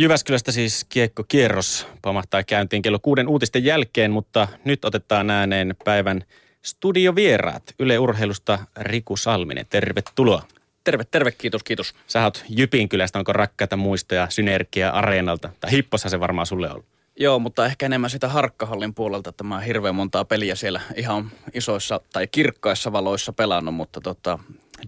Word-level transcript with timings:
Jyväskylästä 0.00 0.52
siis 0.52 0.86
kiekko 0.88 1.24
kierros 1.28 1.86
pamahtaa 2.02 2.42
käyntiin 2.42 2.82
kello 2.82 2.98
kuuden 2.98 3.28
uutisten 3.28 3.64
jälkeen, 3.64 4.10
mutta 4.10 4.48
nyt 4.64 4.84
otetaan 4.84 5.30
ääneen 5.30 5.74
päivän 5.84 6.24
studiovieraat. 6.62 7.74
Yle 7.78 7.98
Urheilusta 7.98 8.58
Riku 8.80 9.16
Salminen, 9.16 9.66
tervetuloa. 9.70 10.42
Terve, 10.84 11.04
terve, 11.04 11.30
kiitos, 11.30 11.62
kiitos. 11.62 11.94
Sä 12.06 12.24
oot 12.24 12.44
Jypin 12.48 12.88
kylästä, 12.88 13.18
onko 13.18 13.32
rakkaita 13.32 13.76
muistoja 13.76 14.30
Synergia 14.30 14.90
Areenalta? 14.90 15.50
Tai 15.60 15.70
Hippossa 15.70 16.08
se 16.08 16.20
varmaan 16.20 16.46
sulle 16.46 16.70
on. 16.70 16.84
Joo, 17.16 17.38
mutta 17.38 17.66
ehkä 17.66 17.86
enemmän 17.86 18.10
sitä 18.10 18.28
Harkkahallin 18.28 18.94
puolelta, 18.94 19.30
että 19.30 19.44
mä 19.44 19.60
hirveän 19.60 19.94
montaa 19.94 20.24
peliä 20.24 20.54
siellä 20.54 20.80
ihan 20.96 21.30
isoissa 21.54 22.00
tai 22.12 22.26
kirkkaissa 22.26 22.92
valoissa 22.92 23.32
pelannut, 23.32 23.74
mutta 23.74 24.00
tota, 24.00 24.38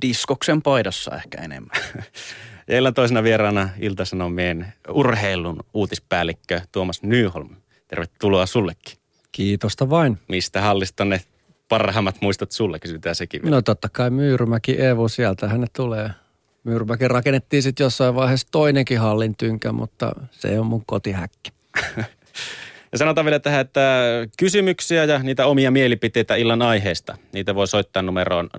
diskoksen 0.02 0.62
paidassa 0.62 1.16
ehkä 1.16 1.38
enemmän. 1.42 1.76
Ja 2.70 2.78
illan 2.78 2.94
toisena 2.94 3.22
vieraana 3.22 3.68
Ilta-Sanomien 3.80 4.72
urheilun 4.88 5.60
uutispäällikkö 5.74 6.60
Tuomas 6.72 7.02
Nyholm. 7.02 7.56
Tervetuloa 7.88 8.46
sullekin. 8.46 8.98
Kiitosta 9.32 9.90
vain. 9.90 10.18
Mistä 10.28 10.60
hallista 10.60 11.04
ne 11.04 11.20
parhaimmat 11.68 12.16
muistot 12.20 12.52
sulle, 12.52 12.78
kysytään 12.78 13.14
sekin 13.14 13.42
vielä. 13.42 13.56
No 13.56 13.62
totta 13.62 13.88
kai 13.88 14.10
Myyrymäki 14.10 14.82
Evo, 14.82 15.08
sieltä 15.08 15.48
hänet 15.48 15.72
tulee. 15.72 16.10
Myyrymäki 16.64 17.08
rakennettiin 17.08 17.62
sitten 17.62 17.84
jossain 17.84 18.14
vaiheessa 18.14 18.48
toinenkin 18.50 18.98
hallin 18.98 19.36
tynkä, 19.36 19.72
mutta 19.72 20.12
se 20.30 20.60
on 20.60 20.66
mun 20.66 20.86
kotihäkki. 20.86 21.50
ja 22.92 22.98
sanotaan 22.98 23.24
vielä 23.24 23.38
tähän, 23.38 23.60
että 23.60 23.80
kysymyksiä 24.38 25.04
ja 25.04 25.18
niitä 25.18 25.46
omia 25.46 25.70
mielipiteitä 25.70 26.36
illan 26.36 26.62
aiheesta, 26.62 27.16
niitä 27.32 27.54
voi 27.54 27.66
soittaa 27.66 28.02
numeroon 28.02 28.50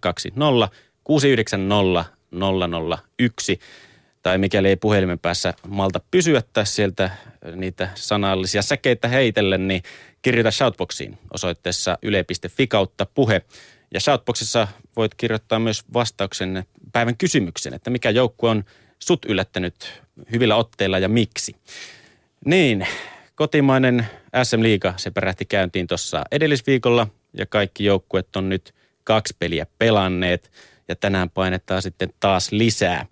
020 0.00 0.68
690 1.04 2.19
001. 3.20 3.60
Tai 4.22 4.38
mikäli 4.38 4.68
ei 4.68 4.76
puhelimen 4.76 5.18
päässä 5.18 5.54
malta 5.68 6.00
pysyä 6.10 6.42
tässä 6.52 6.74
sieltä 6.74 7.10
niitä 7.54 7.88
sanallisia 7.94 8.62
säkeitä 8.62 9.08
heitellen, 9.08 9.68
niin 9.68 9.82
kirjoita 10.22 10.50
Shoutboxiin 10.50 11.18
osoitteessa 11.34 11.98
yle.fi 12.02 12.66
kautta 12.66 13.06
puhe. 13.14 13.42
Ja 13.94 14.00
Shoutboxissa 14.00 14.68
voit 14.96 15.14
kirjoittaa 15.14 15.58
myös 15.58 15.84
vastauksen 15.94 16.64
päivän 16.92 17.16
kysymyksen, 17.16 17.74
että 17.74 17.90
mikä 17.90 18.10
joukkue 18.10 18.50
on 18.50 18.64
sut 18.98 19.24
yllättänyt 19.24 20.02
hyvillä 20.32 20.56
otteilla 20.56 20.98
ja 20.98 21.08
miksi. 21.08 21.56
Niin, 22.44 22.86
kotimainen 23.34 24.06
SM 24.42 24.62
Liiga, 24.62 24.94
se 24.96 25.10
perähti 25.10 25.44
käyntiin 25.44 25.86
tuossa 25.86 26.24
edellisviikolla 26.30 27.06
ja 27.32 27.46
kaikki 27.46 27.84
joukkueet 27.84 28.36
on 28.36 28.48
nyt 28.48 28.74
kaksi 29.04 29.36
peliä 29.38 29.66
pelanneet 29.78 30.50
ja 30.90 30.96
tänään 30.96 31.30
painetaan 31.30 31.82
sitten 31.82 32.12
taas 32.20 32.52
lisää. 32.52 33.06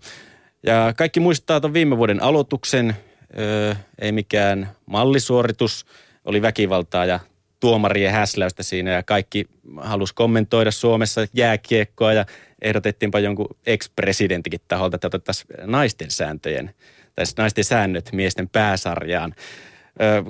Ja 0.63 0.93
kaikki 0.97 1.19
muistaa 1.19 1.61
tuon 1.61 1.73
viime 1.73 1.97
vuoden 1.97 2.23
aloituksen, 2.23 2.95
öö, 3.39 3.75
ei 3.99 4.11
mikään 4.11 4.69
mallisuoritus, 4.85 5.85
oli 6.25 6.41
väkivaltaa 6.41 7.05
ja 7.05 7.19
tuomarien 7.59 8.11
häsläystä 8.11 8.63
siinä 8.63 8.91
ja 8.91 9.03
kaikki 9.03 9.45
halusi 9.77 10.13
kommentoida 10.15 10.71
Suomessa 10.71 11.25
jääkiekkoa 11.33 12.13
ja 12.13 12.25
ehdotettiinpa 12.61 13.19
jonkun 13.19 13.55
ex-presidentikin 13.65 14.61
taholta, 14.67 14.95
että 14.95 15.07
otettaisiin 15.07 15.47
naisten 15.65 16.11
sääntöjen, 16.11 16.73
tai 17.15 17.25
siis 17.25 17.37
naisten 17.37 17.63
säännöt 17.63 18.09
miesten 18.11 18.49
pääsarjaan. 18.49 19.35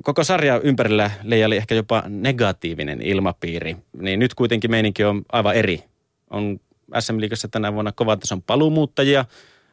Koko 0.03 0.23
sarja 0.23 0.59
ympärillä 0.64 1.11
leijaili 1.23 1.58
ehkä 1.58 1.75
jopa 1.75 2.03
negatiivinen 2.08 3.02
ilmapiiri, 3.02 3.77
niin 3.97 4.20
nyt 4.20 4.33
kuitenkin 4.33 4.72
meininki 4.72 5.03
on 5.03 5.22
aivan 5.31 5.55
eri. 5.55 5.83
On 6.30 6.59
SM 7.00 7.20
Liigassa 7.20 7.48
tänä 7.48 7.73
vuonna 7.73 7.92
kovan 7.92 8.20
tason 8.20 8.42
paluumuuttajia, 8.42 9.26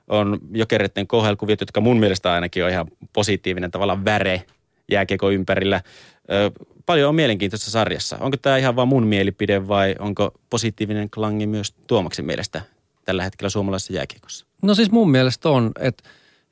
on 0.08 0.38
jokereiden 0.52 1.06
kohelkuviot, 1.06 1.60
jotka 1.60 1.80
mun 1.80 1.98
mielestä 1.98 2.32
ainakin 2.32 2.64
on 2.64 2.70
ihan 2.70 2.86
positiivinen 3.12 3.70
tavallaan 3.70 4.04
väre 4.04 4.42
jääkiekon 4.90 5.32
ympärillä. 5.34 5.82
Ö, 6.30 6.50
paljon 6.86 7.08
on 7.08 7.14
mielenkiintoista 7.14 7.70
sarjassa. 7.70 8.16
Onko 8.20 8.36
tämä 8.36 8.56
ihan 8.56 8.76
vain 8.76 8.88
mun 8.88 9.06
mielipide 9.06 9.68
vai 9.68 9.94
onko 9.98 10.34
positiivinen 10.50 11.10
klangi 11.10 11.46
myös 11.46 11.74
Tuomaksen 11.86 12.24
mielestä 12.24 12.62
tällä 13.04 13.24
hetkellä 13.24 13.50
suomalaisessa 13.50 13.92
jääkiekossa? 13.92 14.46
No 14.62 14.74
siis 14.74 14.90
mun 14.90 15.10
mielestä 15.10 15.48
on, 15.48 15.72
että 15.80 16.08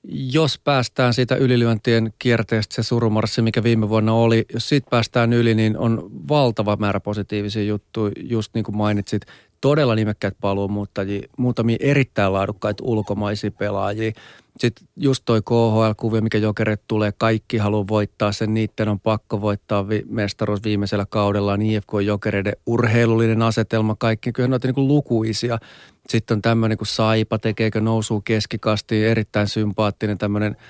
jos 0.08 0.58
päästään 0.58 1.14
siitä 1.14 1.36
ylilyöntien 1.36 2.12
kierteestä 2.18 2.74
se 2.74 2.82
surumarssi, 2.82 3.42
mikä 3.42 3.62
viime 3.62 3.88
vuonna 3.88 4.14
oli, 4.14 4.44
jos 4.54 4.68
siitä 4.68 4.90
päästään 4.90 5.32
yli, 5.32 5.54
niin 5.54 5.78
on 5.78 6.10
valtava 6.28 6.76
määrä 6.76 7.00
positiivisia 7.00 7.62
juttuja, 7.62 8.12
just 8.22 8.54
niin 8.54 8.64
kuin 8.64 8.76
mainitsit 8.76 9.22
todella 9.64 9.94
nimekkäitä 9.94 10.36
paluumuuttajia, 10.40 11.28
muutamia 11.38 11.76
erittäin 11.80 12.32
laadukkaita 12.32 12.84
ulkomaisia 12.86 13.50
pelaajia. 13.50 14.12
Sitten 14.58 14.88
just 14.96 15.22
toi 15.24 15.42
KHL-kuvio, 15.42 16.20
mikä 16.20 16.38
jokerit 16.38 16.80
tulee, 16.88 17.12
kaikki 17.12 17.56
haluaa 17.56 17.88
voittaa 17.88 18.32
sen, 18.32 18.54
niiden 18.54 18.88
on 18.88 19.00
pakko 19.00 19.40
voittaa 19.40 19.88
vi- 19.88 20.04
mestaruus 20.08 20.64
viimeisellä 20.64 21.06
kaudella, 21.08 21.56
niin 21.56 21.72
IFK 21.72 21.92
Jokereiden 22.04 22.52
urheilullinen 22.66 23.42
asetelma, 23.42 23.96
kaikki, 23.98 24.32
kyllä 24.32 24.54
on 24.54 24.60
niin 24.64 24.88
lukuisia. 24.88 25.58
Sitten 26.08 26.34
on 26.34 26.42
tämmöinen 26.42 26.78
kuin 26.78 26.88
Saipa, 26.88 27.38
tekeekö 27.38 27.80
nousuu 27.80 28.20
keskikastiin, 28.20 29.06
erittäin 29.06 29.48
sympaattinen 29.48 30.18
tämmöinen– 30.18 30.56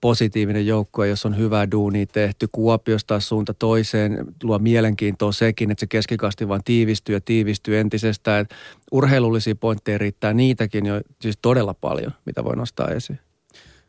positiivinen 0.00 0.66
joukkue, 0.66 1.08
jos 1.08 1.26
on 1.26 1.36
hyvää 1.36 1.70
duunia 1.70 2.06
tehty. 2.06 2.48
Kuopiosta 2.52 3.20
suunta 3.20 3.54
toiseen 3.54 4.24
luo 4.42 4.58
mielenkiintoa 4.58 5.32
sekin, 5.32 5.70
että 5.70 5.80
se 5.80 5.86
keskikasti 5.86 6.48
vaan 6.48 6.64
tiivistyy 6.64 7.14
ja 7.14 7.20
tiivistyy 7.20 7.78
entisestään. 7.78 8.46
Urheilullisia 8.92 9.54
pointteja 9.54 9.98
riittää 9.98 10.32
niitäkin 10.32 10.86
jo 10.86 11.00
siis 11.20 11.38
todella 11.42 11.74
paljon, 11.74 12.12
mitä 12.26 12.44
voi 12.44 12.56
nostaa 12.56 12.88
esiin. 12.88 13.18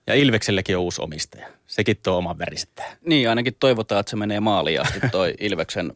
Ja 0.08 0.16
Ilvekselläkin 0.16 0.78
on 0.78 0.84
uusi 0.84 1.02
omistaja. 1.02 1.48
Sekin 1.68 1.98
tuo 2.04 2.18
oman 2.18 2.40
värisettä. 2.40 2.84
Niin, 3.06 3.30
ainakin 3.30 3.56
toivotaan, 3.60 4.00
että 4.00 4.10
se 4.10 4.16
menee 4.16 4.40
maaliin 4.40 4.82
asti 4.82 5.00
toi 5.12 5.34
Ilveksen 5.40 5.94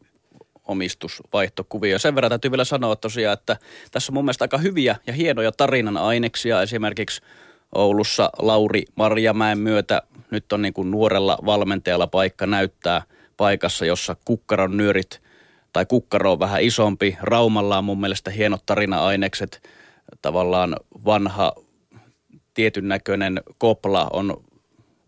omistusvaihtokuvio. 0.68 2.00
Sen 2.00 2.16
verran 2.16 2.30
täytyy 2.30 2.52
vielä 2.52 2.64
sanoa 2.64 2.96
tosiaan, 2.96 3.34
että 3.34 3.58
tässä 3.92 4.12
on 4.12 4.14
mun 4.14 4.26
mielestä 4.26 4.44
aika 4.44 4.58
hyviä 4.58 4.96
ja 5.08 5.14
hienoja 5.14 5.52
tarinan 5.52 5.97
aineksia. 5.97 6.62
Esimerkiksi 6.62 7.22
Oulussa 7.76 8.30
Lauri 8.40 8.84
Marjamäen 8.96 9.58
myötä 9.58 10.02
nyt 10.31 10.53
on 10.53 10.62
niin 10.62 10.74
kuin 10.74 10.92
nuorella 10.92 11.38
valmentajalla 11.46 12.08
paikka 12.08 12.46
näyttää 12.46 13.02
paikassa, 13.38 13.86
jossa 13.86 14.16
kukkaron 14.26 14.78
nyörit 14.78 15.22
tai 15.74 15.86
kukkaro 15.86 16.31
on 16.31 16.40
vähän 16.40 16.62
isompi. 16.62 17.18
Raumalla 17.22 17.78
on 17.78 17.84
mun 17.84 18.00
mielestä 18.00 18.31
hienot 18.31 18.66
tarina-ainekset. 18.66 19.70
Tavallaan 20.22 20.76
vanha 21.06 21.53
tietyn 22.53 22.88
näköinen 22.88 23.42
kopla 23.58 24.09
on 24.14 24.44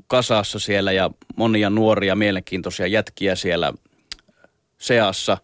kasassa 0.07 0.59
siellä 0.59 0.91
ja 0.91 1.12
monia 1.35 1.69
nuoria 1.69 2.16
mielenkiintoisia 2.16 2.88
jätkiä 2.88 3.35
siellä 3.35 3.74
seassa. 4.78 5.38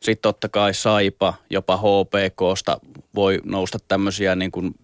Sitten 0.00 0.22
totta 0.22 0.48
kai 0.48 0.74
Saipa, 0.74 1.34
jopa 1.50 1.76
HPKsta 1.76 2.80
voi 3.14 3.40
nousta 3.44 3.78
tämmöisiä 3.88 4.34
niin 4.34 4.50
kuin 4.50 4.74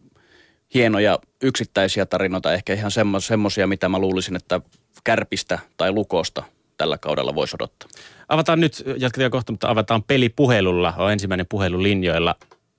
hienoja 0.74 1.18
yksittäisiä 1.42 2.06
tarinoita, 2.06 2.52
ehkä 2.52 2.72
ihan 2.72 2.90
semmoisia, 3.18 3.66
mitä 3.66 3.88
mä 3.88 3.98
luulisin, 3.98 4.36
että 4.36 4.60
kärpistä 5.04 5.58
tai 5.76 5.92
lukosta 5.92 6.42
tällä 6.76 6.98
kaudella 6.98 7.34
voisi 7.34 7.56
odottaa. 7.60 7.88
Avataan 8.28 8.60
nyt, 8.60 8.72
jatketaan 8.96 9.30
kohta, 9.30 9.52
mutta 9.52 9.70
avataan 9.70 10.02
pelipuhelulla. 10.02 10.94
On 10.98 11.12
ensimmäinen 11.12 11.46
puhelu 11.48 11.82
linjoilla. 11.82 12.34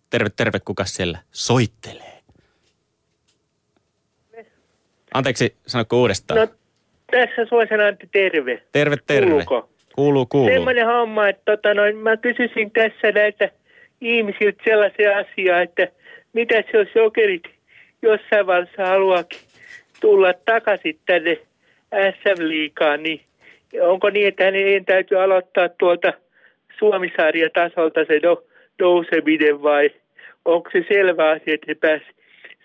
Terve, 0.09 0.29
terve, 0.29 0.59
kuka 0.59 0.85
siellä 0.85 1.19
soittelee? 1.31 2.21
Anteeksi, 5.13 5.55
sanotko 5.67 6.01
uudestaan? 6.01 6.39
No, 6.39 6.47
tässä 7.11 7.45
Suosan 7.49 7.79
Antti, 7.79 8.09
terve. 8.11 8.63
Terve, 8.71 8.97
terve. 9.07 9.29
Kuuluuko? 9.29 9.69
Kuuluu, 9.95 10.25
kuuluu. 10.25 10.49
Semmoinen 10.49 10.85
homma, 10.85 11.27
että 11.27 11.41
tota, 11.45 11.73
noin, 11.73 11.97
mä 11.97 12.17
kysyisin 12.17 12.71
tässä 12.71 13.11
näitä 13.11 13.51
ihmisiltä 14.01 14.63
sellaisia 14.63 15.17
asiaa, 15.17 15.61
että 15.61 15.87
mitä 16.33 16.55
se 16.55 16.77
jos 16.77 16.87
jokerit 16.95 17.43
jossain 18.01 18.47
vaiheessa 18.47 18.85
haluakin 18.85 19.39
tulla 20.01 20.33
takaisin 20.33 20.99
tänne 21.05 21.37
SM-liikaan, 21.91 23.03
niin 23.03 23.21
onko 23.81 24.09
niin, 24.09 24.27
että 24.27 24.43
hänen 24.43 24.85
täytyy 24.85 25.23
aloittaa 25.23 25.69
tuolta 25.69 26.13
Suomisarja-tasolta 26.79 28.05
se 28.05 28.19
no, 28.23 28.43
nouseminen 28.79 29.63
vai 29.63 29.89
onko 30.45 30.69
se 30.71 30.85
selvä 30.87 31.29
asia, 31.29 31.53
että 31.53 31.65
he 31.67 31.75
pääsivät 31.75 32.15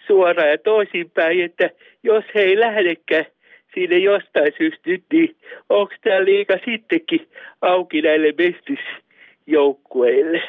suoraan 0.06 0.50
ja 0.50 0.58
toisinpäin, 0.58 1.44
että 1.44 1.70
jos 2.02 2.24
he 2.34 2.40
ei 2.40 2.60
lähdekään 2.60 3.26
sinne 3.74 3.98
jostain 3.98 4.52
syystä 4.58 4.90
nyt, 4.90 5.04
niin 5.12 5.36
onko 5.68 5.94
tämä 6.04 6.24
liika 6.24 6.58
sittenkin 6.64 7.28
auki 7.62 8.02
näille 8.02 8.34
mestisjoukkueille? 8.38 10.42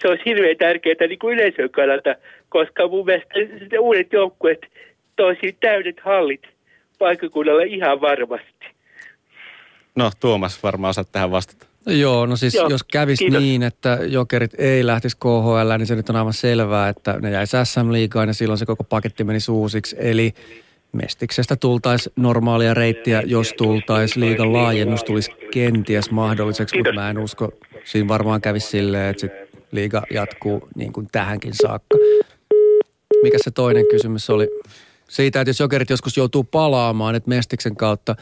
Se 0.00 0.08
olisi 0.08 0.24
hirveän 0.24 0.56
tärkeää 0.56 1.06
niin 1.08 1.18
kuin 1.18 1.34
yleisön 1.34 1.70
kannalta 1.70 2.14
koska 2.56 2.88
mun 2.88 3.04
mielestä 3.04 3.34
uudet 3.80 4.12
joukkueet 4.12 4.60
toisi 5.16 5.56
täydet 5.60 6.00
hallit 6.04 6.42
paikkakunnalla 6.98 7.62
ihan 7.62 8.00
varmasti. 8.00 8.66
No 9.96 10.10
Tuomas 10.20 10.62
varmaan 10.62 10.90
osaat 10.90 11.12
tähän 11.12 11.30
vastata. 11.30 11.66
Joo, 11.86 12.26
no 12.26 12.36
siis 12.36 12.54
Joo, 12.54 12.68
jos 12.68 12.82
kävisi 12.84 13.24
kiitos. 13.24 13.42
niin, 13.42 13.62
että 13.62 13.98
jokerit 14.06 14.54
ei 14.58 14.86
lähtisi 14.86 15.16
KHL, 15.16 15.78
niin 15.78 15.86
se 15.86 15.94
nyt 15.94 16.08
on 16.08 16.16
aivan 16.16 16.32
selvää, 16.32 16.88
että 16.88 17.18
ne 17.20 17.30
jäisi 17.30 17.56
SM-liigaan 17.64 18.28
ja 18.28 18.34
silloin 18.34 18.58
se 18.58 18.66
koko 18.66 18.84
paketti 18.84 19.24
meni 19.24 19.38
uusiksi. 19.50 19.96
Eli 19.98 20.34
Mestiksestä 20.92 21.56
tultaisi 21.56 22.12
normaalia 22.16 22.74
reittiä, 22.74 23.22
jos 23.26 23.52
tultaisi 23.52 24.20
liigan 24.20 24.52
laajennus, 24.52 25.04
tulisi 25.04 25.30
kenties 25.52 26.10
mahdolliseksi, 26.10 26.76
mutta 26.76 26.92
mä 26.92 27.10
en 27.10 27.18
usko. 27.18 27.52
Siinä 27.84 28.08
varmaan 28.08 28.40
kävisi 28.40 28.66
silleen, 28.66 29.10
että 29.10 29.20
sit 29.20 29.32
liiga 29.72 30.02
jatkuu 30.10 30.68
niin 30.74 30.92
kuin 30.92 31.08
tähänkin 31.12 31.54
saakka. 31.54 31.98
Mikä 33.22 33.38
se 33.40 33.50
toinen 33.50 33.88
kysymys 33.90 34.30
oli? 34.30 34.48
Siitä, 35.08 35.40
että 35.40 35.48
jos 35.50 35.60
jokerit 35.60 35.90
joskus 35.90 36.16
joutuu 36.16 36.44
palaamaan, 36.44 37.14
että 37.14 37.28
Mestiksen 37.28 37.76
kautta, 37.76 38.16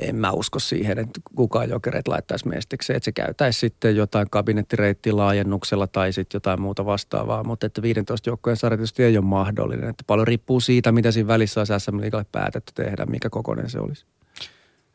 en 0.00 0.16
mä 0.16 0.32
usko 0.32 0.58
siihen, 0.58 0.98
että 0.98 1.20
kukaan 1.34 1.70
jokereet 1.70 2.08
laittaisi 2.08 2.48
Mestikseen. 2.48 2.96
Että 2.96 3.04
se 3.04 3.12
käytäisi 3.12 3.58
sitten 3.58 3.96
jotain 3.96 4.30
kabinettireittiä 4.30 5.16
laajennuksella 5.16 5.86
tai 5.86 6.12
sitten 6.12 6.36
jotain 6.36 6.60
muuta 6.60 6.86
vastaavaa. 6.86 7.44
Mutta 7.44 7.66
että 7.66 7.82
15 7.82 8.30
joukkojen 8.30 8.56
sarja 8.56 8.76
tietysti 8.76 9.02
ei 9.02 9.18
ole 9.18 9.24
mahdollinen. 9.24 9.88
Että 9.88 10.04
paljon 10.06 10.26
riippuu 10.26 10.60
siitä, 10.60 10.92
mitä 10.92 11.10
siinä 11.10 11.26
välissä 11.26 11.60
olisi 11.60 11.72
SM 11.78 12.00
Liigalle 12.00 12.26
päätetty 12.32 12.72
tehdä, 12.74 13.06
mikä 13.06 13.30
kokoinen 13.30 13.70
se 13.70 13.78
olisi. 13.78 14.04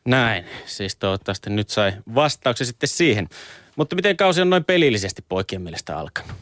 Näin. 0.04 0.44
Siis 0.66 0.96
toivottavasti 0.96 1.50
nyt 1.50 1.68
sai 1.68 1.92
vastauksen 2.14 2.66
sitten 2.66 2.88
siihen. 2.88 3.28
Mutta 3.76 3.96
miten 3.96 4.16
kausi 4.16 4.40
on 4.40 4.50
noin 4.50 4.64
pelillisesti 4.64 5.24
poikien 5.28 5.62
mielestä 5.62 5.98
alkanut? 5.98 6.32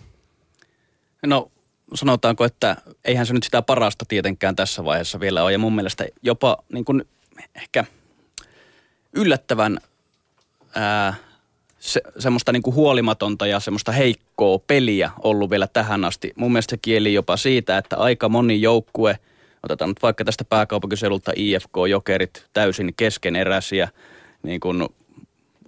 No 1.26 1.50
sanotaanko, 1.94 2.44
että 2.44 2.76
eihän 3.04 3.26
se 3.26 3.34
nyt 3.34 3.42
sitä 3.42 3.62
parasta 3.62 4.04
tietenkään 4.08 4.56
tässä 4.56 4.84
vaiheessa 4.84 5.20
vielä 5.20 5.42
ole. 5.42 5.52
Ja 5.52 5.58
mun 5.58 5.74
mielestä 5.74 6.06
jopa 6.22 6.56
niin 6.72 6.84
kuin 6.84 7.04
ehkä 7.54 7.84
yllättävän 9.12 9.78
ää, 10.74 11.14
se, 11.78 12.00
semmoista 12.18 12.52
niin 12.52 12.62
kuin 12.62 12.74
huolimatonta 12.74 13.46
ja 13.46 13.60
semmoista 13.60 13.92
heikkoa 13.92 14.58
peliä 14.58 15.10
ollut 15.22 15.50
vielä 15.50 15.66
tähän 15.66 16.04
asti. 16.04 16.32
Mun 16.36 16.52
mielestä 16.52 16.70
se 16.70 16.78
kieli 16.82 17.14
jopa 17.14 17.36
siitä, 17.36 17.78
että 17.78 17.96
aika 17.96 18.28
moni 18.28 18.62
joukkue, 18.62 19.18
otetaan 19.62 19.90
nyt 19.90 20.02
vaikka 20.02 20.24
tästä 20.24 20.44
pääkaupunkiseudulta 20.44 21.32
IFK-jokerit, 21.36 22.46
täysin 22.52 22.94
keskeneräisiä 22.96 23.88
niin 24.42 24.60
kuin 24.60 24.88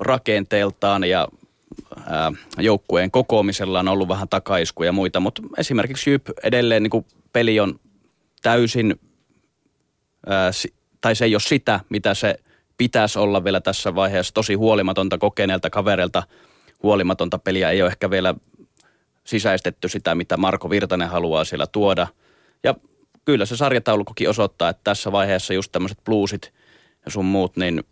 rakenteeltaan 0.00 1.05
ja 1.05 1.28
joukkueen 2.58 3.11
kokoamisella 3.11 3.81
on 3.81 3.88
ollut 3.88 4.08
vähän 4.08 4.28
takaiskuja 4.28 4.88
ja 4.88 4.93
muita, 4.93 5.20
mutta 5.20 5.43
esimerkiksi 5.58 6.11
Jyp 6.11 6.26
edelleen 6.43 6.82
niin 6.82 6.90
kuin 6.90 7.06
peli 7.32 7.61
on 7.61 7.81
täysin, 8.43 9.00
tai 11.00 11.17
se 11.17 11.25
ei 11.25 11.34
ole 11.34 11.40
sitä, 11.40 11.81
mitä 11.88 12.14
se 12.14 12.34
pitäisi 12.76 13.19
olla 13.19 13.44
vielä 13.44 13.61
tässä 13.61 13.94
vaiheessa. 13.94 14.34
Tosi 14.34 14.55
huolimatonta 14.55 15.19
kokeneelta 15.19 15.70
kavereilta 15.70 16.22
huolimatonta 16.82 17.38
peliä 17.38 17.70
ei 17.70 17.82
ole 17.82 17.90
ehkä 17.90 18.11
vielä 18.11 18.34
sisäistetty 19.25 19.88
sitä, 19.88 20.14
mitä 20.14 20.37
Marko 20.37 20.70
Virtanen 20.70 21.08
haluaa 21.08 21.44
siellä 21.44 21.67
tuoda. 21.67 22.06
Ja 22.64 22.75
kyllä 23.25 23.46
se 23.46 23.56
sarjataulukokin 23.56 24.28
osoittaa, 24.28 24.69
että 24.69 24.81
tässä 24.84 25.12
vaiheessa 25.12 25.55
just 25.55 25.72
tämmöiset 25.72 25.99
bluesit 26.05 26.52
ja 27.05 27.11
sun 27.11 27.25
muut, 27.25 27.56
niin 27.56 27.84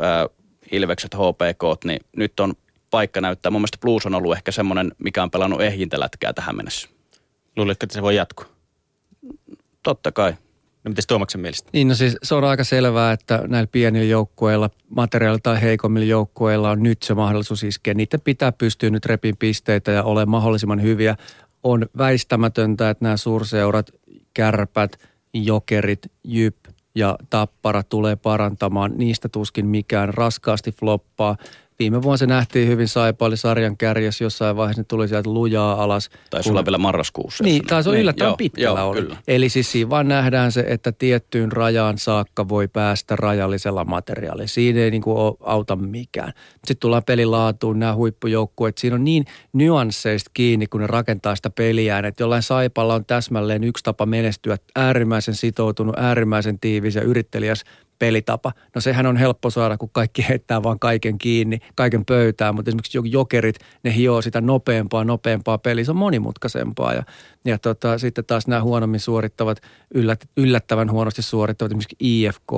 ää, 0.00 0.26
Ilvekset, 0.72 1.14
HPK, 1.14 1.84
niin 1.84 2.00
nyt 2.16 2.40
on 2.40 2.54
paikka 2.92 3.20
näyttää. 3.20 3.50
Mun 3.50 3.60
mielestä 3.60 3.78
Blues 3.80 4.06
on 4.06 4.14
ollut 4.14 4.36
ehkä 4.36 4.52
semmoinen, 4.52 4.92
mikä 4.98 5.22
on 5.22 5.30
pelannut 5.30 5.60
ehjintälätkää 5.60 6.32
tähän 6.32 6.56
mennessä. 6.56 6.88
Luuletko, 7.56 7.84
että 7.84 7.94
se 7.94 8.02
voi 8.02 8.16
jatkua? 8.16 8.46
Totta 9.82 10.12
kai. 10.12 10.32
No 10.84 10.88
miten 10.88 11.04
Tuomaksen 11.08 11.40
mielestä? 11.40 11.70
Niin 11.72 11.88
no 11.88 11.94
siis 11.94 12.16
se 12.22 12.34
on 12.34 12.44
aika 12.44 12.64
selvää, 12.64 13.12
että 13.12 13.42
näillä 13.46 13.68
pienillä 13.72 14.06
joukkueilla, 14.06 14.70
materiaalilla 14.96 15.40
tai 15.42 15.62
heikommilla 15.62 16.06
joukkueilla 16.06 16.70
on 16.70 16.82
nyt 16.82 17.02
se 17.02 17.14
mahdollisuus 17.14 17.64
iskeä. 17.64 17.94
Niitä 17.94 18.18
pitää 18.18 18.52
pystyä 18.52 18.90
nyt 18.90 19.06
repin 19.06 19.36
pisteitä 19.36 19.92
ja 19.92 20.02
ole 20.02 20.26
mahdollisimman 20.26 20.82
hyviä. 20.82 21.16
On 21.62 21.86
väistämätöntä, 21.98 22.90
että 22.90 23.04
nämä 23.04 23.16
suurseurat, 23.16 23.90
kärpät, 24.34 24.98
jokerit, 25.34 26.12
jyp 26.24 26.56
ja 26.94 27.16
tappara 27.30 27.82
tulee 27.82 28.16
parantamaan. 28.16 28.92
Niistä 28.96 29.28
tuskin 29.28 29.66
mikään 29.66 30.14
raskaasti 30.14 30.72
floppaa 30.72 31.36
viime 31.78 32.02
vuonna 32.02 32.16
se 32.16 32.26
nähtiin 32.26 32.68
hyvin 32.68 32.88
Saipa 32.88 33.26
oli 33.26 33.36
sarjan 33.36 33.76
kärjessä 33.76 34.24
jossain 34.24 34.56
vaiheessa, 34.56 34.80
ne 34.80 34.86
tuli 34.88 35.08
sieltä 35.08 35.30
lujaa 35.30 35.82
alas. 35.82 36.10
Taisi 36.30 36.48
kun... 36.48 36.56
olla 36.56 36.64
vielä 36.64 36.78
marraskuussa. 36.78 37.44
Niin, 37.44 37.66
taisi 37.66 37.88
olla 37.88 37.96
niin, 37.96 38.02
yllättävän 38.02 38.30
joo, 38.30 38.36
pitkällä 38.36 38.80
joo, 38.80 38.88
oli. 38.88 39.02
Kyllä. 39.02 39.16
Eli 39.28 39.48
siis 39.48 39.72
siinä 39.72 39.90
vaan 39.90 40.08
nähdään 40.08 40.52
se, 40.52 40.64
että 40.68 40.92
tiettyyn 40.92 41.52
rajaan 41.52 41.98
saakka 41.98 42.48
voi 42.48 42.68
päästä 42.68 43.16
rajallisella 43.16 43.84
materiaalilla. 43.84 44.46
Siinä 44.46 44.80
ei 44.80 44.90
niin 44.90 45.02
kuin 45.02 45.36
auta 45.40 45.76
mikään. 45.76 46.32
Sitten 46.52 46.76
tullaan 46.80 47.02
pelilaatuun, 47.06 47.78
nämä 47.78 47.94
huippujoukkueet. 47.94 48.78
Siinä 48.78 48.94
on 48.94 49.04
niin 49.04 49.24
nyansseista 49.52 50.30
kiinni, 50.34 50.66
kun 50.66 50.80
ne 50.80 50.86
rakentaa 50.86 51.36
sitä 51.36 51.50
peliään, 51.50 52.04
että 52.04 52.22
jollain 52.22 52.42
Saipalla 52.42 52.94
on 52.94 53.04
täsmälleen 53.04 53.64
yksi 53.64 53.84
tapa 53.84 54.06
menestyä, 54.06 54.56
äärimmäisen 54.76 55.34
sitoutunut, 55.34 55.98
äärimmäisen 55.98 56.58
tiivis 56.58 56.94
ja 56.94 57.02
yrittelijäs– 57.02 57.64
pelitapa. 58.02 58.52
No 58.74 58.80
sehän 58.80 59.06
on 59.06 59.16
helppo 59.16 59.50
saada, 59.50 59.78
kun 59.78 59.90
kaikki 59.92 60.24
heittää 60.28 60.62
vaan 60.62 60.78
kaiken 60.78 61.18
kiinni, 61.18 61.58
kaiken 61.74 62.04
pöytään, 62.04 62.54
mutta 62.54 62.70
esimerkiksi 62.70 62.98
jokerit, 63.04 63.58
ne 63.82 63.96
hioo 63.96 64.22
sitä 64.22 64.40
nopeampaa, 64.40 65.04
nopeampaa 65.04 65.58
peliä, 65.58 65.84
se 65.84 65.90
on 65.90 65.96
monimutkaisempaa. 65.96 66.94
Ja, 66.94 67.02
ja 67.44 67.58
tota, 67.58 67.98
sitten 67.98 68.24
taas 68.24 68.46
nämä 68.46 68.62
huonommin 68.62 69.00
suorittavat, 69.00 69.60
yllät, 69.94 70.28
yllättävän 70.36 70.90
huonosti 70.90 71.22
suorittavat, 71.22 71.72
esimerkiksi 71.72 71.96
IFK, 72.00 72.52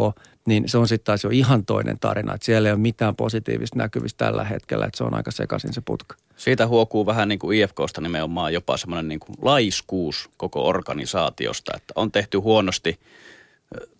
niin 0.46 0.68
se 0.68 0.78
on 0.78 0.88
sitten 0.88 1.04
taas 1.04 1.24
jo 1.24 1.30
ihan 1.30 1.64
toinen 1.64 1.98
tarina, 2.00 2.34
että 2.34 2.44
siellä 2.44 2.68
ei 2.68 2.72
ole 2.72 2.80
mitään 2.80 3.16
positiivista 3.16 3.78
näkyvistä 3.78 4.24
tällä 4.24 4.44
hetkellä, 4.44 4.86
että 4.86 4.98
se 4.98 5.04
on 5.04 5.14
aika 5.14 5.30
sekaisin 5.30 5.72
se 5.72 5.80
putka. 5.80 6.16
Siitä 6.36 6.66
huokuu 6.66 7.06
vähän 7.06 7.28
niin 7.28 7.38
kuin 7.38 7.58
IFKsta 7.58 8.00
nimenomaan 8.00 8.52
jopa 8.52 8.76
semmoinen 8.76 9.08
niin 9.08 9.20
kuin 9.20 9.36
laiskuus 9.42 10.30
koko 10.36 10.68
organisaatiosta, 10.68 11.72
että 11.76 11.92
on 11.96 12.12
tehty 12.12 12.38
huonosti– 12.38 12.98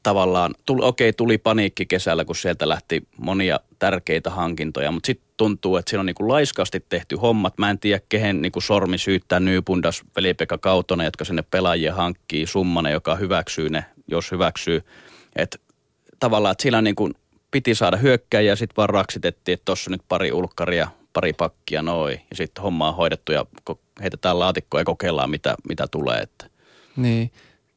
tavallaan, 0.03 0.55
tuli, 0.67 0.81
okei 0.85 1.13
tuli 1.13 1.39
paniikki 1.39 1.87
kesällä, 1.87 2.25
kun 2.25 2.37
sieltä 2.37 2.69
lähti 2.69 3.03
monia 3.17 3.61
tärkeitä 3.79 4.31
hankintoja, 4.31 4.91
mutta 4.91 5.07
sitten 5.07 5.29
tuntuu, 5.37 5.77
että 5.77 5.91
siinä 5.91 6.01
on 6.01 6.07
niinku 6.07 6.29
laiskasti 6.29 6.85
tehty 6.89 7.17
hommat. 7.17 7.59
Mä 7.59 7.71
en 7.71 7.79
tiedä, 7.79 8.01
kehen 8.09 8.43
niinku 8.43 8.61
sormi 8.61 8.99
syyttää 8.99 9.41
Nyypundas, 9.41 10.03
Veli-Pekka 10.17 10.59
Kautonen, 10.59 11.05
jotka 11.05 11.25
sinne 11.25 11.45
pelaajia 11.51 11.95
hankkii, 11.95 12.47
Summanen, 12.47 12.93
joka 12.93 13.15
hyväksyy 13.15 13.71
ne, 13.71 13.85
jos 14.07 14.31
hyväksyy. 14.31 14.83
Että 15.37 15.59
tavallaan, 16.21 16.53
että 16.53 16.63
siinä 16.63 16.83
niinku 16.83 17.11
piti 17.51 17.75
saada 17.75 17.97
hyökkäjiä 17.97 18.53
ja 18.53 18.57
sitten 18.57 18.77
vaan 18.77 18.91
raksitettiin, 18.91 19.55
että 19.55 19.65
tuossa 19.65 19.91
nyt 19.91 20.03
pari 20.09 20.33
ulkkaria, 20.33 20.89
pari 21.13 21.33
pakkia 21.33 21.83
noin. 21.83 22.21
Ja 22.31 22.37
sitten 22.37 22.63
homma 22.63 22.89
on 22.89 22.97
hoidettu 22.97 23.33
ja 23.33 23.47
heitetään 24.01 24.39
laatikkoa 24.39 24.81
ja 24.81 24.85
kokeillaan, 24.85 25.31
mitä, 25.31 25.55
mitä 25.69 25.87
tulee. 25.91 26.19
Että. 26.19 26.47
Niin 26.97 27.31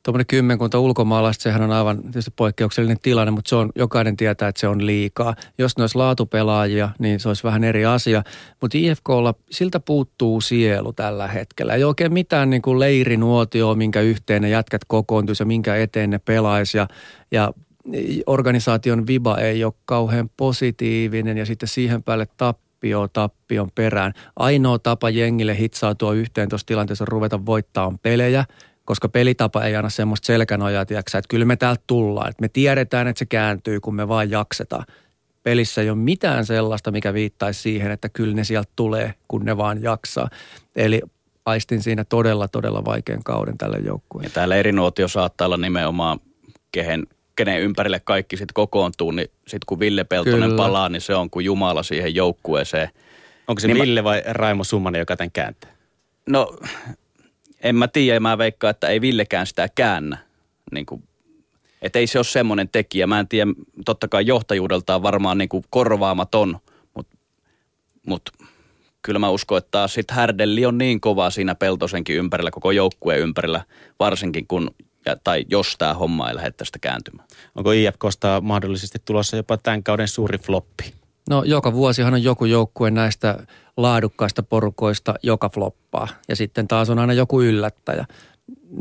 tuommoinen 0.08 0.28
kymmenkunta 0.28 0.80
ulkomaalaista, 0.80 1.44
sehän 1.44 1.62
on 1.62 1.72
aivan 1.72 2.02
tietysti 2.02 2.32
poikkeuksellinen 2.36 2.98
tilanne, 3.02 3.32
mutta 3.32 3.50
se 3.50 3.56
on, 3.56 3.70
jokainen 3.76 4.18
tietää, 4.18 4.48
että 4.48 4.60
se 4.60 4.68
on 4.68 4.86
liikaa. 4.86 5.36
Jos 5.58 5.78
ne 5.78 5.84
olisi 5.84 5.98
laatupelaajia, 5.98 6.90
niin 7.00 7.20
se 7.20 7.28
olisi 7.28 7.44
vähän 7.44 7.64
eri 7.64 7.86
asia. 7.86 8.24
Mutta 8.62 8.78
IFKlla 8.78 9.34
siltä 9.50 9.80
puuttuu 9.80 10.42
sielu 10.42 10.94
tällä 10.94 11.28
hetkellä. 11.28 11.74
Ei 11.74 11.84
oikein 11.84 12.14
mitään 12.14 12.50
niin 12.50 12.62
kuin 12.62 12.80
leirinuotioa, 12.80 13.76
minkä 13.76 14.02
yhteen 14.02 14.42
ne 14.42 14.50
jätkät 14.50 14.82
kokoontuisi 14.88 15.44
ja 15.44 15.48
minkä 15.48 15.76
eteen 15.76 16.10
ne 16.10 16.20
pelaisi. 16.20 16.78
Ja, 16.78 16.88
ja 17.32 17.52
organisaation 18.26 19.08
viba 19.08 19.38
ei 19.38 19.64
ole 19.64 19.74
kauhean 19.86 20.30
positiivinen 20.38 21.38
ja 21.38 21.46
sitten 21.46 21.70
siihen 21.70 22.04
päälle 22.04 22.28
tappio 22.38 23.08
tappion 23.14 23.70
perään. 23.76 24.14
Ainoa 24.36 24.80
tapa 24.80 25.10
jengille 25.10 25.58
hitsautua 25.58 26.14
yhteen 26.14 26.50
tuossa 26.50 26.68
tilanteessa 26.68 27.04
on 27.04 27.08
ruveta 27.08 27.46
voittaa 27.46 27.94
pelejä– 28.04 28.46
koska 28.88 29.10
pelitapa 29.10 29.64
ei 29.64 29.76
anna 29.76 29.90
semmoista 29.90 30.26
selkänojaa, 30.26 30.86
tiiäksä, 30.86 31.18
että 31.18 31.28
kyllä 31.30 31.46
me 31.46 31.56
täältä 31.56 31.84
tullaan. 31.88 32.30
Että 32.30 32.42
me 32.42 32.50
tiedetään, 32.50 33.08
että 33.08 33.20
se 33.20 33.26
kääntyy, 33.26 33.80
kun 33.80 33.96
me 33.96 34.08
vaan 34.08 34.32
jaksetaan. 34.32 34.86
Pelissä 35.44 35.82
ei 35.82 35.90
ole 35.90 35.98
mitään 35.98 36.46
sellaista, 36.46 36.92
mikä 36.92 37.14
viittaisi 37.14 37.62
siihen, 37.62 37.92
että 37.92 38.10
kyllä 38.10 38.36
ne 38.36 38.44
sieltä 38.44 38.70
tulee, 38.76 39.14
kun 39.28 39.46
ne 39.46 39.58
vaan 39.58 39.82
jaksaa. 39.82 40.30
Eli 40.76 41.02
aistin 41.46 41.84
siinä 41.84 42.04
todella, 42.04 42.48
todella 42.48 42.86
vaikean 42.86 43.24
kauden 43.24 43.58
tälle 43.58 43.78
joukkueelle. 43.78 44.28
Ja 44.28 44.34
täällä 44.34 44.56
erinuotio 44.56 45.08
saattaa 45.08 45.46
olla 45.46 45.58
nimenomaan, 45.58 46.20
kehen, 46.72 47.08
kenen 47.36 47.62
ympärille 47.62 48.00
kaikki 48.00 48.38
sitten 48.38 48.54
kokoontuu, 48.54 49.12
niin 49.12 49.28
sitten 49.48 49.66
kun 49.66 49.80
Ville 49.80 50.04
Peltonen 50.04 50.42
Kyllä. 50.42 50.58
palaa, 50.58 50.90
niin 50.90 51.02
se 51.02 51.16
on 51.16 51.30
kuin 51.30 51.46
Jumala 51.46 51.84
siihen 51.84 52.16
joukkueeseen. 52.16 52.90
Onko 53.48 53.60
se 53.60 53.68
niin 53.68 53.82
Ville 53.82 54.04
vai 54.04 54.24
Raimo 54.26 54.64
Summanen, 54.64 55.00
joka 55.00 55.18
tämän 55.18 55.32
kääntää? 55.32 55.72
No 56.30 56.58
en 57.64 57.76
mä 57.76 57.88
tiedä, 57.88 58.20
mä 58.20 58.38
veikkaan, 58.38 58.72
että 58.72 58.88
ei 58.88 59.02
Villekään 59.02 59.48
sitä 59.48 59.70
käännä. 59.76 60.18
Niin 60.72 60.86
kuin, 60.86 61.04
että 61.82 62.00
ei 62.00 62.08
se 62.08 62.20
ole 62.20 62.24
semmoinen 62.24 62.70
tekijä. 62.70 63.08
Mä 63.08 63.20
en 63.20 63.28
tiedä, 63.28 63.52
totta 63.86 64.08
kai 64.08 64.26
johtajuudeltaan 64.26 65.04
varmaan 65.04 65.38
niin 65.38 65.50
kuin 65.50 65.64
korvaamaton, 65.70 66.60
mutta 66.94 67.18
mut, 68.08 68.30
kyllä 69.02 69.20
mä 69.20 69.30
uskon, 69.30 69.58
että 69.58 69.72
taas 69.72 69.94
sit 69.94 70.12
Härdelli 70.12 70.66
on 70.66 70.78
niin 70.78 71.02
kova 71.02 71.30
siinä 71.30 71.56
Peltosenkin 71.56 72.16
ympärillä, 72.16 72.52
koko 72.52 72.72
joukkueen 72.72 73.22
ympärillä, 73.22 73.64
varsinkin 74.00 74.48
kun 74.48 74.72
ja, 75.06 75.16
tai 75.24 75.46
jos 75.50 75.76
tämä 75.78 75.94
homma 75.94 76.30
ei 76.30 76.36
lähde 76.36 76.52
tästä 76.52 76.80
kääntymään. 76.80 77.28
Onko 77.56 77.72
IFKsta 77.72 78.42
mahdollisesti 78.42 78.98
tulossa 79.06 79.38
jopa 79.38 79.58
tämän 79.58 79.84
kauden 79.84 80.08
suuri 80.08 80.38
floppi? 80.38 80.94
No 81.30 81.44
joka 81.44 81.74
vuosihan 81.74 82.14
on 82.14 82.24
joku 82.24 82.46
joukkue 82.46 82.92
näistä 82.92 83.38
laadukkaista 83.78 84.44
porukoista, 84.44 85.14
joka 85.24 85.50
floppaa. 85.50 86.08
Ja 86.30 86.36
sitten 86.36 86.68
taas 86.68 86.90
on 86.90 87.00
aina 87.00 87.14
joku 87.14 87.42
yllättäjä. 87.42 88.06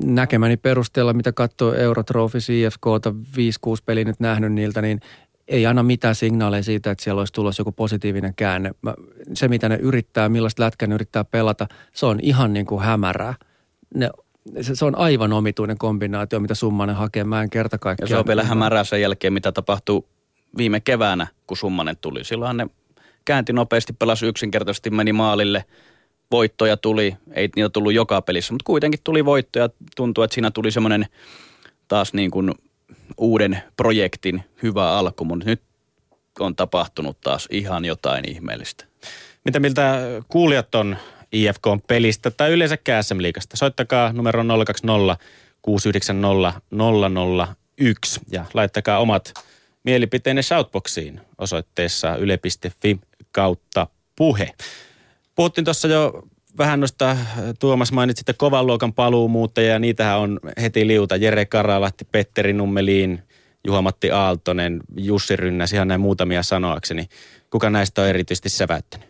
näkemäni 0.05 0.57
perusteella, 0.57 1.13
mitä 1.13 1.33
katsoo 1.33 1.75
Eurotrophy 1.75 2.39
IFKta 2.49 3.11
5-6 3.11 3.83
peli 3.87 4.05
nyt 4.05 4.21
nähnyt 4.21 4.53
niiltä, 4.53 4.83
niin 4.83 5.01
ei 5.49 5.67
anna 5.67 5.83
mitään 5.83 6.15
signaaleja 6.15 6.63
siitä, 6.63 6.91
että 6.91 7.05
siellä 7.05 7.21
olisi 7.21 7.33
tulossa 7.33 7.61
joku 7.61 7.73
positiivinen 7.73 8.35
käänne. 8.35 8.71
Se, 9.35 9.49
mitä 9.49 9.69
ne 9.69 9.77
yrittää, 9.77 10.29
millaista 10.29 10.63
lätkää 10.63 10.89
ne 10.89 10.95
yrittää 10.95 11.25
pelata, 11.25 11.67
se 11.93 12.07
on 12.07 12.21
ihan 12.23 12.53
niin 12.53 12.67
kuin 12.67 12.83
hämärää. 12.83 13.35
Ne, 13.95 14.11
se, 14.61 14.75
se 14.75 14.85
on 14.85 14.99
aivan 14.99 15.33
omituinen 15.33 15.79
kombinaatio, 15.79 16.41
mitä 16.41 16.55
Summanen 16.55 16.97
hakee. 16.97 17.25
Mä 17.25 17.43
en 17.43 17.51
kerta 17.51 17.79
kaikkiaan. 17.79 18.11
Ja 18.11 18.17
se 18.17 18.19
on 18.19 18.27
vielä 18.27 18.45
hämärää 18.45 18.85
sen 18.85 19.01
jälkeen, 19.01 19.33
mitä 19.33 19.53
tapahtuu 19.53 20.09
viime 20.59 20.81
keväänä, 20.81 21.27
kun 21.47 21.57
Summanen 21.57 21.97
tuli. 22.01 22.25
Silloinhan 22.25 22.57
ne 22.57 22.67
käänti 23.25 23.53
nopeasti, 23.53 23.93
pelasi 23.93 24.27
yksinkertaisesti, 24.27 24.91
meni 24.91 25.13
maalille. 25.13 25.65
Voittoja 26.31 26.77
tuli, 26.77 27.17
ei 27.33 27.49
niitä 27.57 27.69
tullut 27.69 27.93
joka 27.93 28.23
pelissä, 28.23 28.53
mutta 28.53 28.65
kuitenkin 28.67 29.01
tuli 29.05 29.25
voittoja. 29.25 29.69
Tuntuu, 29.97 30.25
että 30.25 30.35
siinä 30.35 30.51
tuli 30.51 30.71
semmoinen 30.71 31.07
taas 31.89 32.15
niin 32.15 32.31
kuin 32.31 32.55
uuden 33.17 33.63
projektin 33.77 34.45
hyvä 34.63 34.93
alku, 34.93 35.25
mutta 35.25 35.47
nyt 35.47 35.63
on 36.41 36.57
tapahtunut 36.57 37.21
taas 37.21 37.49
ihan 37.51 37.85
jotain 37.85 38.31
ihmeellistä. 38.31 38.85
Mitä 39.45 39.61
miltä 39.61 40.01
kuulijat 40.29 40.75
on 40.75 40.97
IFK-pelistä 41.33 42.31
tai 42.31 42.53
yleensä 42.53 42.79
SM-liigasta? 43.03 43.57
Soittakaa 43.57 44.13
numero 44.13 44.45
020 44.67 45.17
690 45.63 46.61
001 47.79 48.21
ja 48.31 48.45
laittakaa 48.55 48.99
omat 48.99 49.35
mielipiteenne 49.87 50.43
shoutboxiin 50.43 51.21
osoitteessa 51.39 52.17
yle.fi 52.17 53.01
kautta 53.33 53.87
puhe. 54.17 54.51
Puhuttiin 55.35 55.65
tuossa 55.65 55.89
jo 55.89 56.23
vähän 56.59 56.81
noista, 56.81 57.17
Tuomas 57.59 57.93
mainitsi, 57.93 58.21
että 58.21 58.33
kovan 58.33 58.67
luokan 58.67 58.93
paluumuuttajia, 58.93 59.73
ja 59.73 59.79
niitähän 59.79 60.19
on 60.19 60.41
heti 60.61 60.87
liuta. 60.87 61.17
Jere 61.17 61.45
Karalahti, 61.45 62.05
Petteri 62.13 62.53
Nummeliin, 62.53 63.23
Juha-Matti 63.67 64.11
Aaltonen, 64.11 64.81
Jussi 64.97 65.37
Rynnäs, 65.37 65.73
ihan 65.73 65.89
näin 65.89 66.01
muutamia 66.01 66.43
sanoakseni. 66.43 67.09
Kuka 67.51 67.71
näistä 67.71 68.03
on 68.03 68.09
erityisesti 68.09 68.49
säväyttänyt? 68.49 69.09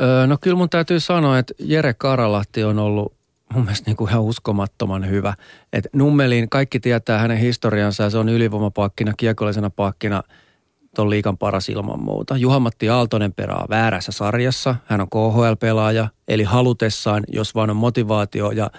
Öö, 0.00 0.26
no 0.26 0.38
kyllä 0.40 0.56
mun 0.56 0.70
täytyy 0.70 1.00
sanoa, 1.00 1.38
että 1.38 1.54
Jere 1.58 1.94
Karalahti 1.94 2.64
on 2.64 2.78
ollut 2.78 3.14
mun 3.52 3.62
mielestä 3.62 3.90
niin 3.90 3.96
kuin 3.96 4.10
ihan 4.10 4.22
uskomattoman 4.22 5.10
hyvä. 5.10 5.34
Et 5.72 5.88
Nummelin 5.92 6.48
kaikki 6.48 6.80
tietää 6.80 7.18
hänen 7.18 7.38
historiansa 7.38 8.02
ja 8.02 8.10
se 8.10 8.18
on 8.18 8.28
ylivoimapakkina, 8.28 9.12
kiekollisena 9.16 9.70
pakkina 9.70 10.22
ton 10.96 11.10
liikan 11.10 11.38
paras 11.38 11.68
ilman 11.68 12.02
muuta. 12.02 12.36
Juhamatti 12.36 12.88
Aaltonen 12.88 13.32
perää 13.32 13.64
väärässä 13.70 14.12
sarjassa. 14.12 14.74
Hän 14.86 15.00
on 15.00 15.08
KHL-pelaaja, 15.10 16.08
eli 16.28 16.42
halutessaan, 16.44 17.24
jos 17.28 17.54
vaan 17.54 17.70
on 17.70 17.76
motivaatio 17.76 18.50
ja 18.50 18.70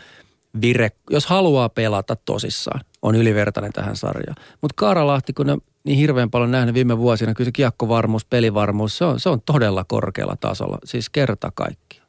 vire, 0.61 0.91
jos 1.09 1.25
haluaa 1.25 1.69
pelata 1.69 2.15
tosissaan, 2.15 2.81
on 3.01 3.15
ylivertainen 3.15 3.73
tähän 3.73 3.95
sarjaan. 3.95 4.35
Mutta 4.61 4.75
Kaaralahti, 4.75 5.33
kun 5.33 5.47
ne 5.47 5.57
niin 5.83 5.97
hirveän 5.97 6.29
paljon 6.29 6.51
nähnyt 6.51 6.75
viime 6.75 6.97
vuosina, 6.97 7.33
kyllä 7.33 7.47
se 7.47 7.51
kiekkovarmuus, 7.51 8.25
pelivarmuus, 8.25 8.97
se 8.97 9.05
on, 9.05 9.19
se 9.19 9.29
on 9.29 9.41
todella 9.41 9.83
korkealla 9.83 10.35
tasolla, 10.39 10.77
siis 10.85 11.09
kerta 11.09 11.51
kaikki. 11.55 12.02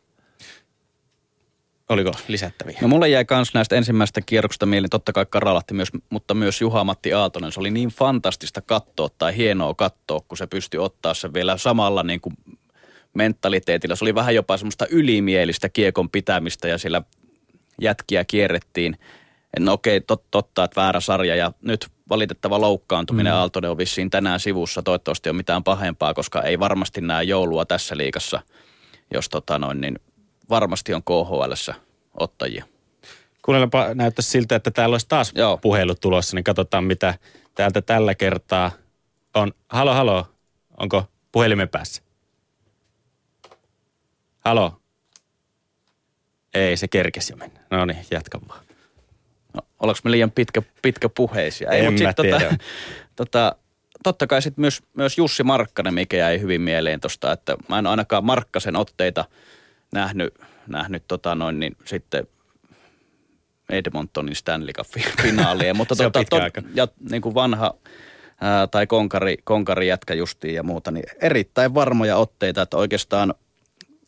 Oliko 1.88 2.12
lisättäviä? 2.28 2.78
No 2.80 2.88
mulle 2.88 3.08
jäi 3.08 3.24
kans 3.24 3.54
näistä 3.54 3.76
ensimmäistä 3.76 4.20
kierroksista 4.20 4.66
mieleen, 4.66 4.90
totta 4.90 5.12
kai 5.12 5.26
Karalahti 5.30 5.74
myös, 5.74 5.88
mutta 6.10 6.34
myös 6.34 6.60
Juha-Matti 6.60 7.12
Aaltonen. 7.12 7.52
Se 7.52 7.60
oli 7.60 7.70
niin 7.70 7.88
fantastista 7.88 8.60
katsoa 8.60 9.08
tai 9.18 9.36
hienoa 9.36 9.74
katsoa, 9.74 10.20
kun 10.28 10.38
se 10.38 10.46
pystyi 10.46 10.80
ottaa 10.80 11.14
sen 11.14 11.34
vielä 11.34 11.56
samalla 11.56 12.02
niin 12.02 12.20
kuin 12.20 12.36
mentaliteetillä. 13.14 13.96
Se 13.96 14.04
oli 14.04 14.14
vähän 14.14 14.34
jopa 14.34 14.56
semmoista 14.56 14.86
ylimielistä 14.90 15.68
kiekon 15.68 16.10
pitämistä 16.10 16.68
ja 16.68 16.78
siellä 16.78 17.02
jätkiä 17.80 18.24
kierrettiin. 18.24 18.98
No 19.58 19.72
okei, 19.72 20.00
tot, 20.00 20.24
totta, 20.30 20.64
että 20.64 20.80
väärä 20.80 21.00
sarja 21.00 21.36
ja 21.36 21.52
nyt 21.62 21.86
valitettava 22.08 22.60
loukkaantuminen 22.60 23.32
mm. 23.32 23.36
Aaltonen 23.36 23.70
on 23.70 23.78
vissiin 23.78 24.10
tänään 24.10 24.40
sivussa. 24.40 24.82
Toivottavasti 24.82 25.30
on 25.30 25.36
mitään 25.36 25.64
pahempaa, 25.64 26.14
koska 26.14 26.42
ei 26.42 26.58
varmasti 26.58 27.00
näe 27.00 27.22
joulua 27.22 27.64
tässä 27.64 27.96
liikassa, 27.96 28.40
jos 29.14 29.28
tota 29.28 29.58
noin, 29.58 29.80
niin 29.80 29.98
varmasti 30.50 30.94
on 30.94 31.02
KHLssä 31.02 31.74
ottajia. 32.20 32.64
Kuunnelpa 33.44 33.94
näyttäisi 33.94 34.30
siltä, 34.30 34.56
että 34.56 34.70
täällä 34.70 34.94
olisi 34.94 35.08
taas 35.08 35.32
Joo. 35.34 35.58
puhelu 35.58 35.94
tulossa, 35.94 36.36
niin 36.36 36.44
katsotaan 36.44 36.84
mitä 36.84 37.14
täältä 37.54 37.82
tällä 37.82 38.14
kertaa 38.14 38.70
on. 39.34 39.52
Halo, 39.68 39.94
halo, 39.94 40.28
onko 40.76 41.04
puhelimen 41.32 41.68
päässä? 41.68 42.02
Halo? 44.40 44.80
Ei, 46.54 46.76
se 46.76 46.88
kerkesi 46.88 47.32
jo 47.32 47.36
mennä. 47.36 47.60
No 47.70 47.84
niin, 47.84 48.06
jatka 48.10 48.40
vaan. 48.48 48.64
No, 49.54 49.62
ollaanko 49.80 50.00
me 50.04 50.10
liian 50.10 50.30
pitkä, 50.30 50.62
pitkä 50.82 51.08
puheisia? 51.08 51.70
Ei, 51.70 51.84
en 51.84 51.92
mä 51.92 51.98
sit, 51.98 52.16
tota, 52.16 52.56
tota, 53.16 53.56
totta 54.02 54.26
kai 54.26 54.42
sitten 54.42 54.62
myös, 54.62 54.82
myös 54.96 55.18
Jussi 55.18 55.42
Markkanen, 55.42 55.94
mikä 55.94 56.16
jäi 56.16 56.40
hyvin 56.40 56.60
mieleen 56.60 57.00
tuosta, 57.00 57.32
että 57.32 57.56
mä 57.68 57.78
en 57.78 57.86
ainakaan 57.86 58.24
Markkasen 58.24 58.76
otteita– 58.76 59.24
nähnyt, 59.94 60.34
nähnyt 60.66 61.04
tota 61.08 61.34
noin, 61.34 61.60
niin 61.60 61.76
sitten 61.84 62.26
Edmontonin 63.68 64.36
Stanley 64.36 64.72
Cup-finaalia. 64.72 65.74
Mutta 65.80 65.96
tota, 65.96 66.24
to, 66.30 66.36
ja 66.74 66.88
niin 67.10 67.22
kuin 67.22 67.34
vanha 67.34 67.74
ää, 68.40 68.66
tai 68.66 68.86
konkari, 68.86 69.36
konkari 69.44 69.88
jätkä 69.88 70.14
justiin 70.14 70.54
ja 70.54 70.62
muuta, 70.62 70.90
niin 70.90 71.04
erittäin 71.22 71.74
varmoja 71.74 72.16
otteita, 72.16 72.62
että 72.62 72.76
oikeastaan 72.76 73.34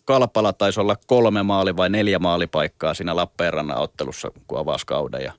Kalpala 0.04 0.52
taisi 0.52 0.80
olla 0.80 0.96
kolme 1.06 1.42
maali 1.42 1.76
vai 1.76 1.90
neljä 1.90 2.18
maalipaikkaa 2.18 2.94
siinä 2.94 3.16
Lappeenrannan 3.16 3.78
ottelussa, 3.78 4.30
kun 4.46 4.58
avasi 4.58 4.86
kauden 4.86 5.22
ja 5.22 5.32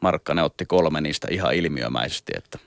Markkanen 0.00 0.44
otti 0.44 0.66
kolme 0.66 1.00
niistä 1.00 1.28
ihan 1.30 1.54
ilmiömäisesti, 1.54 2.32
että 2.36 2.58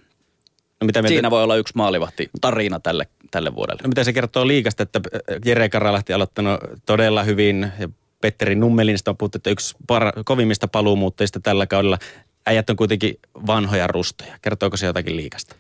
No 0.82 0.86
mitä 0.86 1.08
Siinä 1.08 1.32
voi 1.32 1.44
olla 1.44 1.56
yksi 1.56 1.74
maalivahti 1.76 2.30
tarina 2.42 2.80
tälle, 2.80 3.08
tälle 3.32 3.56
vuodelle. 3.56 3.82
No 3.84 3.88
mitä 3.88 4.04
se 4.04 4.14
kertoo 4.14 4.48
liikasta, 4.48 4.84
että 4.84 5.02
Jere 5.46 5.70
Karalahti 5.70 6.14
aloittanut 6.14 6.60
todella 6.86 7.24
hyvin 7.24 7.72
ja 7.80 7.90
Petteri 8.22 8.56
Nummelinista 8.56 9.12
on 9.12 9.18
puhuttu, 9.18 9.38
että 9.38 9.50
yksi 9.50 9.76
par- 9.88 10.22
kovimmista 10.26 10.68
paluumuuttajista 10.68 11.40
tällä 11.40 11.68
kaudella. 11.68 11.98
Äijät 12.46 12.70
on 12.70 12.76
kuitenkin 12.76 13.20
vanhoja 13.48 13.88
rustoja. 13.88 14.38
Kertooko 14.42 14.78
se 14.78 14.86
jotakin 14.86 15.16
liikasta? 15.16 15.56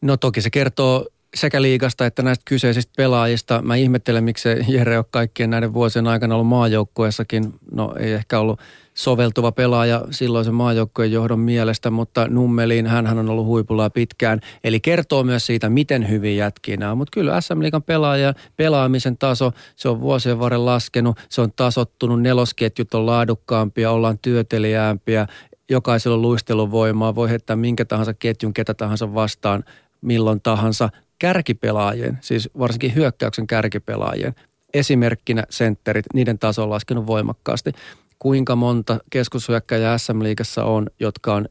No 0.00 0.16
toki 0.16 0.40
se 0.40 0.50
kertoo 0.50 1.06
sekä 1.34 1.62
liikasta 1.62 2.06
että 2.06 2.22
näistä 2.22 2.42
kyseisistä 2.44 2.92
pelaajista. 2.96 3.62
Mä 3.62 3.76
ihmettelen, 3.76 4.24
miksi 4.24 4.48
Jere 4.68 4.98
on 4.98 5.04
kaikkien 5.10 5.50
näiden 5.50 5.74
vuosien 5.74 6.06
aikana 6.06 6.34
ollut 6.34 6.46
maajoukkueessakin. 6.46 7.54
No 7.72 7.94
ei 7.98 8.12
ehkä 8.12 8.40
ollut 8.40 8.60
soveltuva 8.94 9.52
pelaaja 9.52 10.02
silloisen 10.10 10.54
maajoukkueen 10.54 11.12
johdon 11.12 11.38
mielestä, 11.38 11.90
mutta 11.90 12.28
Nummeliin 12.28 12.86
hän 12.86 13.18
on 13.18 13.28
ollut 13.28 13.46
huipulla 13.46 13.90
pitkään. 13.90 14.40
Eli 14.64 14.80
kertoo 14.80 15.24
myös 15.24 15.46
siitä, 15.46 15.68
miten 15.68 16.08
hyvin 16.08 16.36
jätkiä 16.36 16.76
nämä 16.76 16.94
Mutta 16.94 17.10
kyllä 17.14 17.40
SM 17.40 17.62
Liigan 17.62 17.82
pelaaja, 17.82 18.34
pelaamisen 18.56 19.18
taso, 19.18 19.52
se 19.76 19.88
on 19.88 20.00
vuosien 20.00 20.38
varrella 20.38 20.70
laskenut, 20.70 21.16
se 21.28 21.40
on 21.40 21.52
tasottunut, 21.56 22.22
nelosketjut 22.22 22.94
on 22.94 23.06
laadukkaampia, 23.06 23.90
ollaan 23.90 24.18
työtelijäämpiä, 24.18 25.26
jokaisella 25.70 26.14
on 26.14 26.22
luisteluvoimaa, 26.22 27.14
voi 27.14 27.30
heittää 27.30 27.56
minkä 27.56 27.84
tahansa 27.84 28.14
ketjun, 28.14 28.54
ketä 28.54 28.74
tahansa 28.74 29.14
vastaan, 29.14 29.64
milloin 30.00 30.40
tahansa 30.40 30.88
kärkipelaajien, 31.18 32.18
siis 32.20 32.50
varsinkin 32.58 32.94
hyökkäyksen 32.94 33.46
kärkipelaajien, 33.46 34.34
esimerkkinä 34.74 35.44
sentterit, 35.50 36.06
niiden 36.14 36.38
taso 36.38 36.62
on 36.62 36.70
laskenut 36.70 37.06
voimakkaasti. 37.06 37.72
Kuinka 38.18 38.56
monta 38.56 38.98
keskushyökkäjää 39.10 39.98
SM-liigassa 39.98 40.64
on, 40.64 40.86
jotka 41.00 41.34
on 41.34 41.48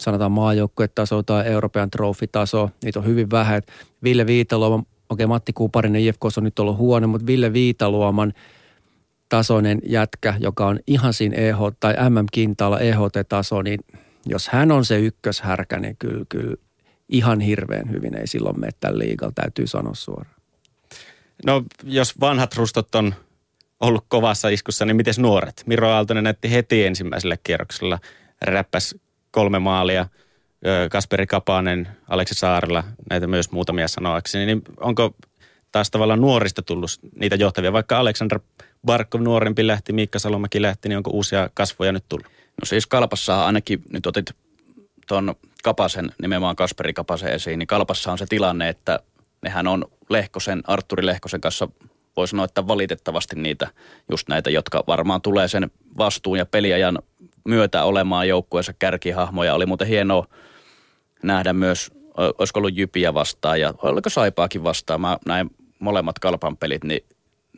sanotaan 0.00 0.32
maajoukkuetaso 0.32 1.22
tai 1.22 1.46
Euroopan 1.46 1.90
trofitaso, 1.90 2.70
niitä 2.84 2.98
on 2.98 3.06
hyvin 3.06 3.30
vähän. 3.30 3.62
Ville 4.02 4.26
Viitaluoman, 4.26 4.80
okei 4.80 4.94
okay, 5.08 5.26
Matti 5.26 5.52
Kuparinen 5.52 6.02
IFK 6.02 6.24
on 6.36 6.44
nyt 6.44 6.58
ollut 6.58 6.76
huono, 6.76 7.08
mutta 7.08 7.26
Ville 7.26 7.52
Viitaluoman 7.52 8.32
tasoinen 9.28 9.80
jätkä, 9.86 10.34
joka 10.38 10.66
on 10.66 10.78
ihan 10.86 11.12
siinä 11.12 11.36
EH 11.36 11.58
tai 11.80 11.94
MM-kintaalla 12.10 12.80
EHT-taso, 12.80 13.62
niin 13.62 13.80
jos 14.26 14.48
hän 14.48 14.72
on 14.72 14.84
se 14.84 15.00
ykköshärkä, 15.00 15.80
niin 15.80 15.96
kyllä, 15.98 16.24
kyllä 16.28 16.56
ihan 17.08 17.40
hirveän 17.40 17.90
hyvin 17.90 18.16
ei 18.16 18.26
silloin 18.26 18.60
mene 18.60 18.72
tämän 18.80 18.98
liigalla, 18.98 19.32
täytyy 19.34 19.66
sanoa 19.66 19.94
suoraan. 19.94 20.34
No 21.46 21.62
jos 21.84 22.20
vanhat 22.20 22.54
rustot 22.54 22.94
on 22.94 23.14
ollut 23.80 24.04
kovassa 24.08 24.48
iskussa, 24.48 24.84
niin 24.84 24.96
miten 24.96 25.14
nuoret? 25.18 25.62
Miro 25.66 25.90
Aaltonen 25.90 26.24
näytti 26.24 26.52
heti 26.52 26.84
ensimmäisellä 26.84 27.36
kierroksella, 27.42 27.98
räppäs 28.42 28.94
kolme 29.30 29.58
maalia, 29.58 30.06
Kasperi 30.90 31.26
Kapanen, 31.26 31.88
Aleksi 32.08 32.34
Saarella, 32.34 32.84
näitä 33.10 33.26
myös 33.26 33.50
muutamia 33.50 33.88
sanoakseni, 33.88 34.46
niin 34.46 34.62
onko 34.80 35.14
taas 35.72 35.90
tavallaan 35.90 36.20
nuorista 36.20 36.62
tullut 36.62 36.90
niitä 37.20 37.36
johtavia, 37.36 37.72
vaikka 37.72 37.98
Aleksandr 37.98 38.38
Barkov 38.86 39.22
nuorempi 39.22 39.66
lähti, 39.66 39.92
Miikka 39.92 40.18
Salomäki 40.18 40.62
lähti, 40.62 40.88
niin 40.88 40.96
onko 40.96 41.10
uusia 41.10 41.50
kasvoja 41.54 41.92
nyt 41.92 42.04
tullut? 42.08 42.26
No 42.26 42.64
siis 42.64 42.86
Kalpassa 42.86 43.46
ainakin 43.46 43.82
nyt 43.92 44.06
otit 44.06 44.30
tuon 45.06 45.34
Kapasen, 45.62 46.12
nimenomaan 46.22 46.56
Kasperi 46.56 46.92
Kapasen 46.92 47.32
esiin, 47.32 47.58
niin 47.58 47.66
Kalpassa 47.66 48.12
on 48.12 48.18
se 48.18 48.26
tilanne, 48.26 48.68
että 48.68 49.00
nehän 49.42 49.66
on 49.66 49.84
Lehkosen, 50.08 50.62
Arturi 50.66 51.06
Lehkosen 51.06 51.40
kanssa 51.40 51.68
voi 52.16 52.28
sanoa, 52.28 52.44
että 52.44 52.68
valitettavasti 52.68 53.36
niitä, 53.36 53.68
just 54.10 54.28
näitä, 54.28 54.50
jotka 54.50 54.84
varmaan 54.86 55.22
tulee 55.22 55.48
sen 55.48 55.70
vastuun 55.98 56.38
ja 56.38 56.46
peliajan 56.46 56.98
myötä 57.44 57.84
olemaan 57.84 58.28
joukkueensa 58.28 58.72
kärkihahmoja. 58.72 59.54
Oli 59.54 59.66
muuten 59.66 59.88
hienoa 59.88 60.26
nähdä 61.22 61.52
myös, 61.52 61.90
olisiko 62.38 62.60
ollut 62.60 62.76
Jypiä 62.76 63.14
vastaan 63.14 63.60
ja 63.60 63.74
oliko 63.82 64.10
Saipaakin 64.10 64.64
vastaan. 64.64 65.00
Mä 65.00 65.18
näin 65.26 65.50
molemmat 65.78 66.18
kalpan 66.18 66.56
pelit, 66.56 66.84
niin 66.84 67.04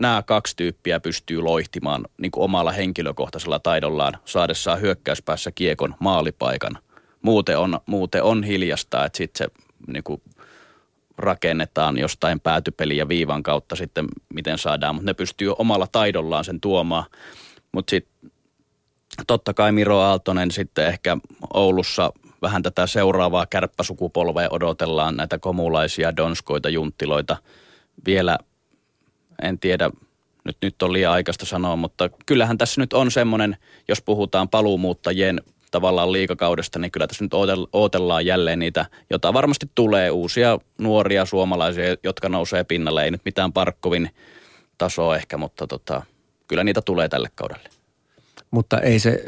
nämä 0.00 0.22
kaksi 0.22 0.56
tyyppiä 0.56 1.00
pystyy 1.00 1.40
loihtimaan 1.40 2.04
niin 2.18 2.30
kuin 2.30 2.44
omalla 2.44 2.72
henkilökohtaisella 2.72 3.58
taidollaan 3.58 4.18
saadessaan 4.24 4.80
hyökkäyspäässä 4.80 5.52
kiekon 5.52 5.94
maalipaikan. 6.00 6.78
Muuten 7.26 7.58
on, 7.58 7.80
muuten 7.86 8.22
on 8.22 8.44
hiljasta, 8.44 9.04
että 9.04 9.16
sitten 9.16 9.46
se 9.46 9.64
niin 9.86 10.04
kuin 10.04 10.22
rakennetaan 11.18 11.98
jostain 11.98 12.40
päätypeliä 12.40 13.08
viivan 13.08 13.42
kautta 13.42 13.76
sitten, 13.76 14.06
miten 14.34 14.58
saadaan, 14.58 14.94
mutta 14.94 15.10
ne 15.10 15.14
pystyy 15.14 15.52
omalla 15.58 15.86
taidollaan 15.92 16.44
sen 16.44 16.60
tuomaan. 16.60 17.04
Mutta 17.72 17.90
sitten 17.90 18.30
totta 19.26 19.54
kai 19.54 19.72
Miro 19.72 19.98
Aaltonen 19.98 20.50
sitten 20.50 20.86
ehkä 20.86 21.16
Oulussa 21.54 22.12
vähän 22.42 22.62
tätä 22.62 22.86
seuraavaa 22.86 23.46
kärppäsukupolvea 23.46 24.48
odotellaan, 24.50 25.16
näitä 25.16 25.38
komulaisia, 25.38 26.16
donskoita, 26.16 26.68
junttiloita. 26.68 27.36
Vielä 28.06 28.38
en 29.42 29.58
tiedä, 29.58 29.90
nyt, 30.44 30.56
nyt 30.62 30.82
on 30.82 30.92
liian 30.92 31.12
aikaista 31.12 31.46
sanoa, 31.46 31.76
mutta 31.76 32.10
kyllähän 32.26 32.58
tässä 32.58 32.80
nyt 32.80 32.92
on 32.92 33.10
semmoinen, 33.10 33.56
jos 33.88 34.02
puhutaan 34.02 34.48
paluumuuttajien 34.48 35.40
tavallaan 35.76 36.12
liikakaudesta, 36.12 36.78
niin 36.78 36.90
kyllä 36.90 37.06
tässä 37.06 37.24
nyt 37.24 37.34
odotellaan 37.72 38.26
jälleen 38.26 38.58
niitä, 38.58 38.86
jota 39.10 39.32
varmasti 39.32 39.66
tulee 39.74 40.10
uusia 40.10 40.58
nuoria 40.78 41.24
suomalaisia, 41.24 41.96
jotka 42.02 42.28
nousee 42.28 42.64
pinnalle. 42.64 43.04
Ei 43.04 43.10
nyt 43.10 43.24
mitään 43.24 43.52
Parkkovin 43.52 44.10
tasoa 44.78 45.16
ehkä, 45.16 45.36
mutta 45.36 45.66
tota, 45.66 46.02
kyllä 46.48 46.64
niitä 46.64 46.82
tulee 46.82 47.08
tälle 47.08 47.28
kaudelle. 47.34 47.68
Mutta 48.50 48.80
ei 48.80 48.98
se 48.98 49.24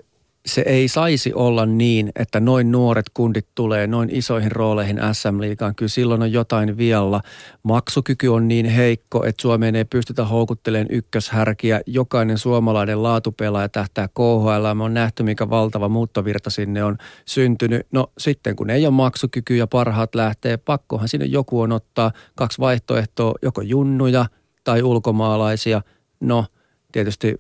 se 0.48 0.60
ei 0.66 0.88
saisi 0.88 1.32
olla 1.34 1.66
niin, 1.66 2.12
että 2.16 2.40
noin 2.40 2.72
nuoret 2.72 3.06
kundit 3.14 3.46
tulee 3.54 3.86
noin 3.86 4.08
isoihin 4.12 4.52
rooleihin 4.52 5.00
SM-liigaan. 5.12 5.74
Kyllä 5.74 5.88
silloin 5.88 6.22
on 6.22 6.32
jotain 6.32 6.76
vialla. 6.76 7.20
Maksukyky 7.62 8.28
on 8.28 8.48
niin 8.48 8.66
heikko, 8.66 9.24
että 9.24 9.42
Suomeen 9.42 9.76
ei 9.76 9.84
pystytä 9.84 10.24
houkuttelemaan 10.24 10.86
ykköshärkiä. 10.90 11.80
Jokainen 11.86 12.38
suomalainen 12.38 13.02
laatupelaaja 13.02 13.68
tähtää 13.68 14.08
KHL. 14.08 14.74
Me 14.74 14.84
on 14.84 14.94
nähty, 14.94 15.22
mikä 15.22 15.50
valtava 15.50 15.88
muuttovirta 15.88 16.50
sinne 16.50 16.84
on 16.84 16.96
syntynyt. 17.24 17.86
No 17.92 18.12
sitten 18.18 18.56
kun 18.56 18.70
ei 18.70 18.86
ole 18.86 18.94
maksukyky 18.94 19.56
ja 19.56 19.66
parhaat 19.66 20.14
lähtee, 20.14 20.56
pakkohan 20.56 21.08
sinne 21.08 21.26
joku 21.26 21.60
on 21.60 21.72
ottaa 21.72 22.12
kaksi 22.34 22.58
vaihtoehtoa, 22.58 23.34
joko 23.42 23.60
junnuja 23.60 24.26
tai 24.64 24.82
ulkomaalaisia. 24.82 25.82
No 26.20 26.44
tietysti 26.92 27.34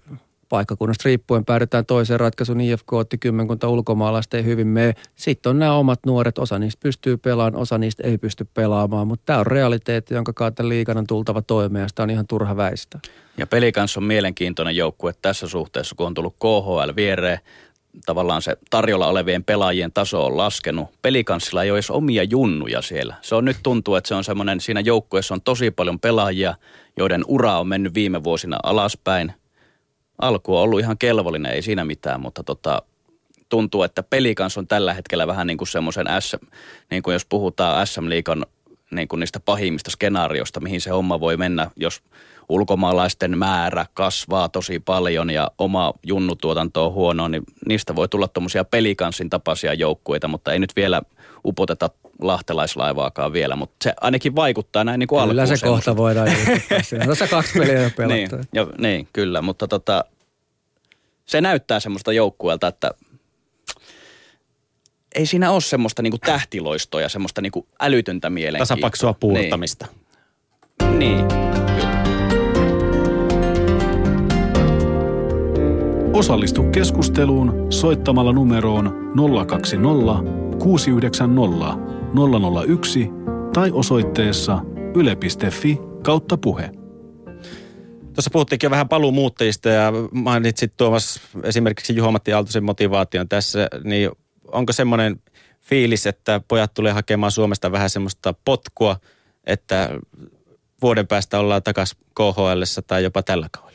paikkakunnasta 0.48 1.02
riippuen 1.04 1.44
päädytään 1.44 1.86
toiseen 1.86 2.20
ratkaisuun. 2.20 2.60
IFK 2.60 2.92
otti 2.92 3.18
kymmenkunta 3.18 3.68
ulkomaalaista 3.68 4.36
ei 4.36 4.44
hyvin 4.44 4.66
mene. 4.66 4.94
Sitten 5.16 5.50
on 5.50 5.58
nämä 5.58 5.72
omat 5.72 6.00
nuoret, 6.06 6.38
osa 6.38 6.58
niistä 6.58 6.80
pystyy 6.82 7.16
pelaamaan, 7.16 7.62
osa 7.62 7.78
niistä 7.78 8.02
ei 8.06 8.18
pysty 8.18 8.46
pelaamaan. 8.54 9.06
Mutta 9.06 9.22
tämä 9.26 9.38
on 9.38 9.46
realiteetti, 9.46 10.14
jonka 10.14 10.32
kautta 10.32 10.68
liikan 10.68 10.98
on 10.98 11.06
tultava 11.06 11.42
toimeen 11.42 11.82
ja 11.82 11.88
sitä 11.88 12.02
on 12.02 12.10
ihan 12.10 12.26
turha 12.26 12.56
väistää. 12.56 13.00
Ja 13.36 13.46
pelikans 13.46 13.96
on 13.96 14.04
mielenkiintoinen 14.04 14.76
joukkue 14.76 15.14
tässä 15.22 15.48
suhteessa, 15.48 15.94
kun 15.94 16.06
on 16.06 16.14
tullut 16.14 16.36
KHL 16.36 16.90
viereen 16.96 17.38
tavallaan 18.06 18.42
se 18.42 18.56
tarjolla 18.70 19.06
olevien 19.06 19.44
pelaajien 19.44 19.92
taso 19.92 20.26
on 20.26 20.36
laskenut. 20.36 20.88
Pelikanssilla 21.02 21.62
ei 21.62 21.70
ole 21.70 21.76
edes 21.76 21.90
omia 21.90 22.22
junnuja 22.22 22.82
siellä. 22.82 23.14
Se 23.22 23.34
on 23.34 23.44
nyt 23.44 23.56
tuntuu, 23.62 23.94
että 23.94 24.08
se 24.08 24.14
on 24.14 24.24
semmoinen, 24.24 24.60
siinä 24.60 24.80
joukkueessa 24.80 25.34
on 25.34 25.42
tosi 25.42 25.70
paljon 25.70 26.00
pelaajia, 26.00 26.54
joiden 26.96 27.24
ura 27.28 27.58
on 27.58 27.68
mennyt 27.68 27.94
viime 27.94 28.24
vuosina 28.24 28.56
alaspäin 28.62 29.32
alku 30.18 30.56
on 30.56 30.62
ollut 30.62 30.80
ihan 30.80 30.98
kelvollinen, 30.98 31.52
ei 31.52 31.62
siinä 31.62 31.84
mitään, 31.84 32.20
mutta 32.20 32.42
tota, 32.42 32.82
tuntuu, 33.48 33.82
että 33.82 34.02
pelikans 34.02 34.58
on 34.58 34.66
tällä 34.66 34.94
hetkellä 34.94 35.26
vähän 35.26 35.46
niin 35.46 35.58
kuin 35.58 35.68
semmoisen 35.68 36.06
S, 36.20 36.36
niin 36.90 37.02
kuin 37.02 37.12
jos 37.12 37.26
puhutaan 37.28 37.86
SM-liikan 37.86 38.46
niin 38.90 39.08
kuin 39.08 39.20
niistä 39.20 39.40
pahimmista 39.40 39.90
skenaarioista, 39.90 40.60
mihin 40.60 40.80
se 40.80 40.90
homma 40.90 41.20
voi 41.20 41.36
mennä, 41.36 41.70
jos 41.76 42.02
ulkomaalaisten 42.48 43.38
määrä 43.38 43.86
kasvaa 43.94 44.48
tosi 44.48 44.80
paljon 44.80 45.30
ja 45.30 45.50
oma 45.58 45.94
junnutuotanto 46.02 46.86
on 46.86 46.92
huono, 46.92 47.28
niin 47.28 47.42
niistä 47.68 47.96
voi 47.96 48.08
tulla 48.08 48.28
tuommoisia 48.28 48.64
pelikanssin 48.64 49.30
tapaisia 49.30 49.74
joukkueita, 49.74 50.28
mutta 50.28 50.52
ei 50.52 50.58
nyt 50.58 50.76
vielä 50.76 51.02
upoteta 51.44 51.90
lahtelaislaivaakaan 52.22 53.32
vielä, 53.32 53.56
mutta 53.56 53.76
se 53.84 53.92
ainakin 54.00 54.36
vaikuttaa 54.36 54.84
näin 54.84 54.98
niin 54.98 55.08
kuin 55.08 55.28
Kyllä 55.28 55.46
se 55.46 55.66
kohta 55.66 55.96
voidaan 55.96 56.28
Siinä 56.82 57.06
on 57.08 57.28
kaksi 57.30 57.58
peliä 57.58 57.82
jo 57.82 57.90
pelattu. 57.96 58.36
niin, 58.36 58.48
jo, 58.52 58.70
niin, 58.78 59.08
kyllä, 59.12 59.42
mutta 59.42 59.68
tota, 59.68 60.04
se 61.26 61.40
näyttää 61.40 61.80
semmoista 61.80 62.12
joukkueelta, 62.12 62.66
että 62.66 62.90
ei 65.14 65.26
siinä 65.26 65.50
ole 65.50 65.60
semmoista 65.60 66.02
niinku 66.02 66.18
tähtiloistoa 66.18 67.08
semmoista 67.08 67.40
niinku 67.40 67.66
älytöntä 67.80 68.30
mielenkiintoa. 68.30 68.76
Tasapaksua 68.76 69.14
puurtamista. 69.14 69.86
Niin. 70.82 70.98
niin. 70.98 71.26
Osallistu 76.12 76.62
keskusteluun 76.62 77.66
soittamalla 77.72 78.32
numeroon 78.32 79.12
020 79.46 80.58
690 80.58 81.97
001 82.14 83.10
tai 83.52 83.70
osoitteessa 83.72 84.60
yle.fi 84.94 85.78
kautta 86.02 86.36
puhe. 86.36 86.70
Tuossa 88.14 88.30
puhuttiinkin 88.32 88.66
jo 88.66 88.70
vähän 88.70 88.88
paluumuuttajista 88.88 89.68
ja 89.68 89.92
mainitsit 90.12 90.76
Tuomas 90.76 91.20
esimerkiksi 91.42 91.96
Juha-Matti 91.96 92.32
Aaltosen 92.32 92.64
motivaation 92.64 93.28
tässä, 93.28 93.68
niin 93.84 94.10
onko 94.52 94.72
semmoinen 94.72 95.22
fiilis, 95.60 96.06
että 96.06 96.40
pojat 96.48 96.74
tulee 96.74 96.92
hakemaan 96.92 97.32
Suomesta 97.32 97.72
vähän 97.72 97.90
semmoista 97.90 98.34
potkua, 98.44 98.96
että 99.46 99.90
vuoden 100.82 101.06
päästä 101.06 101.38
ollaan 101.38 101.62
takaisin 101.62 101.98
KHL 102.14 102.62
tai 102.86 103.02
jopa 103.02 103.22
tällä 103.22 103.48
kaudella? 103.52 103.67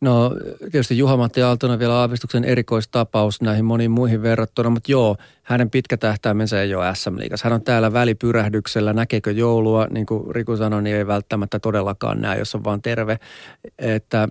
No 0.00 0.32
tietysti 0.60 0.98
Juha-Matti 0.98 1.42
Aaltonen 1.42 1.78
vielä 1.78 1.94
aavistuksen 1.94 2.44
erikoistapaus 2.44 3.40
näihin 3.40 3.64
moniin 3.64 3.90
muihin 3.90 4.22
verrattuna, 4.22 4.70
mutta 4.70 4.92
joo, 4.92 5.16
hänen 5.42 5.70
pitkä 5.70 5.96
tähtäimensä 5.96 6.62
ei 6.62 6.74
ole 6.74 6.94
SM-liigassa. 6.94 7.44
Hän 7.44 7.52
on 7.52 7.62
täällä 7.62 7.92
välipyrähdyksellä, 7.92 8.92
näkeekö 8.92 9.30
joulua, 9.30 9.86
niin 9.90 10.06
kuin 10.06 10.34
Riku 10.34 10.56
sanoi, 10.56 10.82
niin 10.82 10.96
ei 10.96 11.06
välttämättä 11.06 11.58
todellakaan 11.58 12.20
näe, 12.20 12.38
jos 12.38 12.54
on 12.54 12.64
vaan 12.64 12.82
terve. 12.82 13.18
Että 13.78 14.28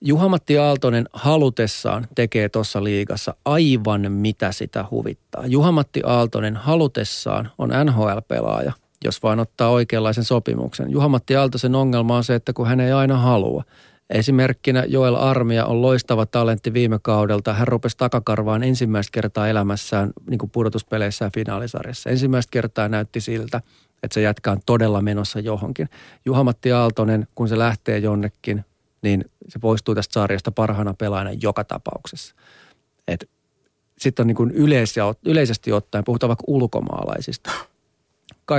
Juha-Matti 0.00 0.58
Aaltonen 0.58 1.08
halutessaan 1.12 2.06
tekee 2.14 2.48
tuossa 2.48 2.84
liigassa 2.84 3.34
aivan 3.44 4.12
mitä 4.12 4.52
sitä 4.52 4.84
huvittaa. 4.90 5.46
Juha-Matti 5.46 6.02
Aaltonen 6.04 6.56
halutessaan 6.56 7.50
on 7.58 7.70
NHL-pelaaja, 7.84 8.72
jos 9.04 9.22
vaan 9.22 9.40
ottaa 9.40 9.70
oikeanlaisen 9.70 10.24
sopimuksen. 10.24 10.90
Juha-Matti 10.90 11.36
Aaltosen 11.36 11.74
ongelma 11.74 12.16
on 12.16 12.24
se, 12.24 12.34
että 12.34 12.52
kun 12.52 12.66
hän 12.66 12.80
ei 12.80 12.92
aina 12.92 13.16
halua– 13.16 13.64
Esimerkkinä 14.10 14.84
Joel 14.88 15.14
Armia 15.14 15.66
on 15.66 15.82
loistava 15.82 16.26
talentti 16.26 16.72
viime 16.72 16.98
kaudelta. 17.02 17.52
Hän 17.52 17.68
rupesi 17.68 17.96
takakarvaan 17.96 18.62
ensimmäistä 18.62 19.12
kertaa 19.12 19.48
elämässään 19.48 20.10
niin 20.30 20.38
kuin 20.38 20.50
pudotuspeleissä 20.50 21.24
ja 21.24 21.30
finaalisarjassa. 21.34 22.10
Ensimmäistä 22.10 22.50
kertaa 22.50 22.88
näytti 22.88 23.20
siltä, 23.20 23.60
että 24.02 24.14
se 24.14 24.20
jatkaa 24.20 24.56
todella 24.66 25.02
menossa 25.02 25.40
johonkin. 25.40 25.88
Juha-Matti 26.24 26.72
Aaltonen, 26.72 27.26
kun 27.34 27.48
se 27.48 27.58
lähtee 27.58 27.98
jonnekin, 27.98 28.64
niin 29.02 29.24
se 29.48 29.58
poistuu 29.58 29.94
tästä 29.94 30.12
sarjasta 30.12 30.52
parhaana 30.52 30.94
pelaajana 30.94 31.30
joka 31.42 31.64
tapauksessa. 31.64 32.34
Sitten 33.98 34.22
on 34.22 34.26
niin 34.26 34.36
kuin 34.36 34.50
yleisesti 35.24 35.72
ottaen, 35.72 36.04
puhutaan 36.04 36.28
vaikka 36.28 36.44
ulkomaalaisista– 36.46 37.50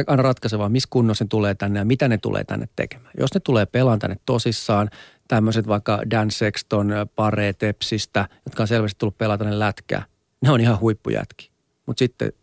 aina 0.08 0.24
ratkaisevaa, 0.24 0.70
missä 0.70 0.88
kunnossa 0.90 1.24
ne 1.24 1.28
tulee 1.28 1.56
tänne 1.56 1.80
ja 1.80 1.86
mitä 1.86 2.08
ne 2.08 2.18
tulee 2.18 2.44
tänne 2.44 2.70
tekemään. 2.76 3.12
Jos 3.20 3.34
ne 3.34 3.40
tulee 3.40 3.66
pelaan 3.66 4.00
tänne 4.00 4.18
tosissaan, 4.26 4.90
tämmöiset 5.32 5.68
vaikka 5.68 6.02
Dan 6.12 6.32
Sexton, 6.32 6.92
Pare 7.16 7.54
Tepsistä, 7.54 8.28
jotka 8.46 8.64
on 8.64 8.68
selvästi 8.68 9.00
tullut 9.00 9.18
pelata 9.18 9.44
tänne 9.44 9.60
lätkää, 9.60 10.06
ne 10.42 10.52
on 10.52 10.62
ihan 10.62 10.80
huippujätki. 10.80 11.52
Mutta 11.86 12.00
sitten 12.00 12.34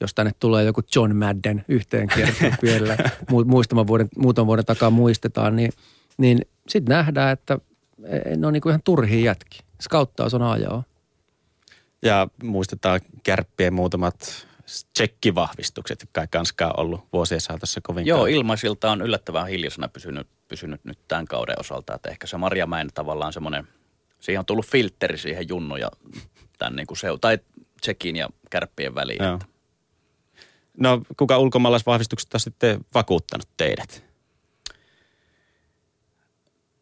jos 0.00 0.14
tänne 0.14 0.32
tulee 0.40 0.64
joku 0.64 0.80
John 0.94 1.16
Madden 1.16 1.64
yhteen 1.68 2.08
kertaan 2.08 2.58
vielä, 2.62 2.96
muutaman 3.46 3.86
vuoden, 3.86 4.08
muutaman 4.18 4.46
vuoden 4.46 4.64
takaa 4.64 4.90
muistetaan, 4.90 5.56
niin, 5.56 5.72
niin 6.18 6.40
sitten 6.68 6.96
nähdään, 6.96 7.32
että 7.32 7.58
e, 8.04 8.36
ne 8.36 8.46
on 8.46 8.52
niinku 8.52 8.68
ihan 8.68 8.82
turhia 8.82 9.24
jätki. 9.24 9.58
Scouttaus 9.82 10.34
on 10.34 10.42
ajaa. 10.42 10.84
Ja 12.02 12.28
muistetaan 12.42 13.00
kärppien 13.22 13.74
muutamat 13.74 14.46
tsekkivahvistukset, 14.92 16.00
jotka 16.00 16.20
ei 16.20 16.28
kanskaan 16.30 16.80
ollut 16.80 17.04
vuosien 17.12 17.40
saatossa 17.40 17.80
kovin 17.80 18.06
Joo, 18.06 18.26
ilmaisilta 18.26 18.90
on 18.90 19.02
yllättävän 19.02 19.48
hiljaisena 19.48 19.88
pysynyt, 19.88 20.26
pysynyt 20.48 20.84
nyt 20.84 20.98
tämän 21.08 21.26
kauden 21.26 21.60
osalta. 21.60 21.94
Että 21.94 22.10
ehkä 22.10 22.26
se 22.26 22.36
Marjamäen 22.36 22.88
tavallaan 22.94 23.32
semmoinen, 23.32 23.68
siihen 24.20 24.38
on 24.38 24.46
tullut 24.46 24.66
filtteri 24.66 25.18
siihen 25.18 25.48
junnu 25.48 25.76
ja 25.76 25.90
tämän 26.58 26.76
niin 26.76 26.86
kuin 26.86 26.98
se, 26.98 27.08
tai 27.20 27.38
tsekin 27.80 28.16
ja 28.16 28.28
kärppien 28.50 28.94
väliin. 28.94 29.24
Joo. 29.24 29.38
No 30.78 31.02
kuka 31.16 31.38
ulkomaalaisvahvistukset 31.38 32.34
on 32.34 32.40
sitten 32.40 32.84
vakuuttanut 32.94 33.48
teidät? 33.56 34.04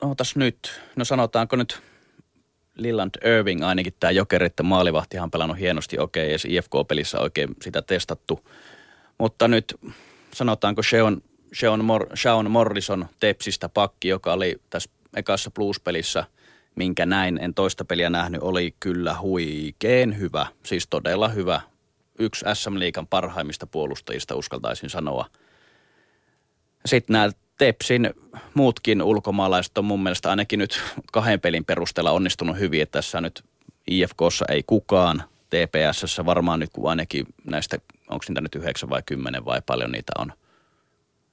No 0.03 0.15
tässä 0.15 0.39
nyt, 0.39 0.81
no 0.97 1.05
sanotaanko 1.05 1.57
nyt 1.57 1.83
Lilland 2.75 3.15
Irving 3.25 3.65
ainakin 3.65 3.93
tämä 4.01 4.11
jokeritten 4.11 4.67
maalivahtihan 4.67 5.31
pelannut 5.31 5.59
hienosti 5.59 5.99
okei, 5.99 6.35
okay, 6.35 6.51
ja 6.51 6.59
IFK-pelissä 6.59 7.21
oikein 7.21 7.49
sitä 7.63 7.83
testattu. 7.83 8.49
Mutta 9.19 9.49
nyt 9.49 9.75
sanotaanko 10.33 10.83
Sean, 10.83 11.23
Sean, 11.55 11.85
Mor, 11.85 12.07
Sean 12.15 12.51
Morrison 12.51 13.07
Tepsistä 13.21 13.69
pakki, 13.69 14.09
joka 14.09 14.33
oli 14.33 14.57
tässä 14.71 14.91
ekassa 15.17 15.51
blues-pelissä, 15.51 16.25
minkä 16.75 17.07
näin, 17.07 17.39
en 17.43 17.55
toista 17.55 17.85
peliä 17.85 18.11
nähnyt, 18.11 18.43
oli 18.43 18.75
kyllä 18.81 19.19
huikeen 19.21 20.19
hyvä, 20.19 20.47
siis 20.63 20.87
todella 20.87 21.29
hyvä. 21.29 21.61
Yksi 22.19 22.45
SM 22.55 22.79
Liikan 22.79 23.07
parhaimmista 23.07 23.67
puolustajista 23.67 24.35
uskaltaisin 24.35 24.91
sanoa. 24.91 25.27
Sitten 26.87 27.15
nämä 27.15 27.31
Tepsin 27.59 28.11
muutkin 28.55 29.03
ulkomaalaiset 29.03 29.79
on 29.79 29.85
mun 29.85 30.03
mielestä 30.03 30.31
ainakin 30.31 30.59
nyt 30.59 30.83
kahden 31.13 31.41
pelin 31.41 31.65
perusteella 31.65 32.11
onnistunut 32.11 32.59
hyvin, 32.59 32.83
että 32.83 32.99
tässä 32.99 33.21
nyt 33.21 33.45
IFKssa 33.87 34.45
ei 34.49 34.63
kukaan, 34.67 35.25
TPSssä 35.51 36.27
varmaan 36.27 36.61
nyt 36.61 36.71
kun 36.73 36.91
ainakin 36.91 37.27
näistä, 37.45 37.79
onko 38.09 38.25
niitä 38.29 38.41
nyt 38.41 38.55
yhdeksän 38.55 38.91
vai 38.91 39.03
kymmenen 39.07 39.45
vai 39.45 39.63
paljon 39.67 39.93
niitä 39.93 40.13
on, 40.19 40.33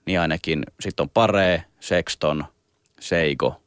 niin 0.06 0.20
ainakin 0.20 0.64
sitten 0.80 1.04
on 1.04 1.10
Pare, 1.10 1.64
Sexton, 1.80 2.46
Seiko 3.00 3.62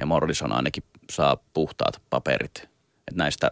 ja 0.00 0.06
Morrison 0.06 0.52
ainakin 0.52 0.82
saa 1.10 1.36
puhtaat 1.54 2.02
paperit. 2.10 2.68
Et 3.08 3.14
näistä 3.14 3.50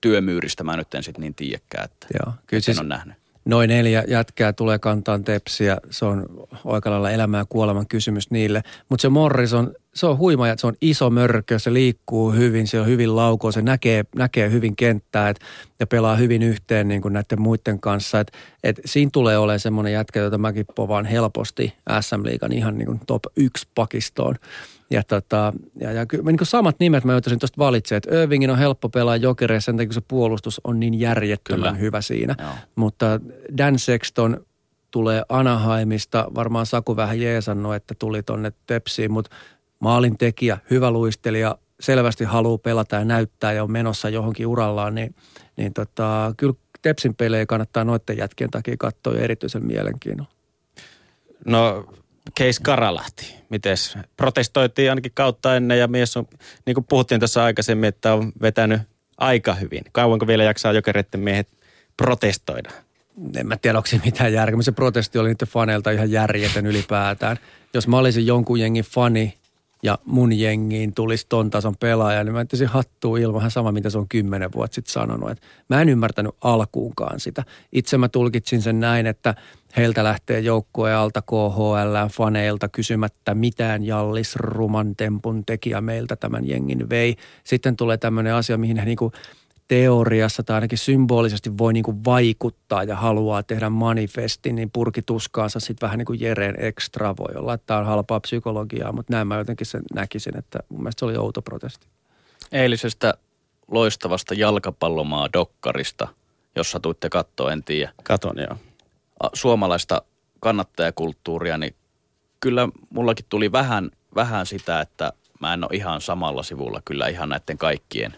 työmyyristä 0.00 0.64
mä 0.64 0.76
nyt 0.76 0.94
en 0.94 1.02
sitten 1.02 1.20
niin 1.20 1.34
tiedäkään, 1.34 1.84
että 1.84 2.06
Joo, 2.14 2.34
kyllä 2.46 2.58
en 2.58 2.62
siis 2.62 2.78
ole 2.78 2.88
nähnyt. 2.88 3.21
Noin 3.44 3.68
neljä 3.68 4.04
jätkää 4.08 4.52
tulee 4.52 4.78
kantaan 4.78 5.24
tepsiä. 5.24 5.78
Se 5.90 6.04
on 6.04 6.26
aika 6.64 6.90
lailla 6.90 7.10
elämän 7.10 7.38
ja 7.38 7.44
kuoleman 7.48 7.86
kysymys 7.86 8.30
niille. 8.30 8.62
Mutta 8.88 9.02
se 9.02 9.08
Morrison, 9.08 9.74
se 9.94 10.06
on 10.06 10.18
huima 10.18 10.48
ja 10.48 10.54
se 10.58 10.66
on 10.66 10.74
iso 10.80 11.10
mörkö, 11.10 11.58
se 11.58 11.72
liikkuu 11.72 12.32
hyvin, 12.32 12.66
se 12.66 12.80
on 12.80 12.86
hyvin 12.86 13.16
laukoa, 13.16 13.52
se 13.52 13.62
näkee, 13.62 14.04
näkee 14.16 14.50
hyvin 14.50 14.76
kenttää 14.76 15.28
et, 15.28 15.40
ja 15.80 15.86
pelaa 15.86 16.16
hyvin 16.16 16.42
yhteen 16.42 16.88
niin 16.88 17.02
kuin 17.02 17.14
näiden 17.14 17.40
muiden 17.40 17.80
kanssa. 17.80 18.20
Et, 18.20 18.32
et 18.64 18.80
siinä 18.84 19.10
tulee 19.12 19.38
olemaan 19.38 19.60
semmoinen 19.60 19.92
jätkä, 19.92 20.20
jota 20.20 20.38
mäkin 20.38 20.66
povaan 20.74 21.04
helposti 21.04 21.74
SM-liigan 22.00 22.52
ihan 22.52 22.78
niin 22.78 22.86
kuin 22.86 23.00
top 23.06 23.22
1 23.36 23.68
pakistoon. 23.74 24.36
Ja, 24.92 25.02
tota, 25.02 25.52
ja, 25.80 25.92
ja 25.92 26.06
kyllä 26.06 26.24
niin 26.24 26.38
kuin 26.38 26.48
samat 26.48 26.76
nimet 26.78 27.04
mä 27.04 27.12
joutuisin 27.12 27.38
tuosta 27.38 27.58
valitsemaan, 27.58 27.96
että 27.96 28.22
Irvingin 28.22 28.50
on 28.50 28.58
helppo 28.58 28.88
pelaa 28.88 29.16
jokereissa 29.16 29.66
sen 29.66 29.76
takia, 29.76 29.86
kun 29.86 29.94
se 29.94 30.00
puolustus 30.08 30.60
on 30.64 30.80
niin 30.80 31.00
järjettömän 31.00 31.68
Kyllä. 31.68 31.78
hyvä 31.78 32.00
siinä. 32.00 32.34
Joo. 32.38 32.50
Mutta 32.76 33.20
Dan 33.58 33.78
Sexton 33.78 34.46
tulee 34.90 35.22
Anaheimista, 35.28 36.26
varmaan 36.34 36.66
Saku 36.66 36.96
vähän 36.96 37.20
jeesannut, 37.20 37.74
että 37.74 37.94
tuli 37.98 38.22
tonne 38.22 38.52
Tepsiin, 38.66 39.12
mutta 39.12 39.36
maalin 39.78 40.18
tekijä, 40.18 40.58
hyvä 40.70 40.90
luistelija, 40.90 41.58
selvästi 41.80 42.24
haluaa 42.24 42.58
pelata 42.58 42.96
ja 42.96 43.04
näyttää 43.04 43.52
ja 43.52 43.64
on 43.64 43.72
menossa 43.72 44.08
johonkin 44.08 44.46
urallaan, 44.46 44.94
niin, 44.94 45.14
niin 45.56 45.72
tota, 45.72 46.34
kyllä 46.36 46.54
Tepsin 46.82 47.14
pelejä 47.14 47.46
kannattaa 47.46 47.84
noiden 47.84 48.16
jätkien 48.16 48.50
takia 48.50 48.76
katsoa 48.78 49.14
erityisen 49.14 49.66
mielenkiinnolla. 49.66 50.30
No, 51.46 51.86
Case 52.38 52.62
Karalahti. 52.62 53.34
Mites? 53.48 53.98
Protestoitiin 54.16 54.90
ainakin 54.90 55.12
kautta 55.14 55.56
ennen 55.56 55.78
ja 55.78 55.88
mies 55.88 56.16
on, 56.16 56.26
niin 56.66 56.74
kuin 56.74 56.86
puhuttiin 56.88 57.20
tässä 57.20 57.44
aikaisemmin, 57.44 57.88
että 57.88 58.14
on 58.14 58.32
vetänyt 58.42 58.82
aika 59.18 59.54
hyvin. 59.54 59.84
Kauanko 59.92 60.26
vielä 60.26 60.44
jaksaa 60.44 60.72
jokereiden 60.72 61.20
miehet 61.20 61.48
protestoida? 61.96 62.70
en 63.36 63.46
mä 63.46 63.56
tiedä, 63.56 63.78
onko 63.78 63.86
se 63.86 64.00
mitään 64.04 64.32
järkeä. 64.32 64.62
Se 64.62 64.72
protesti 64.72 65.18
oli 65.18 65.28
niiden 65.28 65.48
faneilta 65.48 65.90
ihan 65.90 66.10
järjetön 66.10 66.66
ylipäätään. 66.66 67.36
Jos 67.74 67.88
mä 67.88 67.98
olisin 67.98 68.26
jonkun 68.26 68.60
jengin 68.60 68.84
fani 68.84 69.34
ja 69.82 69.98
mun 70.04 70.32
jengiin 70.32 70.94
tulisi 70.94 71.26
ton 71.28 71.50
tason 71.50 71.74
pelaaja, 71.80 72.24
niin 72.24 72.32
mä 72.32 72.40
entäisin 72.40 72.68
hattua 72.68 73.18
ilman 73.18 73.50
sama, 73.50 73.72
mitä 73.72 73.90
se 73.90 73.98
on 73.98 74.08
kymmenen 74.08 74.52
vuotta 74.52 74.74
sitten 74.74 74.92
sanonut. 74.92 75.30
Et 75.30 75.42
mä 75.68 75.82
en 75.82 75.88
ymmärtänyt 75.88 76.34
alkuunkaan 76.40 77.20
sitä. 77.20 77.44
Itse 77.72 77.98
mä 77.98 78.08
tulkitsin 78.08 78.62
sen 78.62 78.80
näin, 78.80 79.06
että 79.06 79.34
heiltä 79.76 80.04
lähtee 80.04 80.40
joukkueen 80.40 80.96
alta 80.96 81.22
KHL 81.22 82.08
faneilta 82.12 82.68
kysymättä 82.68 83.34
mitään 83.34 83.84
Jallis 83.84 84.36
Ruman 84.36 84.96
tempun 84.96 85.44
tekijä 85.44 85.80
meiltä 85.80 86.16
tämän 86.16 86.48
jengin 86.48 86.90
vei. 86.90 87.16
Sitten 87.44 87.76
tulee 87.76 87.96
tämmöinen 87.96 88.34
asia, 88.34 88.58
mihin 88.58 88.76
he 88.76 88.84
niinku 88.84 89.12
teoriassa 89.72 90.42
tai 90.42 90.54
ainakin 90.54 90.78
symbolisesti 90.78 91.58
voi 91.58 91.72
niin 91.72 91.84
kuin 91.84 92.04
vaikuttaa 92.04 92.84
ja 92.84 92.96
haluaa 92.96 93.42
tehdä 93.42 93.70
manifestin, 93.70 94.54
niin 94.54 94.70
purkituskaansa 94.70 95.60
sitten 95.60 95.86
vähän 95.86 95.98
niin 95.98 96.06
kuin 96.06 96.20
Jereen 96.20 96.54
ekstra 96.58 97.16
voi 97.16 97.34
olla, 97.36 97.54
että 97.54 97.66
tämä 97.66 97.80
on 97.80 97.86
halpaa 97.86 98.20
psykologiaa, 98.20 98.92
mutta 98.92 99.12
näin 99.12 99.26
mä 99.26 99.36
jotenkin 99.36 99.66
sen 99.66 99.82
näkisin, 99.94 100.36
että 100.38 100.58
mun 100.68 100.80
mielestä 100.82 101.00
se 101.00 101.04
oli 101.04 101.16
outo 101.16 101.42
protesti. 101.42 101.86
Eilisestä 102.52 103.14
loistavasta 103.70 104.34
jalkapallomaa 104.34 105.28
dokkarista, 105.32 106.08
jossa 106.56 106.80
tuitte 106.80 107.08
katsoa, 107.08 107.52
en 107.52 107.64
tiedä. 107.64 107.92
Katon 108.02 108.36
joo. 108.38 108.56
suomalaista 109.32 110.02
kannattajakulttuuria, 110.40 111.58
niin 111.58 111.74
kyllä 112.40 112.68
mullakin 112.90 113.26
tuli 113.28 113.52
vähän, 113.52 113.90
vähän 114.14 114.46
sitä, 114.46 114.80
että 114.80 115.12
mä 115.40 115.54
en 115.54 115.64
ole 115.64 115.76
ihan 115.76 116.00
samalla 116.00 116.42
sivulla 116.42 116.82
kyllä 116.84 117.06
ihan 117.06 117.28
näiden 117.28 117.58
kaikkien, 117.58 118.14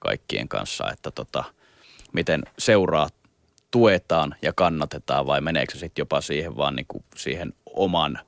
kaikkien 0.00 0.48
kanssa, 0.48 0.90
että 0.92 1.10
tota, 1.10 1.44
miten 2.12 2.42
seuraa 2.58 3.08
tuetaan 3.70 4.34
ja 4.42 4.52
kannatetaan 4.52 5.26
vai 5.26 5.40
meneekö 5.40 5.72
se 5.72 5.78
sitten 5.78 6.02
jopa 6.02 6.20
siihen 6.20 6.56
vaan 6.56 6.76
niin 6.76 6.86
kuin 6.88 7.04
siihen 7.16 7.52
oman 7.66 8.18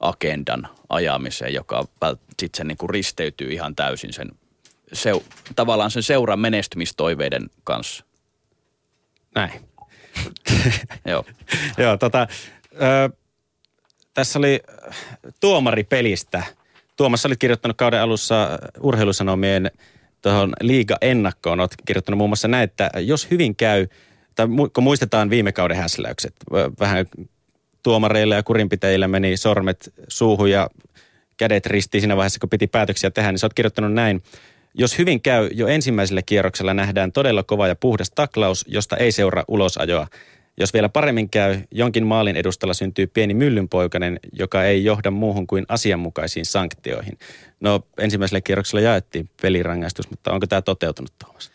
agendan 0.00 0.68
ajamiseen, 0.88 1.54
joka 1.54 1.86
sitten 2.40 2.58
sen 2.58 2.68
niin 2.68 2.78
kuin 2.78 2.90
risteytyy 2.90 3.52
ihan 3.52 3.76
täysin 3.76 4.12
sen 4.12 4.28
seu, 4.92 5.24
tavallaan 5.56 5.90
sen 5.90 6.02
seuran 6.02 6.38
menestymistoiveiden 6.38 7.50
kanssa. 7.64 8.04
Näin. 9.34 9.52
Joo. 11.10 11.24
Joo, 11.78 11.96
tota, 11.96 12.26
ö, 12.72 13.10
tässä 14.14 14.38
oli 14.38 14.60
äh, 14.88 14.96
tuomaripelistä. 15.40 16.42
Tuomas, 16.96 17.26
olit 17.26 17.38
kirjoittanut 17.38 17.76
kauden 17.76 18.00
alussa 18.00 18.48
urheilusanomien 18.80 19.70
tuohon 20.24 20.52
liiga-ennakkoon. 20.60 21.60
Olet 21.60 21.74
kirjoittanut 21.86 22.18
muun 22.18 22.30
muassa 22.30 22.48
näin, 22.48 22.64
että 22.64 22.90
jos 22.98 23.30
hyvin 23.30 23.56
käy, 23.56 23.86
tai 24.34 24.46
kun 24.74 24.84
muistetaan 24.84 25.30
viime 25.30 25.52
kauden 25.52 25.76
häsläykset, 25.76 26.34
vähän 26.80 27.06
tuomareilla 27.82 28.34
ja 28.34 28.42
kurinpitäjillä 28.42 29.08
meni 29.08 29.36
sormet 29.36 29.92
suuhun 30.08 30.50
ja 30.50 30.70
kädet 31.36 31.66
ristiin 31.66 32.00
siinä 32.00 32.16
vaiheessa, 32.16 32.40
kun 32.40 32.48
piti 32.48 32.66
päätöksiä 32.66 33.10
tehdä, 33.10 33.32
niin 33.32 33.38
sä 33.38 33.46
oot 33.46 33.54
kirjoittanut 33.54 33.92
näin. 33.92 34.22
Jos 34.74 34.98
hyvin 34.98 35.20
käy, 35.20 35.48
jo 35.52 35.66
ensimmäisellä 35.66 36.22
kierroksella 36.22 36.74
nähdään 36.74 37.12
todella 37.12 37.42
kova 37.42 37.68
ja 37.68 37.76
puhdas 37.76 38.10
taklaus, 38.10 38.64
josta 38.68 38.96
ei 38.96 39.12
seuraa 39.12 39.44
ulosajoa. 39.48 40.06
Jos 40.56 40.74
vielä 40.74 40.88
paremmin 40.88 41.30
käy, 41.30 41.60
jonkin 41.70 42.06
maalin 42.06 42.36
edustalla 42.36 42.74
syntyy 42.74 43.06
pieni 43.06 43.34
myllynpoikainen, 43.34 44.20
joka 44.32 44.64
ei 44.64 44.84
johda 44.84 45.10
muuhun 45.10 45.46
kuin 45.46 45.64
asianmukaisiin 45.68 46.46
sanktioihin. 46.46 47.18
No 47.60 47.80
ensimmäisellä 47.98 48.40
kierroksella 48.40 48.80
jaettiin 48.80 49.30
pelirangaistus, 49.42 50.10
mutta 50.10 50.32
onko 50.32 50.46
tämä 50.46 50.62
toteutunut 50.62 51.12
Tuomas? 51.24 51.50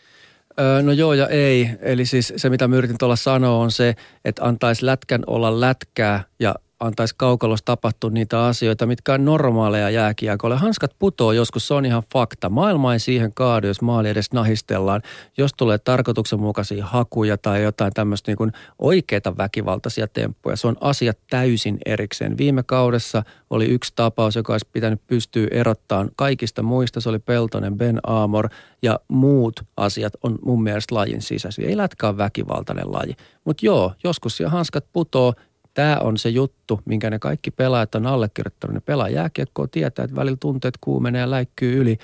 No 0.82 0.92
joo 0.92 1.14
ja 1.14 1.28
ei. 1.28 1.70
Eli 1.80 2.06
siis 2.06 2.32
se, 2.36 2.50
mitä 2.50 2.68
mä 2.68 2.76
yritin 2.76 2.98
tuolla 2.98 3.16
sanoa, 3.16 3.56
on 3.56 3.70
se, 3.70 3.94
että 4.24 4.44
antaisi 4.44 4.86
lätkän 4.86 5.22
olla 5.26 5.60
lätkää 5.60 6.24
ja 6.40 6.54
antaisi 6.80 7.14
kaukalossa 7.16 7.64
tapahtua 7.64 8.10
niitä 8.10 8.44
asioita, 8.44 8.86
mitkä 8.86 9.14
on 9.14 9.24
normaaleja 9.24 9.90
jääkiekolle. 9.90 10.56
Hanskat 10.56 10.94
putoo 10.98 11.32
joskus, 11.32 11.68
se 11.68 11.74
on 11.74 11.86
ihan 11.86 12.02
fakta. 12.12 12.48
Maailma 12.48 12.92
ei 12.92 12.98
siihen 12.98 13.34
kaadu, 13.34 13.66
jos 13.66 13.82
maali 13.82 14.08
edes 14.08 14.32
nahistellaan. 14.32 15.02
Jos 15.38 15.50
tulee 15.56 15.78
tarkoituksenmukaisia 15.78 16.86
hakuja 16.86 17.38
tai 17.38 17.62
jotain 17.62 17.92
tämmöistä 17.92 18.30
niin 18.30 18.36
kuin 18.36 18.52
oikeita 18.78 19.36
väkivaltaisia 19.36 20.08
temppuja, 20.08 20.56
se 20.56 20.66
on 20.66 20.76
asia 20.80 21.12
täysin 21.30 21.78
erikseen. 21.86 22.38
Viime 22.38 22.62
kaudessa 22.62 23.22
oli 23.50 23.66
yksi 23.66 23.92
tapaus, 23.96 24.36
joka 24.36 24.52
olisi 24.52 24.68
pitänyt 24.72 25.00
pystyä 25.06 25.48
erottamaan 25.50 26.10
kaikista 26.16 26.62
muista. 26.62 27.00
Se 27.00 27.08
oli 27.08 27.18
Peltonen, 27.18 27.78
Ben 27.78 28.00
Aamor 28.06 28.48
ja 28.82 29.00
muut 29.08 29.60
asiat 29.76 30.12
on 30.22 30.38
mun 30.44 30.62
mielestä 30.62 30.94
lajin 30.94 31.22
sisäisiä. 31.22 31.68
Ei 31.68 31.76
lätkä 31.76 32.08
ole 32.08 32.16
väkivaltainen 32.16 32.92
laji. 32.92 33.14
Mutta 33.44 33.66
joo, 33.66 33.92
joskus 34.04 34.36
siellä 34.36 34.50
hanskat 34.50 34.84
putoo 34.92 35.34
Tämä 35.74 35.96
on 35.96 36.18
se 36.18 36.28
juttu, 36.28 36.80
minkä 36.84 37.10
ne 37.10 37.18
kaikki 37.18 37.50
pelaajat 37.50 37.94
on 37.94 38.06
allekirjoittanut. 38.06 38.74
Ne 38.74 38.80
pelaa 38.80 39.08
jääkiekkoa, 39.08 39.68
tietää, 39.68 40.04
että 40.04 40.16
välillä 40.16 40.36
tunteet 40.40 40.74
kuumenee 40.80 41.20
ja 41.20 41.30
läikkyy 41.30 41.80
yli. 41.80 41.98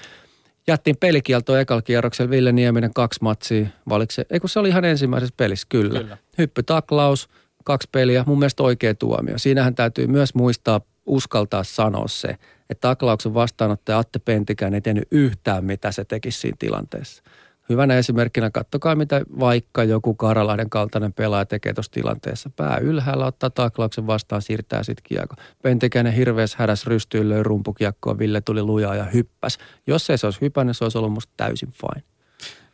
Jättiin 0.68 0.96
pelikielto 0.96 1.56
ekalla 1.56 1.82
kierroksella 1.82 2.30
Ville 2.30 2.52
Nieminen 2.52 2.94
kaksi 2.94 3.22
matsia. 3.22 3.66
Valiko 3.88 4.12
se, 4.12 4.26
ei 4.30 4.40
kun 4.40 4.48
se 4.48 4.58
oli 4.58 4.68
ihan 4.68 4.84
ensimmäisessä 4.84 5.34
pelissä, 5.36 5.66
kyllä. 5.68 6.00
kyllä. 6.00 6.18
Hyppytaklaus, 6.38 7.28
kaksi 7.64 7.88
peliä, 7.92 8.24
mun 8.26 8.38
mielestä 8.38 8.62
oikea 8.62 8.94
tuomio. 8.94 9.38
Siinähän 9.38 9.74
täytyy 9.74 10.06
myös 10.06 10.34
muistaa, 10.34 10.80
uskaltaa 11.06 11.64
sanoa 11.64 12.08
se, 12.08 12.28
että 12.70 12.88
taklauksen 12.88 13.34
vastaanottaja 13.34 13.98
Atte 13.98 14.18
Pentikään 14.18 14.74
ei 14.74 14.80
tehnyt 14.80 15.08
yhtään, 15.10 15.64
mitä 15.64 15.92
se 15.92 16.04
tekisi 16.04 16.40
siinä 16.40 16.56
tilanteessa. 16.58 17.22
Hyvänä 17.68 17.98
esimerkkinä 17.98 18.50
kattokaa, 18.50 18.94
mitä 18.94 19.20
vaikka 19.40 19.84
joku 19.84 20.14
Karalahden 20.14 20.70
kaltainen 20.70 21.12
pelaaja 21.12 21.46
tekee 21.46 21.72
tuossa 21.72 21.92
tilanteessa. 21.92 22.50
Pää 22.56 22.78
ylhäällä 22.78 23.26
ottaa 23.26 23.50
taklauksen 23.50 24.06
vastaan, 24.06 24.42
siirtää 24.42 24.82
sitten 24.82 25.02
kiekko. 25.04 25.34
Pentikäinen 25.62 26.12
hirveässä 26.12 26.56
hädäs 26.60 26.86
rystyyn 26.86 27.28
löi 27.28 27.42
rumpukiekkoa, 27.42 28.18
Ville 28.18 28.40
tuli 28.40 28.62
lujaa 28.62 28.94
ja 28.94 29.04
hyppäs. 29.04 29.58
Jos 29.86 30.10
ei 30.10 30.18
se 30.18 30.26
olisi 30.26 30.40
hypännyt, 30.40 30.76
se 30.76 30.84
olisi 30.84 30.98
ollut 30.98 31.12
musta 31.12 31.32
täysin 31.36 31.72
fine. 31.72 32.02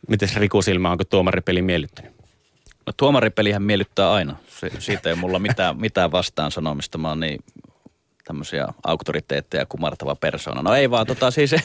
Miten 0.07 0.29
Riku 0.35 0.61
Silmä, 0.61 0.91
onko 0.91 1.03
tuomaripeli 1.03 1.61
miellyttänyt? 1.61 2.11
No 2.85 2.93
tuomaripelihän 2.97 3.63
miellyttää 3.63 4.11
aina. 4.11 4.35
Se, 4.47 4.71
siitä 4.79 5.09
ei 5.09 5.15
mulla 5.15 5.39
mitään, 5.39 5.79
mitään 5.79 6.11
vastaan 6.11 6.51
sanomista. 6.51 6.97
Mä 6.97 7.09
oon 7.09 7.19
niin 7.19 7.39
tämmöisiä 8.23 8.67
auktoriteetteja 8.83 9.65
kumartava 9.65 10.15
persona. 10.15 10.61
No 10.61 10.73
ei 10.73 10.89
vaan 10.89 11.07
tota 11.07 11.31
siis, 11.31 11.55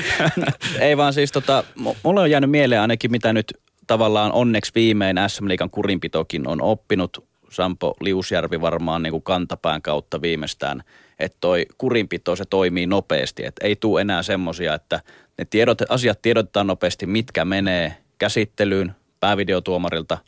ei 0.80 0.96
vaan 0.96 1.12
siis 1.12 1.32
tota, 1.32 1.64
mulle 2.02 2.20
on 2.20 2.30
jäänyt 2.30 2.50
mieleen 2.50 2.80
ainakin 2.80 3.10
mitä 3.10 3.32
nyt 3.32 3.54
tavallaan 3.86 4.32
onneksi 4.32 4.72
viimein 4.74 5.16
SM 5.28 5.48
Liikan 5.48 5.70
kurinpitokin 5.70 6.48
on 6.48 6.62
oppinut. 6.62 7.28
Sampo 7.50 7.94
Liusjärvi 8.00 8.60
varmaan 8.60 9.02
niin 9.02 9.10
kuin 9.10 9.22
kantapään 9.22 9.82
kautta 9.82 10.22
viimeistään, 10.22 10.82
että 11.18 11.38
toi 11.40 11.66
kurinpito 11.78 12.36
se 12.36 12.44
toimii 12.50 12.86
nopeasti. 12.86 13.44
Että 13.44 13.66
ei 13.66 13.76
tule 13.76 14.00
enää 14.00 14.22
semmoisia, 14.22 14.74
että 14.74 15.00
ne 15.38 15.44
tiedot, 15.44 15.78
asiat 15.88 16.22
tiedotetaan 16.22 16.66
nopeasti, 16.66 17.06
mitkä 17.06 17.44
menee 17.44 17.96
käsittelyyn 18.18 18.94
päävideotuomarilta. 19.20 20.18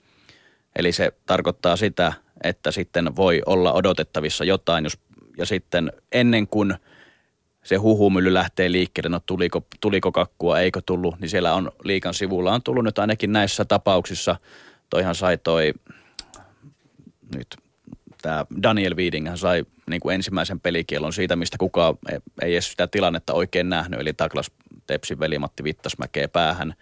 Eli 0.77 0.93
se 0.93 1.13
tarkoittaa 1.27 1.77
sitä, 1.77 2.13
että 2.45 2.71
sitten 2.71 3.17
voi 3.17 3.43
olla 3.47 3.73
odotettavissa 3.73 4.45
jotain, 4.45 4.85
jos 4.85 4.99
ja 5.39 5.47
sitten 5.47 5.93
ennen 6.13 6.47
kuin 6.47 6.75
se 7.63 7.77
huhumylly 7.77 8.35
lähtee 8.35 8.73
liikkeelle, 8.73 9.09
no 9.09 9.21
tuliko, 9.27 9.67
tuliko 9.81 10.13
kakkua, 10.13 10.61
eikö 10.61 10.81
tullut, 10.87 11.21
niin 11.21 11.29
siellä 11.29 11.55
on 11.55 11.73
liikan 11.85 12.15
sivulla 12.15 12.53
on 12.55 12.63
tullut 12.63 12.85
nyt 12.85 12.99
ainakin 12.99 13.33
näissä 13.33 13.65
tapauksissa, 13.65 14.37
toihan 14.91 15.15
sai 15.15 15.39
toi 15.39 15.73
nyt 17.37 17.57
tämä 18.23 18.47
Daniel 18.63 18.97
Weeding 18.97 19.29
hän 19.29 19.39
sai 19.39 19.65
niin 19.91 20.01
kuin 20.01 20.15
ensimmäisen 20.15 20.61
pelikielon 20.61 21.13
siitä, 21.13 21.37
mistä 21.37 21.59
kukaan 21.59 21.95
ei, 22.13 22.19
ei 22.43 22.53
edes 22.53 22.71
sitä 22.71 22.87
tilannetta 22.87 23.33
oikein 23.33 23.69
nähnyt, 23.69 24.01
eli 24.01 24.15
Douglas 24.19 24.51
Tepsin 24.87 25.21
veli 25.21 25.39
Matti 25.39 25.65
Vittasmäkeä 25.65 26.29
päähän 26.29 26.75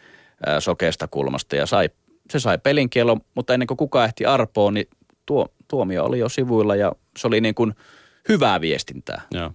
ää, 0.47 0.61
sokeasta 0.61 1.09
kulmasta 1.09 1.57
ja 1.57 1.67
sai, 1.67 1.91
se 2.31 2.41
sai 2.41 2.59
pelinkielon, 2.59 3.21
mutta 3.35 3.55
ennen 3.55 3.67
kuin 3.67 3.79
kukaan 3.79 4.05
ehti 4.05 4.25
arpoon, 4.25 4.75
niin 4.75 4.89
tuo, 5.27 5.49
tuomio 5.69 6.05
oli 6.05 6.19
jo 6.19 6.29
sivuilla 6.29 6.77
ja 6.77 6.93
se 7.19 7.27
oli 7.27 7.41
niin 7.41 7.55
kuin– 7.55 7.75
hyvää 8.29 8.61
viestintää. 8.61 9.23
Joo. 9.31 9.53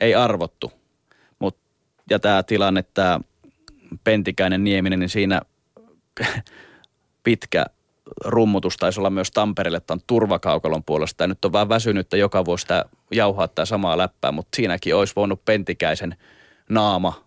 Ei 0.00 0.14
arvottu. 0.14 0.72
Mut, 1.38 1.56
ja 2.10 2.18
tämä 2.18 2.42
tilanne, 2.42 2.84
tämä 2.94 3.20
Pentikäinen 4.04 4.64
Nieminen, 4.64 4.98
niin 4.98 5.08
siinä 5.08 5.40
pitkä 7.24 7.66
rummutus 8.24 8.76
taisi 8.76 9.00
olla 9.00 9.10
myös 9.10 9.30
Tampereelle 9.30 9.80
tämän 9.80 10.02
turvakaukalon 10.06 10.84
puolesta. 10.84 11.24
Ja 11.24 11.28
nyt 11.28 11.44
on 11.44 11.52
vähän 11.52 11.68
väsynyt, 11.68 12.00
että 12.00 12.16
joka 12.16 12.44
vuosi 12.44 12.62
sitä 12.62 12.84
jauhaa 13.10 13.48
tämä 13.48 13.66
samaa 13.66 13.98
läppää, 13.98 14.32
mutta 14.32 14.56
siinäkin 14.56 14.94
olisi 14.94 15.12
voinut 15.16 15.44
Pentikäisen 15.44 16.16
naama 16.68 17.24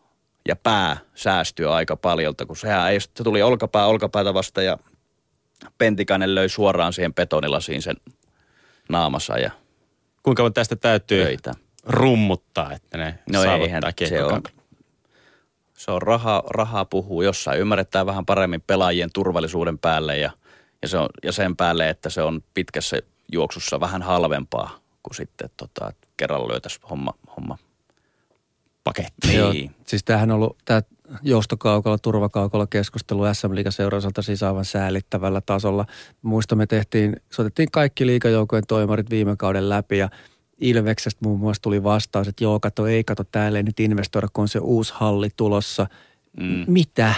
ja 0.48 0.56
pää 0.56 0.98
säästyä 1.16 1.74
aika 1.74 1.96
paljolta, 1.96 2.46
kun 2.46 2.58
sehän 2.58 2.92
ei, 2.92 3.00
se 3.00 3.10
tuli 3.24 3.42
olkapää 3.42 3.86
olkapäätä 3.86 4.34
vasta 4.34 4.62
ja 4.62 4.78
Pentikäinen 5.78 6.36
löi 6.36 6.50
suoraan 6.50 6.94
siihen 6.94 7.14
betonilasiin 7.14 7.82
sen 7.82 7.96
naamassa 8.90 9.38
ja 9.38 9.52
Kuinka 10.24 10.50
tästä 10.52 10.76
täytyy 10.76 11.24
Töitä. 11.24 11.52
rummuttaa, 11.86 12.74
että 12.74 12.98
ne 12.98 13.20
No 13.32 13.44
saavuttaa 13.44 13.92
se 14.08 14.24
on, 14.24 14.42
se 15.78 15.92
on 15.92 16.02
raha, 16.02 16.44
rahaa 16.50 16.86
puhuu 16.86 17.22
jossain. 17.22 17.60
Ymmärretään 17.60 18.06
vähän 18.06 18.26
paremmin 18.26 18.62
pelaajien 18.68 19.10
turvallisuuden 19.14 19.80
päälle 19.80 20.18
ja, 20.18 20.32
ja, 20.82 20.88
se 20.88 20.98
on, 20.98 21.10
ja 21.24 21.32
sen 21.32 21.56
päälle, 21.56 21.90
että 21.90 22.10
se 22.10 22.22
on 22.22 22.44
pitkässä 22.54 22.98
juoksussa 23.32 23.80
vähän 23.80 24.02
halvempaa 24.02 24.80
kuin 25.04 25.16
sitten 25.16 25.50
tota, 25.58 25.90
että 25.90 26.08
kerralla 26.18 26.48
lyötäisiin 26.48 26.86
homma, 26.90 27.14
homma 27.38 27.58
paketti. 28.84 29.36
Joo, 29.36 29.52
Niin. 29.54 29.76
siis 29.88 30.04
tämähän 30.04 30.32
on 30.32 30.36
ollut 30.36 30.58
tämä 30.66 30.82
joustokaukolla, 31.22 31.98
turvakaukolla 31.98 32.68
keskustelu 32.68 33.34
SM 33.34 33.56
Liigaseurausalta 33.56 34.22
siis 34.22 34.44
aivan 34.44 34.66
säälittävällä 34.66 35.42
tasolla. 35.46 35.86
Muista 36.22 36.56
me 36.56 36.68
tehtiin, 36.68 37.16
soitettiin 37.30 37.72
kaikki 37.72 38.06
liigajoukkojen 38.06 38.64
toimarit 38.68 39.10
viime 39.10 39.36
kauden 39.36 39.70
läpi 39.70 39.98
ja 39.98 40.10
Ilveksestä 40.62 41.20
muun 41.24 41.40
muassa 41.40 41.62
tuli 41.62 41.84
vastaus, 41.84 42.28
että 42.28 42.44
joo, 42.44 42.60
kato, 42.60 42.88
ei 42.88 43.04
kato, 43.04 43.24
täällä 43.24 43.60
ei 43.60 43.64
nyt 43.64 43.80
investoida, 43.80 44.28
kun 44.34 44.42
on 44.42 44.48
se 44.48 44.60
uusi 44.60 44.94
halli 44.96 45.30
tulossa. 45.36 45.88
Mm. 46.38 46.64
Mitä? 46.68 47.14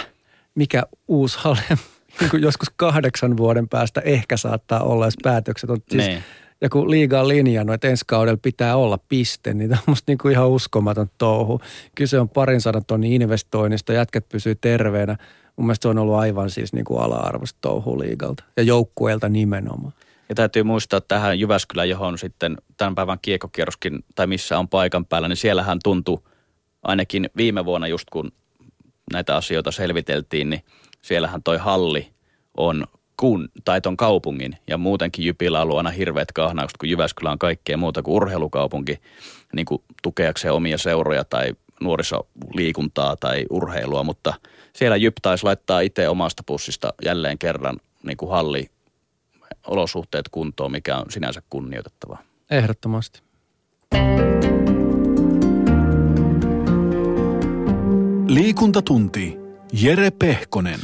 Mikä 0.54 0.82
uusi 1.08 1.38
halli? 1.40 1.60
Niin 2.20 2.42
joskus 2.42 2.70
kahdeksan 2.76 3.36
vuoden 3.36 3.68
päästä 3.68 4.00
ehkä 4.00 4.36
saattaa 4.36 4.82
olla, 4.82 5.04
jos 5.04 5.14
päätökset 5.22 5.70
on. 5.70 5.78
Siis, 5.90 6.06
Niin. 6.06 6.24
Ja 6.64 6.70
kun 6.70 6.90
liiga 6.90 7.28
linjannut, 7.28 7.74
että 7.74 7.88
ensi 7.88 8.04
kaudella 8.06 8.38
pitää 8.42 8.76
olla 8.76 8.98
piste, 9.08 9.54
niin 9.54 9.70
tämä 9.70 9.78
on 9.78 9.92
musta 9.92 10.10
niinku 10.10 10.28
ihan 10.28 10.48
uskomaton 10.48 11.10
touhu. 11.18 11.60
Kyse 11.94 12.20
on 12.20 12.28
parin 12.28 12.60
sadan 12.60 12.84
tonnin 12.84 13.12
investoinnista, 13.12 13.92
jätket 13.92 14.28
pysyy 14.28 14.54
terveenä. 14.54 15.16
Mun 15.56 15.66
mielestä 15.66 15.82
se 15.82 15.88
on 15.88 15.98
ollut 15.98 16.14
aivan 16.14 16.50
siis 16.50 16.72
niinku 16.72 16.96
ala-arvoista 16.96 17.58
touhu 17.60 17.98
liigalta 17.98 18.44
ja 18.56 18.62
joukkueelta 18.62 19.28
nimenomaan. 19.28 19.92
Ja 20.28 20.34
täytyy 20.34 20.62
muistaa 20.62 21.00
tähän 21.00 21.40
Jyväskylään, 21.40 21.88
johon 21.88 22.18
sitten 22.18 22.56
tämän 22.76 22.94
päivän 22.94 23.18
kiekkokierroskin, 23.22 24.04
tai 24.14 24.26
missä 24.26 24.58
on 24.58 24.68
paikan 24.68 25.06
päällä, 25.06 25.28
niin 25.28 25.36
siellähän 25.36 25.78
tuntui 25.84 26.18
ainakin 26.82 27.30
viime 27.36 27.64
vuonna 27.64 27.88
just 27.88 28.10
kun 28.10 28.32
näitä 29.12 29.36
asioita 29.36 29.70
selviteltiin, 29.70 30.50
niin 30.50 30.62
siellähän 31.02 31.42
toi 31.42 31.58
halli 31.58 32.08
on 32.56 32.84
kun, 33.24 33.48
tai 33.64 33.80
ton 33.80 33.96
kaupungin 33.96 34.56
ja 34.66 34.78
muutenkin 34.78 35.24
Jypillä 35.24 35.58
on 35.58 35.62
ollut 35.62 35.76
aina 35.76 35.90
hirveät 35.90 36.32
kahnaukset, 36.32 36.76
kun 36.76 36.88
Jyväskylä 36.88 37.30
on 37.30 37.38
kaikkea 37.38 37.76
muuta 37.76 38.02
kuin 38.02 38.14
urheilukaupunki, 38.14 39.00
niin 39.52 39.66
kuin 39.66 39.82
tukeakseen 40.02 40.54
omia 40.54 40.78
seuroja 40.78 41.24
tai 41.24 41.54
nuorisoliikuntaa 41.80 43.16
tai 43.16 43.44
urheilua, 43.50 44.04
mutta 44.04 44.34
siellä 44.72 44.96
Jyp 44.96 45.16
taisi 45.22 45.44
laittaa 45.44 45.80
itse 45.80 46.08
omasta 46.08 46.42
pussista 46.46 46.94
jälleen 47.04 47.38
kerran 47.38 47.76
niin 48.02 48.16
kuin 48.16 48.30
halli 48.30 48.70
olosuhteet 49.66 50.28
kuntoon, 50.28 50.72
mikä 50.72 50.96
on 50.96 51.06
sinänsä 51.10 51.42
kunnioitettavaa. 51.50 52.22
Ehdottomasti. 52.50 53.22
Liikuntatunti. 58.28 59.36
Jere 59.72 60.10
Pehkonen. 60.10 60.80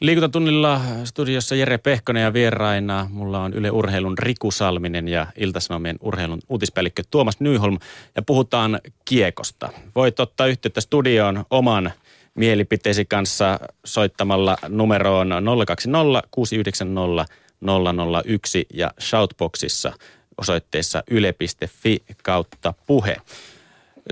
Liikuntatunnilla 0.00 0.80
studiossa 1.04 1.54
Jere 1.54 1.78
Pehkonen 1.78 2.22
ja 2.22 2.32
vieraina. 2.32 3.08
Mulla 3.10 3.42
on 3.42 3.54
Yle 3.54 3.70
Urheilun 3.70 4.18
Riku 4.18 4.50
Salminen 4.50 5.08
ja 5.08 5.26
Iltasanomien 5.36 5.96
urheilun 6.00 6.40
uutispäällikkö 6.48 7.02
Tuomas 7.10 7.40
Nyholm. 7.40 7.78
Ja 8.16 8.22
puhutaan 8.22 8.80
kiekosta. 9.04 9.68
Voit 9.94 10.20
ottaa 10.20 10.46
yhteyttä 10.46 10.80
studioon 10.80 11.44
oman 11.50 11.92
mielipiteesi 12.34 13.04
kanssa 13.04 13.60
soittamalla 13.84 14.56
numeroon 14.68 15.30
020 15.66 16.22
690 16.30 17.26
001 18.26 18.66
ja 18.74 18.92
Shoutboxissa 19.00 19.92
osoitteessa 20.38 21.02
yle.fi 21.10 22.02
kautta 22.22 22.74
puhe. 22.86 23.16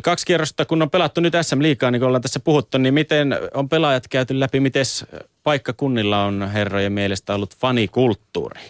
Kaksi 0.03 0.27
kierrosta, 0.27 0.65
kun 0.65 0.83
on 0.83 0.91
pelattu 0.91 1.21
nyt 1.21 1.35
SM 1.43 1.63
Liikaa, 1.63 1.91
niin 1.91 2.01
kuin 2.01 2.07
ollaan 2.07 2.23
tässä 2.23 2.41
puhuttu, 2.41 2.79
niin 2.79 2.95
miten 2.95 3.39
on 3.55 3.69
pelaajat 3.69 4.09
käyty 4.09 4.41
läpi, 4.41 4.61
miten 4.61 4.85
paikkakunnilla 5.43 6.25
on 6.25 6.51
herrojen 6.53 6.93
mielestä 6.93 7.35
ollut 7.35 7.57
fanikulttuuri 7.57 8.61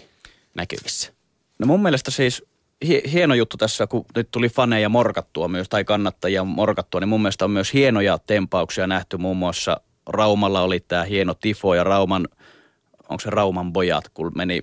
näkyvissä? 0.55 1.13
No 1.59 1.67
mun 1.67 1.83
mielestä 1.83 2.11
siis 2.11 2.45
hie- 2.85 3.11
hieno 3.13 3.35
juttu 3.35 3.57
tässä, 3.57 3.87
kun 3.87 4.05
nyt 4.17 4.29
tuli 4.31 4.49
faneja 4.49 4.89
morkattua 4.89 5.49
myös, 5.49 5.69
tai 5.69 5.85
kannattajia 5.85 6.45
morkattua, 6.45 7.01
niin 7.01 7.09
mun 7.09 7.23
mielestä 7.23 7.45
on 7.45 7.51
myös 7.51 7.73
hienoja 7.73 8.19
tempauksia 8.27 8.87
nähty. 8.87 9.17
Muun 9.17 9.37
muassa 9.37 9.81
Raumalla 10.09 10.63
oli 10.63 10.81
tämä 10.81 11.05
hieno 11.05 11.35
tifo 11.35 11.75
ja 11.75 11.85
Rauman, 11.85 12.29
onko 13.09 13.21
se 13.21 13.31
Rauman 13.31 13.73
bojat, 13.73 14.09
kun 14.09 14.33
meni 14.35 14.63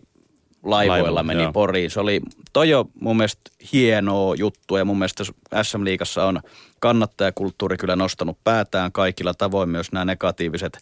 laivoilla 0.64 0.94
Laivoilla, 0.94 1.24
meni 1.24 1.44
joo. 1.44 1.52
Poriin. 1.52 1.90
Se 1.90 2.00
oli 2.00 2.22
toi 2.54 2.74
on 2.74 2.86
mun 3.02 3.18
mielestä 3.18 3.52
hienoa 3.74 4.36
juttu 4.36 4.78
ja 4.78 4.86
mun 4.86 4.98
mielestä 4.98 5.24
SM 5.64 5.84
Liigassa 5.84 6.26
on 6.26 6.42
kannattajakulttuuri 6.80 7.78
kyllä 7.78 7.96
nostanut 7.96 8.38
päätään 8.44 8.92
kaikilla 8.92 9.34
tavoin. 9.34 9.70
Myös 9.70 9.92
nämä 9.92 10.06
negatiiviset 10.06 10.80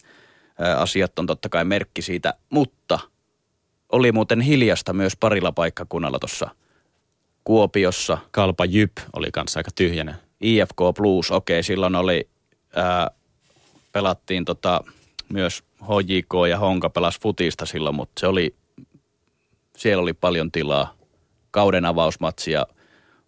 asiat 0.78 1.18
on 1.18 1.26
totta 1.26 1.48
kai 1.48 1.64
merkki 1.64 2.02
siitä, 2.02 2.34
mutta 2.50 2.98
oli 3.92 4.12
muuten 4.12 4.40
hiljasta 4.40 4.92
myös 4.92 5.16
parilla 5.16 5.52
paikkakunnalla 5.52 6.18
tuossa 6.18 6.50
Kuopiossa. 7.44 8.18
Kalpa 8.30 8.64
Jyp 8.64 8.92
oli 9.16 9.30
kanssa 9.32 9.60
aika 9.60 9.70
tyhjänä. 9.74 10.14
IFK 10.40 10.76
Plus, 10.96 11.30
okei, 11.30 11.62
silloin 11.62 11.94
oli, 11.94 12.28
ää, 12.76 13.10
pelattiin 13.92 14.44
tota, 14.44 14.84
myös 15.28 15.62
HJK 15.82 16.48
ja 16.50 16.58
Honka 16.58 16.90
pelas 16.90 17.20
futista 17.20 17.66
silloin, 17.66 17.96
mutta 17.96 18.20
se 18.20 18.26
oli, 18.26 18.54
siellä 19.78 20.02
oli 20.02 20.12
paljon 20.12 20.52
tilaa. 20.52 20.94
Kauden 21.50 21.84
avausmatsi 21.84 22.50
ja 22.50 22.66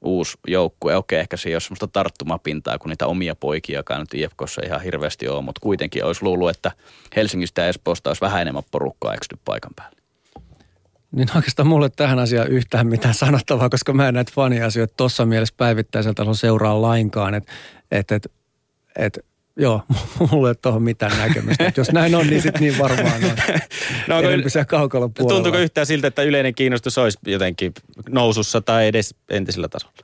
uusi 0.01 0.39
joukkue. 0.47 0.97
Okei, 0.97 1.21
ehkä 1.21 1.37
se 1.37 1.49
ei 1.49 1.55
ole 1.55 1.61
semmoista 1.61 1.87
tarttumapintaa, 1.87 2.79
kun 2.79 2.91
niitä 2.91 3.07
omia 3.07 3.35
poikiakaan 3.35 4.01
nyt 4.01 4.15
IFKssa 4.15 4.63
ihan 4.67 4.83
hirveästi 4.83 5.29
ole, 5.29 5.43
mutta 5.43 5.61
kuitenkin 5.61 6.05
olisi 6.05 6.23
luullut, 6.23 6.51
että 6.51 6.73
Helsingistä 7.17 7.63
ja 7.63 7.69
Espoosta 7.69 8.11
olisi 8.11 8.21
vähän 8.21 8.43
enemmän 8.43 8.63
porukkaa 8.71 9.15
eksynyt 9.15 9.41
paikan 9.45 9.73
päälle. 9.77 10.01
Niin 11.13 11.29
oikeastaan 11.37 11.69
mulle 11.69 11.91
tähän 11.91 12.19
asiaan 12.19 12.49
yhtään 12.49 12.87
mitään 12.87 13.15
sanottavaa, 13.15 13.69
koska 13.69 13.93
mä 13.93 14.09
en 14.09 14.15
näitä 14.15 14.33
faniasioita 14.35 14.95
tuossa 14.97 15.27
mielessä 15.27 15.55
päivittäisellä 15.57 16.15
tasolla 16.15 16.35
seuraa 16.35 16.83
lainkaan. 16.83 17.35
Että 17.35 17.53
et, 17.91 18.13
et, 18.13 18.33
et, 18.97 19.25
joo, 19.61 19.83
mulla 20.31 20.49
ei 20.49 20.51
ole 20.51 20.55
tuohon 20.55 20.83
mitään 20.83 21.19
näkemystä. 21.19 21.67
Et 21.67 21.77
jos 21.77 21.93
näin 21.93 22.15
on, 22.15 22.27
niin 22.27 22.43
sitten 22.43 22.63
niin 22.63 22.79
varmaan 22.79 23.25
on. 23.25 23.31
no, 24.09 24.17
onko, 24.17 24.49
siellä 24.49 24.65
kaukalon 24.65 25.15
puolella. 25.15 25.35
Tuntuuko 25.35 25.59
yhtään 25.59 25.87
siltä, 25.87 26.07
että 26.07 26.23
yleinen 26.23 26.55
kiinnostus 26.55 26.99
olisi 26.99 27.19
jotenkin 27.27 27.73
nousussa 28.09 28.61
tai 28.61 28.87
edes 28.87 29.15
entisellä 29.31 29.69
tasolla? 29.69 29.95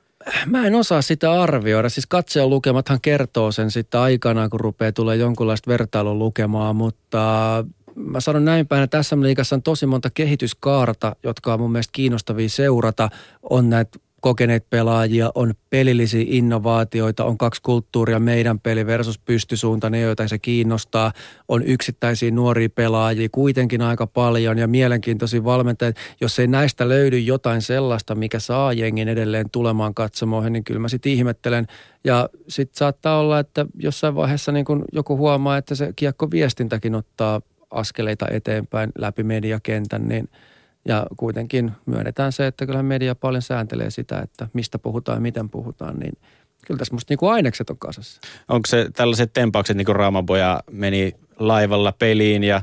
Mä 0.46 0.66
en 0.66 0.74
osaa 0.74 1.02
sitä 1.02 1.42
arvioida. 1.42 1.88
Siis 1.88 2.06
katsojan 2.06 2.50
lukemathan 2.50 3.00
kertoo 3.02 3.52
sen 3.52 3.70
sitten 3.70 4.00
aikanaan, 4.00 4.50
kun 4.50 4.60
rupeaa 4.60 4.92
tulee 4.92 5.16
jonkunlaista 5.16 5.70
vertailun 5.70 6.18
lukemaan, 6.18 6.76
mutta 6.76 7.64
mä 7.94 8.20
sanon 8.20 8.44
näin 8.44 8.66
päin, 8.66 8.82
että 8.82 9.02
SM 9.02 9.22
Liigassa 9.22 9.56
on 9.56 9.62
tosi 9.62 9.86
monta 9.86 10.10
kehityskaarta, 10.14 11.16
jotka 11.22 11.54
on 11.54 11.60
mun 11.60 11.72
mielestä 11.72 11.92
kiinnostavia 11.92 12.48
seurata. 12.48 13.08
On 13.50 13.70
näitä 13.70 13.98
kokeneet 14.26 14.70
pelaajia, 14.70 15.30
on 15.34 15.54
pelillisiä 15.70 16.24
innovaatioita, 16.26 17.24
on 17.24 17.38
kaksi 17.38 17.62
kulttuuria, 17.62 18.20
meidän 18.20 18.60
peli 18.60 18.86
versus 18.86 19.18
pystysuunta, 19.18 19.90
ne 19.90 20.00
joita 20.00 20.28
se 20.28 20.38
kiinnostaa, 20.38 21.12
on 21.48 21.62
yksittäisiä 21.62 22.30
nuoria 22.30 22.68
pelaajia 22.68 23.28
kuitenkin 23.32 23.82
aika 23.82 24.06
paljon 24.06 24.58
ja 24.58 24.68
mielenkiintoisia 24.68 25.44
valmentajia. 25.44 25.94
Jos 26.20 26.38
ei 26.38 26.46
näistä 26.46 26.88
löydy 26.88 27.18
jotain 27.18 27.62
sellaista, 27.62 28.14
mikä 28.14 28.38
saa 28.38 28.72
jengin 28.72 29.08
edelleen 29.08 29.50
tulemaan 29.50 29.94
katsomoihin, 29.94 30.52
niin 30.52 30.64
kyllä 30.64 30.80
mä 30.80 30.88
sitten 30.88 31.12
ihmettelen. 31.12 31.66
Ja 32.04 32.28
sitten 32.48 32.78
saattaa 32.78 33.20
olla, 33.20 33.38
että 33.38 33.66
jossain 33.78 34.14
vaiheessa 34.14 34.52
niin 34.52 34.64
kun 34.64 34.84
joku 34.92 35.16
huomaa, 35.16 35.56
että 35.56 35.74
se 35.74 35.92
kiekko 35.96 36.30
viestintäkin 36.30 36.94
ottaa 36.94 37.40
askeleita 37.70 38.26
eteenpäin 38.30 38.90
läpi 38.98 39.22
mediakentän, 39.22 40.08
niin 40.08 40.28
ja 40.86 41.06
kuitenkin 41.16 41.72
myönnetään 41.86 42.32
se, 42.32 42.46
että 42.46 42.66
kyllähän 42.66 42.86
media 42.86 43.14
paljon 43.14 43.42
sääntelee 43.42 43.90
sitä, 43.90 44.18
että 44.18 44.48
mistä 44.52 44.78
puhutaan 44.78 45.16
ja 45.16 45.20
miten 45.20 45.50
puhutaan, 45.50 45.98
niin 45.98 46.12
kyllä 46.66 46.78
tässä 46.78 46.94
musta 46.94 47.12
niinku 47.12 47.26
ainekset 47.26 47.70
on 47.70 47.78
kasassa. 47.78 48.20
Onko 48.48 48.66
se 48.66 48.90
tällaiset 48.94 49.32
tempaukset, 49.32 49.76
niin 49.76 49.86
kuin 49.86 49.96
Raamaboja 49.96 50.60
meni 50.70 51.12
laivalla 51.38 51.92
peliin 51.92 52.44
ja 52.44 52.62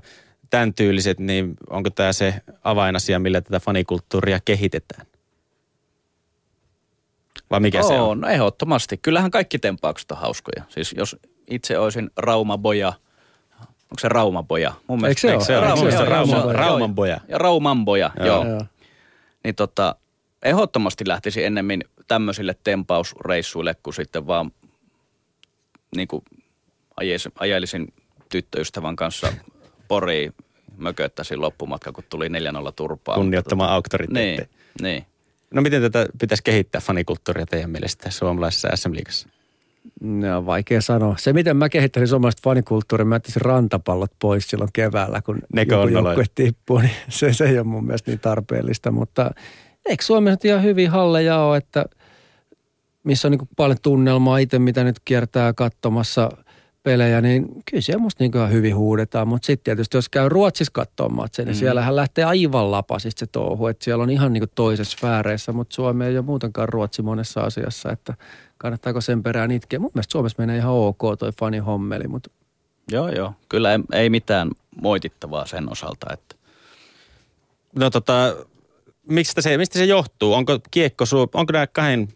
tämän 0.50 0.74
tyyliset, 0.74 1.20
niin 1.20 1.56
onko 1.70 1.90
tämä 1.90 2.14
se 2.14 2.36
avainasia, 2.64 3.20
millä 3.20 3.42
tätä 3.42 3.60
fanikulttuuria 3.60 4.40
kehitetään? 4.46 5.06
Vai 7.52 7.60
mikä 7.60 7.80
Oo, 7.80 7.88
se 7.88 7.94
on? 7.94 8.22
No 8.22 8.28
ehdottomasti. 8.28 8.98
Kyllähän 8.98 9.32
kaikki 9.32 9.60
tempaukset 9.60 10.12
on 10.12 10.18
hauskoja. 10.18 10.64
Siis 10.70 10.94
jos 10.98 11.16
itse 11.48 11.78
olisin 11.78 12.10
Raumaboja– 12.18 12.94
onko 13.94 14.00
se 14.00 14.10
Raumaboja? 14.10 14.74
Mun 14.88 15.02
mielestä, 15.02 15.32
Eikö 15.32 15.44
se 15.44 15.58
ole? 15.58 15.66
Rauma, 15.66 15.90
Rauma, 15.90 16.06
Rauma, 16.06 16.36
Rauma, 16.36 16.54
Raumanboja. 16.54 17.20
Ja 17.28 17.38
Raumanboja, 17.38 18.12
joo. 18.26 18.46
joo. 18.46 18.66
Niin 19.44 19.56
tota, 19.56 19.96
ehdottomasti 20.44 21.08
lähtisi 21.08 21.44
ennemmin 21.44 21.84
tämmöisille 22.08 22.56
tempausreissuille, 22.64 23.76
kuin 23.84 23.94
sitten 23.94 24.28
vaan 24.28 24.52
niin 25.96 26.08
kuin 26.08 26.24
ajelisin 27.40 27.94
tyttöystävän 28.30 28.96
kanssa 28.96 29.34
Poriin 29.88 30.34
mököttäisin 30.78 31.42
loppumatka, 31.42 31.92
kun 31.92 32.04
tuli 32.10 32.28
4-0 32.28 32.32
turpaa. 32.76 33.16
Kunnioittamaan 33.16 33.72
auktoriteetteja. 33.72 34.48
Niin, 34.82 34.82
niin. 34.82 35.06
No 35.54 35.62
miten 35.62 35.82
tätä 35.82 36.08
pitäisi 36.20 36.44
kehittää 36.44 36.82
fanikulttuuria 36.82 37.46
teidän 37.46 37.70
mielestä 37.70 38.12
suomalaisessa 38.12 38.70
SM-liigassa? 38.76 39.30
No 40.02 40.46
vaikea 40.46 40.82
sanoa. 40.82 41.16
Se, 41.18 41.34
miten 41.34 41.58
mä 41.58 41.70
kehittäisin 41.70 42.08
suomalaista 42.08 42.42
fanikulttuuria, 42.44 43.06
mä 43.06 43.16
jättäisin 43.16 43.42
rantapallot 43.42 44.12
pois 44.22 44.48
silloin 44.48 44.70
keväällä, 44.74 45.22
kun 45.22 45.40
Nekö 45.54 45.76
joku 45.76 45.88
joukkue 45.88 46.26
tippuu, 46.36 46.80
niin 46.80 46.92
se, 47.10 47.34
se 47.34 47.46
ei 47.46 47.58
ole 47.58 47.68
mun 47.68 47.86
mielestä 47.86 48.12
niin 48.12 48.20
tarpeellista. 48.20 48.92
Mutta 48.92 49.32
eikö 49.86 50.04
Suomessa 50.04 50.34
nyt 50.34 50.46
ihan 50.46 50.64
hyvin 50.64 50.90
halleja 50.90 51.40
ole, 51.40 51.58
että 51.58 51.86
missä 53.04 53.28
on 53.28 53.32
niin 53.32 53.50
paljon 53.56 53.78
tunnelmaa 53.82 54.38
itse, 54.38 54.60
mitä 54.60 54.84
nyt 54.84 55.00
kiertää 55.06 55.54
katsomassa 55.54 56.32
pelejä, 56.84 57.22
niin 57.22 57.48
kyllä 57.72 57.82
siellä 57.82 58.02
musta 58.02 58.24
niin 58.24 58.32
ihan 58.36 58.52
hyvin 58.52 58.76
huudetaan. 58.76 59.28
Mutta 59.28 59.46
sitten 59.46 59.64
tietysti, 59.64 59.98
jos 59.98 60.10
käy 60.10 60.30
Ruotsissa 60.30 60.72
katsomaan 60.74 61.16
matseja, 61.16 61.46
niin 61.46 61.56
mm. 61.56 61.60
siellähän 61.60 61.96
lähtee 61.96 62.24
aivan 62.24 62.72
lapasista 62.72 63.20
se 63.20 63.28
touhu. 63.28 63.68
Että 63.68 63.84
siellä 63.84 64.04
on 64.04 64.10
ihan 64.10 64.34
niin 64.34 64.44
toisessa 64.56 64.98
sfääreissä, 64.98 65.52
mutta 65.52 65.76
Suomi 65.76 66.06
ei 66.06 66.18
ole 66.18 66.26
muutenkaan 66.26 66.70
Ruotsi 66.70 67.02
monessa 67.02 67.42
asiassa, 67.42 67.92
että– 67.92 68.14
kannattaako 68.64 69.02
sen 69.02 69.24
perään 69.24 69.52
itkeä. 69.52 69.80
Mun 69.80 69.92
mielestä 69.94 70.12
Suomessa 70.12 70.36
menee 70.40 70.58
ihan 70.58 70.72
ok 70.72 71.02
toi 71.20 71.32
fani 71.40 71.58
hommeli, 71.58 72.08
mutta... 72.08 72.30
Joo, 72.92 73.10
joo. 73.10 73.34
Kyllä 73.50 73.72
ei, 73.72 73.80
ei 73.94 74.10
mitään 74.10 74.52
moitittavaa 74.82 75.46
sen 75.46 75.72
osalta, 75.72 76.14
että... 76.14 76.36
No 77.76 77.90
tota, 77.90 78.36
mistä 79.08 79.42
se, 79.42 79.58
mistä 79.58 79.80
se 79.80 79.86
johtuu? 79.86 80.34
Onko 80.34 80.60
kiekko, 80.72 81.06
onko 81.34 81.54
nämä 81.54 81.68
kahden 81.68 82.08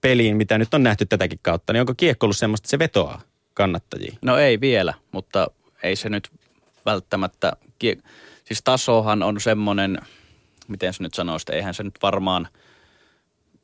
peliin, 0.00 0.36
mitä 0.36 0.58
nyt 0.58 0.74
on 0.74 0.82
nähty 0.82 1.06
tätäkin 1.06 1.38
kautta, 1.42 1.72
niin 1.72 1.80
onko 1.80 1.94
kiekko 1.96 2.26
ollut 2.26 2.36
semmoista, 2.36 2.64
että 2.64 2.70
se 2.70 2.78
vetoaa 2.78 3.20
kannattajia? 3.54 4.16
No 4.22 4.36
ei 4.36 4.60
vielä, 4.60 4.94
mutta 5.12 5.50
ei 5.82 5.96
se 5.96 6.08
nyt 6.08 6.28
välttämättä, 6.86 7.52
siis 8.44 8.62
tasohan 8.64 9.22
on 9.22 9.40
semmoinen, 9.40 9.98
miten 10.68 10.94
se 10.94 11.02
nyt 11.02 11.14
sanoisi, 11.14 11.52
eihän 11.52 11.74
se 11.74 11.82
nyt 11.82 11.98
varmaan– 12.02 12.48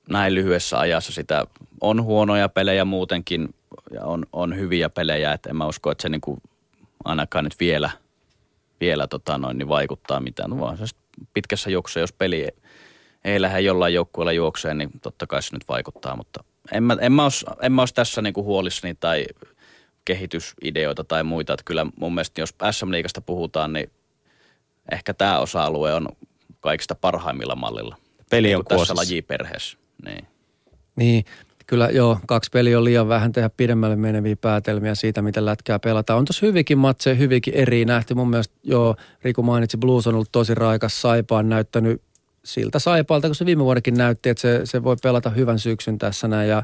näin 0.08 0.34
lyhyessä 0.34 0.78
ajassa 0.78 1.12
sitä 1.12 1.46
on 1.80 2.02
huonoja 2.02 2.48
pelejä 2.48 2.84
muutenkin 2.84 3.54
ja 3.90 4.04
on, 4.04 4.26
on 4.32 4.56
hyviä 4.56 4.88
pelejä, 4.88 5.32
että 5.32 5.50
en 5.50 5.56
mä 5.56 5.66
usko, 5.66 5.90
että 5.90 6.02
se 6.02 6.08
niin 6.08 6.20
kuin 6.20 6.40
ainakaan 7.04 7.44
nyt 7.44 7.60
vielä, 7.60 7.90
vielä 8.80 9.06
tota 9.06 9.38
noin, 9.38 9.58
niin 9.58 9.68
vaikuttaa 9.68 10.20
mitään. 10.20 10.50
No 10.50 10.60
vaan 10.60 10.78
se 10.78 10.84
pitkässä 11.34 11.70
juoksussa, 11.70 12.00
jos 12.00 12.12
peli 12.12 12.48
ei 13.24 13.40
lähde 13.40 13.60
jollain 13.60 13.94
joukkueella 13.94 14.32
juokseen, 14.32 14.78
niin 14.78 14.90
totta 15.02 15.26
kai 15.26 15.42
se 15.42 15.56
nyt 15.56 15.68
vaikuttaa, 15.68 16.16
mutta 16.16 16.44
en 16.72 16.82
mä, 16.82 16.96
en 17.00 17.12
mä, 17.12 17.22
olisi, 17.22 17.46
en 17.62 17.72
mä 17.72 17.82
olisi 17.82 17.94
tässä 17.94 18.22
niin 18.22 18.34
kuin 18.34 18.44
huolissani 18.44 18.94
tai 18.94 19.26
kehitysideoita 20.04 21.04
tai 21.04 21.24
muita. 21.24 21.52
Että 21.52 21.64
kyllä 21.64 21.86
mun 21.96 22.14
mielestä, 22.14 22.40
jos 22.40 22.54
SM-liigasta 22.70 23.20
puhutaan, 23.20 23.72
niin 23.72 23.90
ehkä 24.92 25.14
tämä 25.14 25.38
osa-alue 25.38 25.94
on 25.94 26.08
kaikista 26.60 26.94
parhaimmilla 26.94 27.56
mallilla. 27.56 27.96
Peli 28.30 28.54
on 28.54 28.64
niin 28.70 28.78
tässä 28.78 28.94
lajiperheessä. 28.96 29.78
Niin. 30.04 30.26
Niin, 30.96 31.24
kyllä 31.66 31.88
joo, 31.92 32.18
kaksi 32.26 32.50
peliä 32.52 32.78
on 32.78 32.84
liian 32.84 33.08
vähän 33.08 33.32
tehdä 33.32 33.50
pidemmälle 33.56 33.96
meneviä 33.96 34.36
päätelmiä 34.36 34.94
siitä, 34.94 35.22
miten 35.22 35.46
lätkää 35.46 35.78
pelataan. 35.78 36.18
On 36.18 36.24
tossa 36.24 36.46
hyvinkin 36.46 36.78
matseja, 36.78 37.16
hyvinkin 37.16 37.54
eri 37.54 37.84
nähty. 37.84 38.14
Mun 38.14 38.30
mielestä 38.30 38.54
joo, 38.62 38.96
Riku 39.22 39.42
mainitsi, 39.42 39.76
Blues 39.76 40.06
on 40.06 40.14
ollut 40.14 40.32
tosi 40.32 40.54
raikas. 40.54 41.02
Saipa 41.02 41.38
on 41.38 41.48
näyttänyt 41.48 42.02
siltä 42.44 42.78
Saipalta, 42.78 43.28
kun 43.28 43.34
se 43.34 43.46
viime 43.46 43.64
vuodekin 43.64 43.94
näytti, 43.94 44.28
että 44.28 44.40
se, 44.40 44.60
se 44.64 44.84
voi 44.84 44.96
pelata 45.02 45.30
hyvän 45.30 45.58
syksyn 45.58 45.98
tässä 45.98 46.28
näin. 46.28 46.48
Ja, 46.48 46.62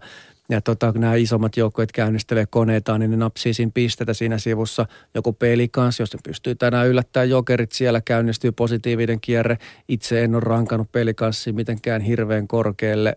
ja 0.48 0.60
tota, 0.60 0.92
kun 0.92 1.00
nämä 1.00 1.14
isommat 1.14 1.56
joukkueet 1.56 1.92
käynnistelee 1.92 2.46
koneitaan, 2.50 3.00
niin 3.00 3.10
ne 3.10 3.16
napsii 3.16 3.54
siinä 3.54 3.72
pistetä 3.74 4.14
siinä 4.14 4.38
sivussa. 4.38 4.86
Joku 5.14 5.32
peli 5.32 5.68
kanssa, 5.68 6.02
jos 6.02 6.12
ne 6.12 6.18
pystyy 6.24 6.54
tänään 6.54 6.88
yllättämään 6.88 7.30
jokerit, 7.30 7.72
siellä 7.72 8.00
käynnistyy 8.00 8.52
positiivinen 8.52 9.20
kierre. 9.20 9.58
Itse 9.88 10.24
en 10.24 10.34
ole 10.34 10.42
rankannut 10.44 10.92
pelikanssia 10.92 11.52
mitenkään 11.52 12.00
hirveän 12.00 12.48
korkealle 12.48 13.16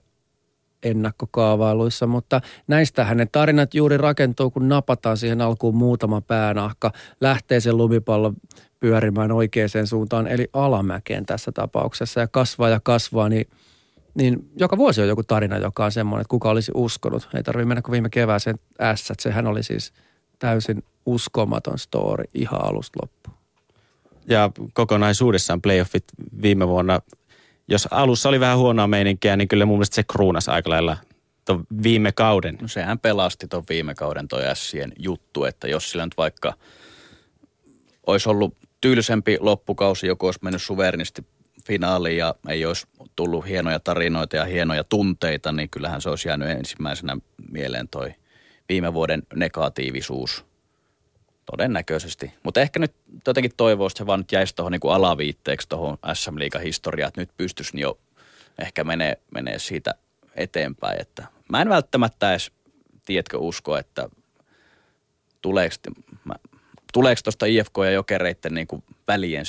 ennakkokaavailuissa, 0.85 2.07
mutta 2.07 2.41
näistähän 2.67 3.17
ne 3.17 3.25
tarinat 3.25 3.73
juuri 3.73 3.97
rakentuu, 3.97 4.49
kun 4.49 4.69
napataan 4.69 5.17
siihen 5.17 5.41
alkuun 5.41 5.75
muutama 5.75 6.21
päänahka, 6.21 6.91
lähtee 7.21 7.59
sen 7.59 7.77
lumipallo 7.77 8.33
pyörimään 8.79 9.31
oikeaan 9.31 9.69
suuntaan, 9.85 10.27
eli 10.27 10.47
alamäkeen 10.53 11.25
tässä 11.25 11.51
tapauksessa 11.51 12.19
ja 12.19 12.27
kasvaa 12.27 12.69
ja 12.69 12.79
kasvaa, 12.83 13.29
niin 13.29 13.45
niin 14.15 14.49
joka 14.55 14.77
vuosi 14.77 15.01
on 15.01 15.07
joku 15.07 15.23
tarina, 15.23 15.57
joka 15.57 15.85
on 15.85 15.91
semmoinen, 15.91 16.21
että 16.21 16.29
kuka 16.29 16.49
olisi 16.49 16.71
uskonut. 16.75 17.29
Ei 17.35 17.43
tarvitse 17.43 17.65
mennä 17.65 17.81
kuin 17.81 17.91
viime 17.91 18.09
kevääseen 18.09 18.55
S, 18.95 19.11
sehän 19.19 19.47
oli 19.47 19.63
siis 19.63 19.93
täysin 20.39 20.83
uskomaton 21.05 21.79
story 21.79 22.23
ihan 22.33 22.65
alusta 22.65 22.99
loppuun. 23.01 23.37
Ja 24.27 24.51
kokonaisuudessaan 24.73 25.61
playoffit 25.61 26.03
viime 26.41 26.67
vuonna 26.67 26.99
jos 27.67 27.87
alussa 27.91 28.29
oli 28.29 28.39
vähän 28.39 28.57
huonoa 28.57 28.87
meininkiä, 28.87 29.37
niin 29.37 29.47
kyllä 29.47 29.65
mun 29.65 29.77
mielestä 29.77 29.95
se 29.95 30.03
kruunas 30.03 30.49
aika 30.49 30.69
lailla 30.69 30.97
ton 31.45 31.63
viime 31.83 32.11
kauden. 32.11 32.57
No 32.61 32.67
sehän 32.67 32.99
pelasti 32.99 33.47
ton 33.47 33.63
viime 33.69 33.95
kauden 33.95 34.27
toi 34.27 34.43
Sien 34.53 34.93
juttu, 34.99 35.45
että 35.45 35.67
jos 35.67 35.91
sillä 35.91 36.05
nyt 36.05 36.17
vaikka 36.17 36.53
olisi 38.07 38.29
ollut 38.29 38.57
tyylisempi 38.81 39.37
loppukausi, 39.39 40.07
joku 40.07 40.25
olisi 40.25 40.39
mennyt 40.41 40.61
suverenisti 40.61 41.25
finaaliin 41.67 42.17
ja 42.17 42.35
ei 42.49 42.65
olisi 42.65 42.87
tullut 43.15 43.47
hienoja 43.47 43.79
tarinoita 43.79 44.35
ja 44.35 44.45
hienoja 44.45 44.83
tunteita, 44.83 45.51
niin 45.51 45.69
kyllähän 45.69 46.01
se 46.01 46.09
olisi 46.09 46.27
jäänyt 46.27 46.49
ensimmäisenä 46.49 47.17
mieleen 47.51 47.87
toi 47.87 48.13
viime 48.69 48.93
vuoden 48.93 49.23
negatiivisuus– 49.35 50.45
Todennäköisesti. 51.51 52.33
Mutta 52.43 52.61
ehkä 52.61 52.79
nyt 52.79 52.93
jotenkin 53.27 53.51
toivoisi, 53.57 53.93
että 53.93 53.97
se 53.97 54.07
vaan 54.07 54.19
nyt 54.19 54.31
jäisi 54.31 54.55
tuohon 54.55 54.71
niin 54.71 54.91
alaviitteeksi 54.91 55.69
tuohon 55.69 55.97
SM 56.13 56.39
Liigan 56.39 56.61
historiaan, 56.61 57.07
että 57.07 57.21
nyt 57.21 57.31
pystyisi 57.37 57.79
jo 57.79 57.97
ehkä 58.59 58.83
menee, 58.83 59.17
menee 59.31 59.59
siitä 59.59 59.93
eteenpäin. 60.35 61.01
Että 61.01 61.27
mä 61.49 61.61
en 61.61 61.69
välttämättä 61.69 62.31
edes, 62.31 62.51
tiedätkö, 63.05 63.37
usko, 63.37 63.77
että 63.77 64.09
tuleeko, 65.41 67.21
tuosta 67.23 67.45
IFK 67.45 67.77
ja 67.77 67.91
jokereiden 67.91 68.53
niin 68.53 68.67
kuin 68.67 68.83
välien, 69.07 69.45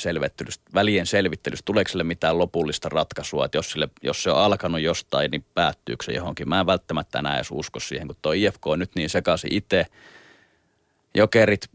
välien 0.73 1.05
selvittelystä, 1.05 1.65
tuleeko 1.65 1.89
sille 1.89 2.03
mitään 2.03 2.37
lopullista 2.37 2.89
ratkaisua, 2.89 3.45
että 3.45 3.57
jos, 3.57 3.71
sille, 3.71 3.89
jos 4.03 4.23
se 4.23 4.31
on 4.31 4.37
alkanut 4.37 4.81
jostain, 4.81 5.31
niin 5.31 5.45
päättyykö 5.53 6.05
se 6.05 6.11
johonkin. 6.11 6.49
Mä 6.49 6.59
en 6.59 6.65
välttämättä 6.65 7.19
enää 7.19 7.35
edes 7.35 7.51
usko 7.51 7.79
siihen, 7.79 8.07
kun 8.07 8.15
tuo 8.21 8.31
IFK 8.31 8.67
on 8.67 8.79
nyt 8.79 8.91
niin 8.95 9.09
sekaisin 9.09 9.53
itse. 9.53 9.85
Jokerit 11.15 11.69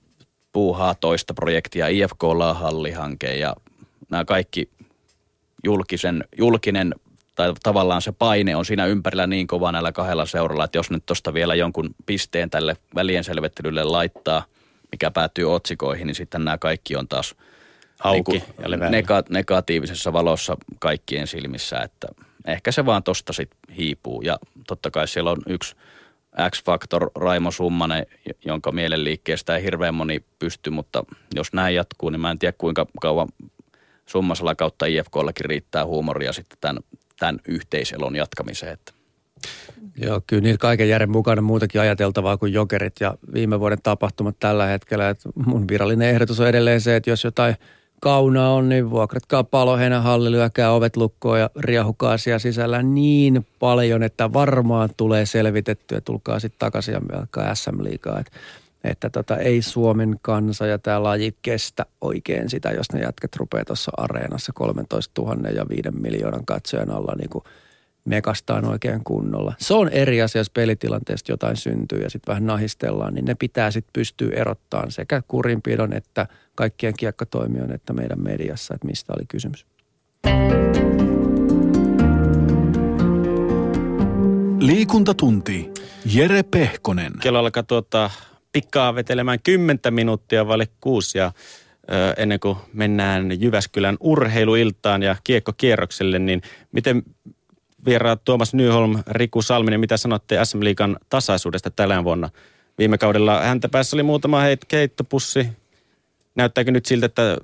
puuhaa 0.53 0.95
toista 0.95 1.35
projektia, 1.35 1.89
IFK 1.89 2.25
on 2.25 2.57
hallihanke 2.57 3.37
ja 3.37 3.57
nämä 4.11 4.25
kaikki 4.25 4.71
julkisen, 5.65 6.25
julkinen 6.39 6.95
tai 7.35 7.53
tavallaan 7.63 8.03
se 8.03 8.13
paine 8.13 8.57
on 8.57 8.65
siinä 8.65 8.87
ympärillä 8.87 9.27
niin 9.27 9.47
kova 9.47 9.73
näillä 9.73 9.93
kahdella 9.93 10.27
seuralla, 10.27 10.65
että 10.65 10.79
jos 10.79 10.91
nyt 10.91 11.07
tuosta 11.07 11.35
vielä 11.35 11.55
jonkun 11.55 11.95
pisteen 12.07 12.51
tälle 12.51 12.77
välien 12.95 13.25
selvittelylle 13.25 13.85
laittaa, 13.85 14.45
mikä 14.93 15.11
päätyy 15.11 15.55
otsikoihin, 15.55 16.07
niin 16.07 16.15
sitten 16.15 16.45
nämä 16.45 16.59
kaikki 16.59 16.97
on 16.97 17.09
taas 17.09 17.35
Auki 18.05 18.33
niin 18.33 18.45
ja 18.59 18.69
nega- 18.69 19.27
negatiivisessa 19.29 20.13
valossa 20.13 20.57
kaikkien 20.79 21.27
silmissä, 21.27 21.81
että 21.81 22.09
ehkä 22.47 22.73
se 22.73 22.87
vaan 22.87 23.03
tosta 23.03 23.33
sitten 23.33 23.75
hiipuu. 23.77 24.23
Ja 24.23 24.39
totta 24.67 24.91
kai 24.91 25.09
siellä 25.09 25.31
on 25.31 25.43
yksi 25.47 25.77
X-Factor 26.51 27.11
Raimo 27.15 27.51
Summanen, 27.51 28.07
jonka 28.45 28.73
mielenliikkeestä 28.73 29.57
ei 29.57 29.63
hirveän 29.63 29.95
moni 29.95 30.25
pysty, 30.39 30.71
mutta 30.71 31.05
jos 31.35 31.53
näin 31.53 31.75
jatkuu, 31.75 32.11
niin 32.11 32.21
mä 32.21 32.31
en 32.31 32.39
tiedä 32.39 32.55
kuinka 32.59 32.87
kauan 33.01 33.29
Summasella 34.07 34.55
kautta 34.55 34.87
IFKllakin 34.87 35.45
riittää 35.45 35.87
huumoria 35.87 36.33
sitten 36.33 36.59
tämän, 36.61 36.83
tämän 37.19 37.41
yhteiselon 37.49 38.17
jatkamiseen. 38.17 38.73
Että 38.73 38.93
Joo, 39.97 40.21
kyllä 40.27 40.43
niillä 40.43 40.59
kaiken 40.59 40.89
järjen 40.89 41.11
mukana 41.11 41.43
muutakin 41.43 41.81
ajateltavaa 41.81 42.37
kuin 42.37 42.53
jokerit 42.53 42.93
ja 43.01 43.15
viime 43.35 43.61
vuoden 43.61 43.83
tapahtumat 43.83 44.37
tällä 44.41 44.67
hetkellä. 44.67 45.09
Että 45.09 45.29
mun 45.47 45.69
virallinen 45.69 46.09
ehdotus 46.09 46.41
on 46.41 46.49
edelleen 46.49 46.81
se, 46.81 46.97
että 46.97 47.11
jos 47.11 47.25
jotain 47.25 47.55
kaunaa 48.03 48.55
on, 48.55 48.69
niin 48.69 48.91
vuokratkaa 48.91 49.45
paloheinä 49.45 50.01
halli, 50.01 50.31
lyökää 50.31 50.73
ovet 50.73 50.97
lukkoon 50.97 51.41
ja 51.41 51.51
riahukaa 51.59 52.19
siellä 52.19 52.39
sisällä 52.39 52.83
niin 52.83 53.47
paljon, 53.59 54.03
että 54.03 54.33
varmaan 54.33 54.91
tulee 54.97 55.27
selvitettyä. 55.27 56.01
Tulkaa 56.01 56.41
sitten 56.41 56.59
takaisin 56.59 56.95
ja 56.95 57.01
alkaa 57.19 57.55
SM-liigaa. 57.55 58.21
Että, 58.21 58.33
että 58.85 59.11
tota, 59.11 59.37
ei 59.37 59.63
Suomen 59.63 60.17
kansa 60.23 60.67
ja 60.67 60.79
tämä 60.79 61.03
laji 61.03 61.37
kestä 61.43 61.87
oikein 62.01 62.51
sitä, 62.51 62.71
jos 62.71 62.93
ne 62.93 63.01
jätket 63.01 63.37
rupeaa 63.37 63.65
tuossa 63.65 63.93
areenassa 63.97 64.53
13 64.53 65.23
000 65.23 65.49
ja 65.51 65.69
5 65.69 65.91
miljoonan 65.91 66.47
katsojan 66.47 66.91
alla 66.91 67.15
niin 67.19 67.31
kuin 67.31 67.45
mekastaan 68.05 68.65
oikein 68.65 69.05
kunnolla. 69.05 69.55
Se 69.59 69.75
on 69.75 69.89
eri 69.89 70.23
asia, 70.23 70.41
jos 70.41 70.51
pelitilanteesta 70.51 71.33
jotain 71.33 71.57
syntyy 71.57 71.99
ja 71.99 72.11
sitten 72.11 72.33
vähän 72.33 72.47
nahistellaan, 72.47 73.15
niin 73.15 73.25
ne 73.25 73.35
pitää 73.35 73.71
sitten 73.71 73.93
pystyä 73.93 74.31
erottamaan 74.37 74.91
sekä 74.91 75.23
kurinpidon 75.29 75.93
että 75.93 76.27
kaikkien 76.55 76.95
kiekkatoimijoiden 76.99 77.75
että 77.75 77.93
meidän 77.93 78.23
mediassa, 78.23 78.75
että 78.75 78.87
mistä 78.87 79.13
oli 79.17 79.25
kysymys. 79.29 79.67
Liikuntatunti. 84.61 85.71
Jere 86.15 86.43
Pehkonen. 86.43 87.13
Kello 87.21 87.39
alkaa 87.39 87.63
tuota, 87.63 88.11
pikkaa 88.53 88.95
vetelemään 88.95 89.39
kymmentä 89.43 89.91
minuuttia 89.91 90.47
vaille 90.47 90.69
kuusi 90.81 91.19
ja 91.19 91.33
ö, 91.93 92.13
ennen 92.17 92.41
kuin 92.41 92.57
mennään 92.73 93.41
Jyväskylän 93.41 93.97
urheiluiltaan 94.01 95.03
ja 95.03 95.17
kiekkokierrokselle, 95.25 96.19
niin 96.19 96.43
miten 96.73 97.03
vieraat 97.85 98.25
Tuomas 98.25 98.55
Nyholm, 98.55 99.03
Riku 99.07 99.43
Salminen, 99.43 99.81
mitä 99.81 99.97
sanotte 99.97 100.45
SM 100.45 100.65
Liikan 100.65 100.97
tasaisuudesta 101.09 101.71
tällä 101.71 102.05
vuonna? 102.05 102.31
Viime 102.79 102.99
kaudella 102.99 103.41
häntä 103.41 103.69
päässä 103.69 103.97
oli 103.97 104.03
muutama 104.03 104.43
heit- 104.43 104.67
heittopussi. 104.73 105.49
Näyttääkö 106.35 106.71
nyt 106.71 106.87
siltä, 106.87 107.07
että 107.07 107.37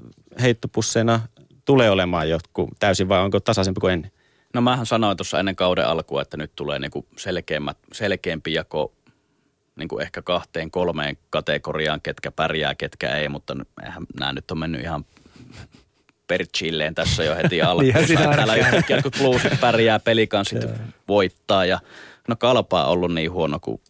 heittopusseina 0.43 1.21
tulee 1.65 1.91
olemaan 1.91 2.31
jotkut 2.31 2.71
täysin 2.79 3.09
vai 3.09 3.21
onko 3.21 3.41
tasaisempi 3.41 3.81
kuin 3.81 3.93
ennen? 3.93 4.11
No 4.55 4.61
mähän 4.61 4.87
sanoin 4.87 5.17
tuossa 5.17 5.39
ennen 5.39 5.57
kauden 5.57 5.87
alkua, 5.87 6.23
että 6.23 6.37
nyt 6.37 6.53
tulee 6.57 6.79
niinku 6.79 7.07
selkeämpi 7.93 8.53
jako 8.53 8.93
niinku 9.77 9.99
ehkä 9.99 10.23
kahteen, 10.23 10.71
kolmeen 10.71 11.19
kategoriaan, 11.31 12.01
ketkä 12.01 12.31
pärjää, 12.31 12.75
ketkä 12.75 13.17
ei, 13.17 13.29
mutta 13.29 13.57
nämä 14.19 14.33
nyt 14.33 14.51
on 14.51 14.59
mennyt 14.59 14.81
ihan 14.81 15.05
per 16.29 16.47
chilleen 16.57 16.95
tässä 16.95 17.25
jo 17.25 17.37
heti 17.37 17.63
alkuun. 17.63 17.95
Aina 18.19 18.37
Täällä 18.37 18.55
yhtäkkiä 18.55 18.97
jotkut 18.97 19.17
bluesit 19.19 19.61
pärjää, 19.61 19.99
pelikanssit 19.99 20.67
voittaa 21.09 21.65
ja 21.65 21.81
no 22.29 22.37
kalpaa 22.37 22.87
on 22.87 22.93
ollut 22.93 23.15
niin 23.15 23.33
huono 23.33 23.59
kuin 23.61 23.81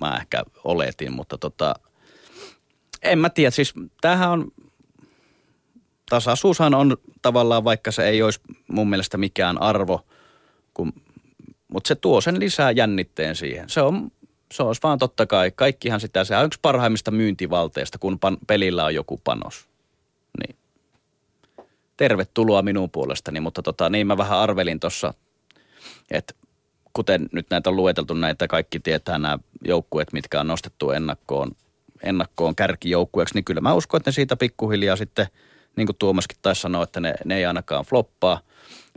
mä 0.00 0.16
ehkä 0.16 0.42
oletin, 0.64 1.12
mutta 1.12 1.38
tota, 1.38 1.74
en 3.02 3.18
mä 3.18 3.30
tiedä, 3.30 3.50
siis 3.50 3.74
tämähän 4.00 4.30
on, 4.30 4.52
tasaisuushan 6.10 6.74
on 6.74 6.96
tavallaan, 7.22 7.64
vaikka 7.64 7.92
se 7.92 8.08
ei 8.08 8.22
olisi 8.22 8.40
mun 8.68 8.90
mielestä 8.90 9.16
mikään 9.16 9.62
arvo, 9.62 10.06
kun, 10.74 10.92
mutta 11.68 11.88
se 11.88 11.94
tuo 11.94 12.20
sen 12.20 12.40
lisää 12.40 12.70
jännitteen 12.70 13.36
siihen. 13.36 13.68
Se 13.68 13.80
on, 13.80 14.10
se 14.52 14.62
olisi 14.62 14.82
vaan 14.82 14.98
totta 14.98 15.26
kai, 15.26 15.50
kaikkihan 15.50 16.00
sitä, 16.00 16.24
se 16.24 16.36
on 16.36 16.46
yksi 16.46 16.58
parhaimmista 16.62 17.10
myyntivalteista, 17.10 17.98
kun 17.98 18.18
pan, 18.18 18.36
pelillä 18.46 18.84
on 18.84 18.94
joku 18.94 19.20
panos. 19.24 19.68
Niin. 20.40 20.56
Tervetuloa 21.96 22.62
minun 22.62 22.90
puolestani, 22.90 23.40
mutta 23.40 23.62
tota, 23.62 23.90
niin 23.90 24.06
mä 24.06 24.16
vähän 24.16 24.38
arvelin 24.38 24.80
tuossa, 24.80 25.14
että 26.10 26.34
kuten 26.92 27.28
nyt 27.32 27.46
näitä 27.50 27.70
on 27.70 27.76
lueteltu, 27.76 28.14
näitä 28.14 28.48
kaikki 28.48 28.80
tietää 28.80 29.18
nämä 29.18 29.38
joukkueet, 29.64 30.12
mitkä 30.12 30.40
on 30.40 30.46
nostettu 30.46 30.90
ennakkoon, 30.90 31.50
ennakkoon 32.02 32.56
kärkijoukkueeksi, 32.56 33.34
niin 33.34 33.44
kyllä 33.44 33.60
mä 33.60 33.74
uskon, 33.74 33.98
että 33.98 34.08
ne 34.08 34.12
siitä 34.12 34.36
pikkuhiljaa 34.36 34.96
sitten, 34.96 35.26
niin 35.76 35.86
kuin 35.86 35.96
Tuomaskin 35.98 36.38
taisi 36.42 36.60
sanoa, 36.60 36.82
että 36.82 37.00
ne, 37.00 37.14
ne 37.24 37.36
ei 37.36 37.46
ainakaan 37.46 37.84
floppaa. 37.84 38.40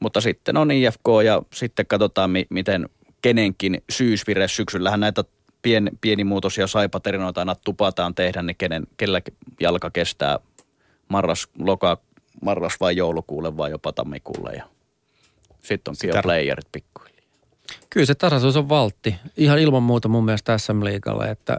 Mutta 0.02 0.22
sitten 0.22 0.58
on 0.58 0.72
IFK 0.72 1.08
ja 1.26 1.42
sitten 1.54 1.86
katsotaan, 1.88 2.30
mi, 2.30 2.46
miten 2.50 2.90
kenenkin 3.22 3.84
syysvire 3.90 4.48
syksyllähän 4.48 5.00
näitä 5.00 5.24
pien, 5.62 5.90
pienimuutoisia 6.02 6.68
saipaterinoita 6.68 7.42
aina 7.42 7.56
tupataan 7.56 8.16
tehdä, 8.16 8.42
niin 8.42 8.56
kenen, 8.58 8.88
kellä 8.98 9.22
jalka 9.60 9.90
kestää 9.90 10.40
marras, 11.10 11.48
loka, 11.60 11.98
marras 12.42 12.80
vai 12.80 12.96
joulukuulle 12.96 13.58
vai 13.58 13.72
jopa 13.72 13.94
tammikuulle 13.94 14.52
ja 14.54 14.64
sitten 15.64 15.92
onkin 15.92 16.08
jo 16.08 16.14
Sitä- 16.14 16.22
playerit 16.24 16.68
pikkuhiljaa. 16.72 17.20
Kyllä 17.90 18.06
se 18.06 18.16
tasaisuus 18.16 18.58
on 18.58 18.70
valtti. 18.70 19.16
Ihan 19.38 19.60
ilman 19.60 19.84
muuta 19.84 20.08
mun 20.08 20.26
mielestä 20.26 20.58
SM 20.58 20.84
Liigalle, 20.84 21.32
että 21.32 21.58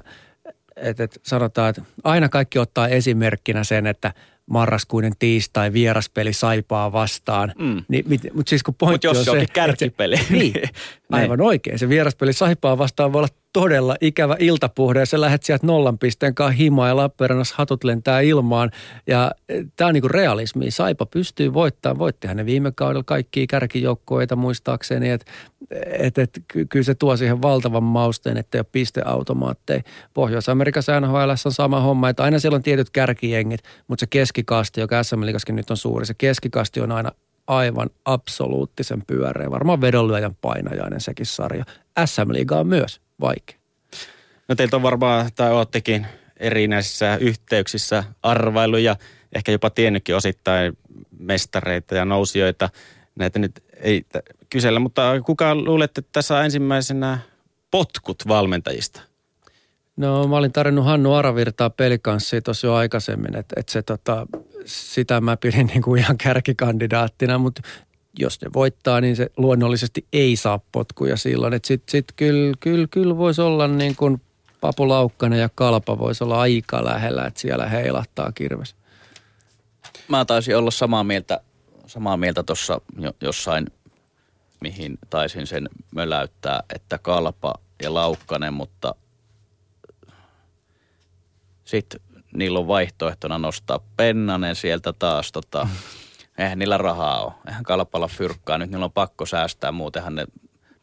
et, 0.76 1.00
et 1.00 1.20
sanotaan, 1.22 1.70
että 1.70 1.82
aina 2.04 2.28
kaikki 2.28 2.58
ottaa 2.58 2.88
esimerkkinä 2.88 3.64
sen, 3.64 3.86
että 3.86 4.12
marraskuinen 4.46 5.12
tiistai 5.18 5.72
vieraspeli 5.72 6.32
saipaa 6.32 6.92
vastaan. 6.92 7.52
Mm. 7.58 7.84
Niin, 7.88 8.04
mutta 8.34 8.50
siis 8.50 8.62
kun 8.62 8.74
pointti 8.74 9.06
jos 9.06 9.18
on 9.18 9.24
se 9.24 9.30
että 9.40 9.52
kärkipeli, 9.52 10.16
Se, 10.16 10.22
niin, 10.30 10.52
niin. 10.52 10.68
aivan 11.10 11.40
oikein. 11.40 11.78
Se 11.78 11.88
vieraspeli 11.88 12.32
saipaa 12.32 12.78
vastaan 12.78 13.12
voi 13.12 13.18
olla 13.18 13.28
todella 13.52 13.96
ikävä 14.00 14.36
iltapuhde 14.38 14.98
ja 14.98 15.06
sä 15.06 15.20
lähdet 15.20 15.42
sieltä 15.42 15.66
nollan 15.66 15.98
pisteen 15.98 16.34
kanssa 16.34 16.56
himaan 16.56 16.88
ja 16.88 16.96
Lappeenrannassa 16.96 17.54
hatut 17.58 17.84
lentää 17.84 18.20
ilmaan. 18.20 18.70
Ja 19.06 19.32
tämä 19.76 19.88
on 19.88 19.94
niinku 19.94 20.08
realismi. 20.08 20.70
Saipa 20.70 21.06
pystyy 21.06 21.54
voittamaan. 21.54 21.98
Voittihan 21.98 22.36
ne 22.36 22.46
viime 22.46 22.72
kaudella 22.72 23.04
kaikkia 23.06 23.46
kärkijoukkoita 23.48 24.36
muistaakseni. 24.36 25.10
Että 25.10 25.32
et, 25.86 26.18
et, 26.18 26.42
ky- 26.48 26.66
kyllä 26.66 26.84
se 26.84 26.94
tuo 26.94 27.16
siihen 27.16 27.42
valtavan 27.42 27.82
mausteen, 27.82 28.36
että 28.36 28.58
ei 28.58 28.60
ole 28.60 28.66
pisteautomaatteja. 28.72 29.82
Pohjois-Amerikassa 30.14 31.00
NHL 31.00 31.30
on 31.46 31.52
sama 31.52 31.80
homma, 31.80 32.08
että 32.08 32.22
aina 32.22 32.38
siellä 32.38 32.56
on 32.56 32.62
tietyt 32.62 32.90
kärkijengit, 32.90 33.60
mutta 33.88 34.00
se 34.00 34.06
keskikasti, 34.06 34.80
joka 34.80 35.02
SM 35.02 35.20
nyt 35.48 35.70
on 35.70 35.76
suuri, 35.76 36.06
se 36.06 36.14
keskikasti 36.14 36.80
on 36.80 36.92
aina 36.92 37.12
aivan 37.46 37.90
absoluuttisen 38.04 39.02
pyöreä. 39.06 39.50
Varmaan 39.50 39.80
vedonlyöjän 39.80 40.36
painajainen 40.40 41.00
sekin 41.00 41.26
sarja. 41.26 41.64
SM-liiga 42.06 42.58
on 42.58 42.66
myös 42.66 43.00
vaikea. 43.20 43.56
No 44.48 44.54
teiltä 44.54 44.76
on 44.76 44.82
varmaan, 44.82 45.30
tai 45.34 45.50
oottekin 45.52 46.06
erinäisissä 46.36 47.16
yhteyksissä 47.16 48.04
arvailu 48.22 48.76
ja 48.76 48.96
ehkä 49.34 49.52
jopa 49.52 49.70
tiennytkin 49.70 50.16
osittain 50.16 50.78
mestareita 51.18 51.94
ja 51.94 52.04
nousijoita. 52.04 52.68
Näitä 53.14 53.38
nyt 53.38 53.64
ei 53.80 54.00
t- 54.00 54.36
kysellä, 54.50 54.80
mutta 54.80 55.02
kuka 55.26 55.54
luulette, 55.54 55.98
että 55.98 56.10
tässä 56.12 56.44
ensimmäisenä 56.44 57.18
potkut 57.70 58.28
valmentajista? 58.28 59.00
No 59.96 60.28
mä 60.28 60.36
olin 60.36 60.52
tarjonnut 60.52 60.84
Hannu 60.84 61.14
Aravirtaa 61.14 61.70
pelikanssia 61.70 62.42
tuossa 62.42 62.66
jo 62.66 62.74
aikaisemmin, 62.74 63.36
että 63.36 63.60
et 63.60 63.68
se 63.68 63.82
tota, 63.82 64.26
sitä 64.64 65.20
mä 65.20 65.36
pidin 65.36 65.66
niin 65.66 65.82
kuin 65.82 66.00
ihan 66.00 66.18
kärkikandidaattina, 66.18 67.38
mutta 67.38 67.62
jos 68.20 68.40
ne 68.40 68.50
voittaa, 68.54 69.00
niin 69.00 69.16
se 69.16 69.30
luonnollisesti 69.36 70.06
ei 70.12 70.36
saa 70.36 70.60
potkuja 70.72 71.16
silloin. 71.16 71.54
Että 71.54 71.66
sit, 71.66 71.82
sit 71.88 72.06
kyllä 72.16 72.54
kyl, 72.60 72.86
kyl 72.90 73.16
voisi 73.16 73.40
olla 73.40 73.68
niin 73.68 73.96
kuin 73.96 74.20
Papu 74.60 74.88
Laukkanen 74.88 75.40
ja 75.40 75.48
Kalpa 75.54 75.98
voisi 75.98 76.24
olla 76.24 76.40
aika 76.40 76.84
lähellä, 76.84 77.26
että 77.26 77.40
siellä 77.40 77.66
heilahtaa 77.66 78.32
kirves. 78.32 78.74
Mä 80.08 80.24
taisin 80.24 80.56
olla 80.56 80.70
samaa 80.70 81.04
mieltä, 81.04 81.40
samaa 81.86 82.16
mieltä 82.16 82.42
tuossa 82.42 82.80
jo, 82.98 83.12
jossain 83.20 83.66
mihin 84.60 84.98
taisin 85.10 85.46
sen 85.46 85.68
möläyttää, 85.94 86.62
että 86.74 86.98
Kalpa 86.98 87.54
ja 87.82 87.94
Laukkanen, 87.94 88.54
mutta 88.54 88.94
sitten 91.64 92.00
niillä 92.34 92.58
on 92.58 92.68
vaihtoehtona 92.68 93.38
nostaa 93.38 93.80
Pennanen 93.96 94.56
sieltä 94.56 94.92
taas. 94.92 95.32
Tota, 95.32 95.68
eihän 96.40 96.58
niillä 96.58 96.78
rahaa 96.78 97.24
ole. 97.24 97.32
Eihän 97.46 97.64
Kalpalla 97.64 98.08
fyrkkaa. 98.08 98.58
Nyt 98.58 98.70
niillä 98.70 98.84
on 98.84 98.92
pakko 98.92 99.26
säästää. 99.26 99.72
Muutenhan 99.72 100.14
ne, 100.14 100.24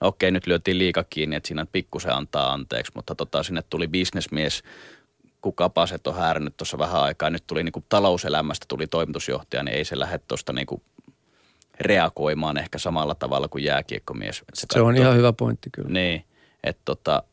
no 0.02 0.08
okei 0.08 0.32
nyt 0.32 0.48
lyötiin 0.48 0.78
liika 0.78 1.04
kiinni, 1.04 1.36
että 1.36 1.48
siinä 1.48 1.66
pikkusen 1.72 2.14
antaa 2.14 2.54
anteeksi. 2.54 2.92
Mutta 2.96 3.16
tota, 3.16 3.44
sinne 3.44 3.62
tuli 3.70 3.88
bisnesmies, 3.88 4.64
kun 5.42 5.54
Kapaset 5.54 6.08
on 6.08 6.16
häärännyt 6.16 6.58
tuossa 6.58 6.78
vähän 6.78 7.02
aikaa. 7.02 7.30
Nyt 7.30 7.44
tuli 7.48 7.64
niinku 7.64 7.84
talouselämästä 7.90 8.66
tuli 8.70 8.88
toimitusjohtaja, 8.88 9.64
niin 9.64 9.78
ei 9.78 9.86
se 9.86 10.00
lähde 10.00 10.20
tuosta 10.28 10.54
niinku 10.54 10.82
reagoimaan 11.80 12.58
ehkä 12.58 12.78
samalla 12.78 13.16
tavalla 13.16 13.48
kuin 13.48 13.64
jääkiekkomies. 13.64 14.40
Et 14.40 14.70
Se 14.74 14.82
on 14.82 14.96
ihan 14.96 15.16
hyvä 15.16 15.34
pointti 15.34 15.70
kyllä. 15.72 15.90
niin, 15.90 16.26
että 16.64 16.82
tota, 16.86 17.24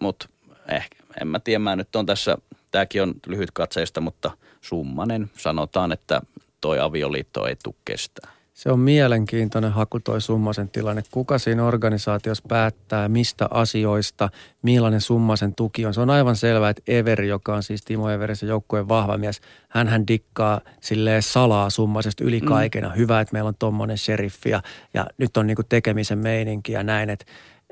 mut 0.00 0.28
ehkä, 0.68 0.96
en 1.20 1.28
mä 1.28 1.38
tiedä, 1.38 1.58
mä 1.58 1.76
nyt 1.76 1.96
on 1.96 2.06
tässä, 2.06 2.38
tääkin 2.70 3.02
on 3.02 3.14
lyhyt 3.26 3.50
katseista, 3.50 4.00
mutta 4.00 4.30
summanen 4.60 5.30
sanotaan, 5.36 5.92
että 5.92 6.20
toi 6.64 6.80
avioliitto 6.80 7.46
ei 7.46 7.56
tule 7.64 7.74
kestää. 7.84 8.30
Se 8.54 8.70
on 8.70 8.80
mielenkiintoinen 8.80 9.72
haku 9.72 10.00
toi 10.00 10.20
summasen 10.20 10.68
tilanne. 10.68 11.02
Kuka 11.10 11.38
siinä 11.38 11.64
organisaatiossa 11.66 12.44
päättää, 12.48 13.08
mistä 13.08 13.48
asioista, 13.50 14.28
millainen 14.62 15.00
summasen 15.00 15.54
tuki 15.54 15.86
on. 15.86 15.94
Se 15.94 16.00
on 16.00 16.10
aivan 16.10 16.36
selvää, 16.36 16.70
että 16.70 16.82
Everi, 16.86 17.28
joka 17.28 17.54
on 17.54 17.62
siis 17.62 17.84
Timo 17.84 18.10
Everisen 18.10 18.48
joukkueen 18.48 18.88
vahva 18.88 19.18
mies, 19.18 19.40
hän 19.68 19.88
hän 19.88 20.06
dikkaa 20.08 20.60
silleen 20.80 21.22
salaa 21.22 21.70
summaisesta 21.70 22.24
yli 22.24 22.40
kaikena. 22.40 22.88
Mm. 22.88 22.96
Hyvä, 22.96 23.20
että 23.20 23.32
meillä 23.32 23.48
on 23.48 23.54
tommonen 23.58 23.98
sheriffi 23.98 24.50
ja, 24.50 24.62
ja 24.94 25.06
nyt 25.18 25.36
on 25.36 25.46
niinku 25.46 25.62
tekemisen 25.62 26.18
meininki 26.18 26.72
ja 26.72 26.82
näin, 26.82 27.10
että 27.10 27.24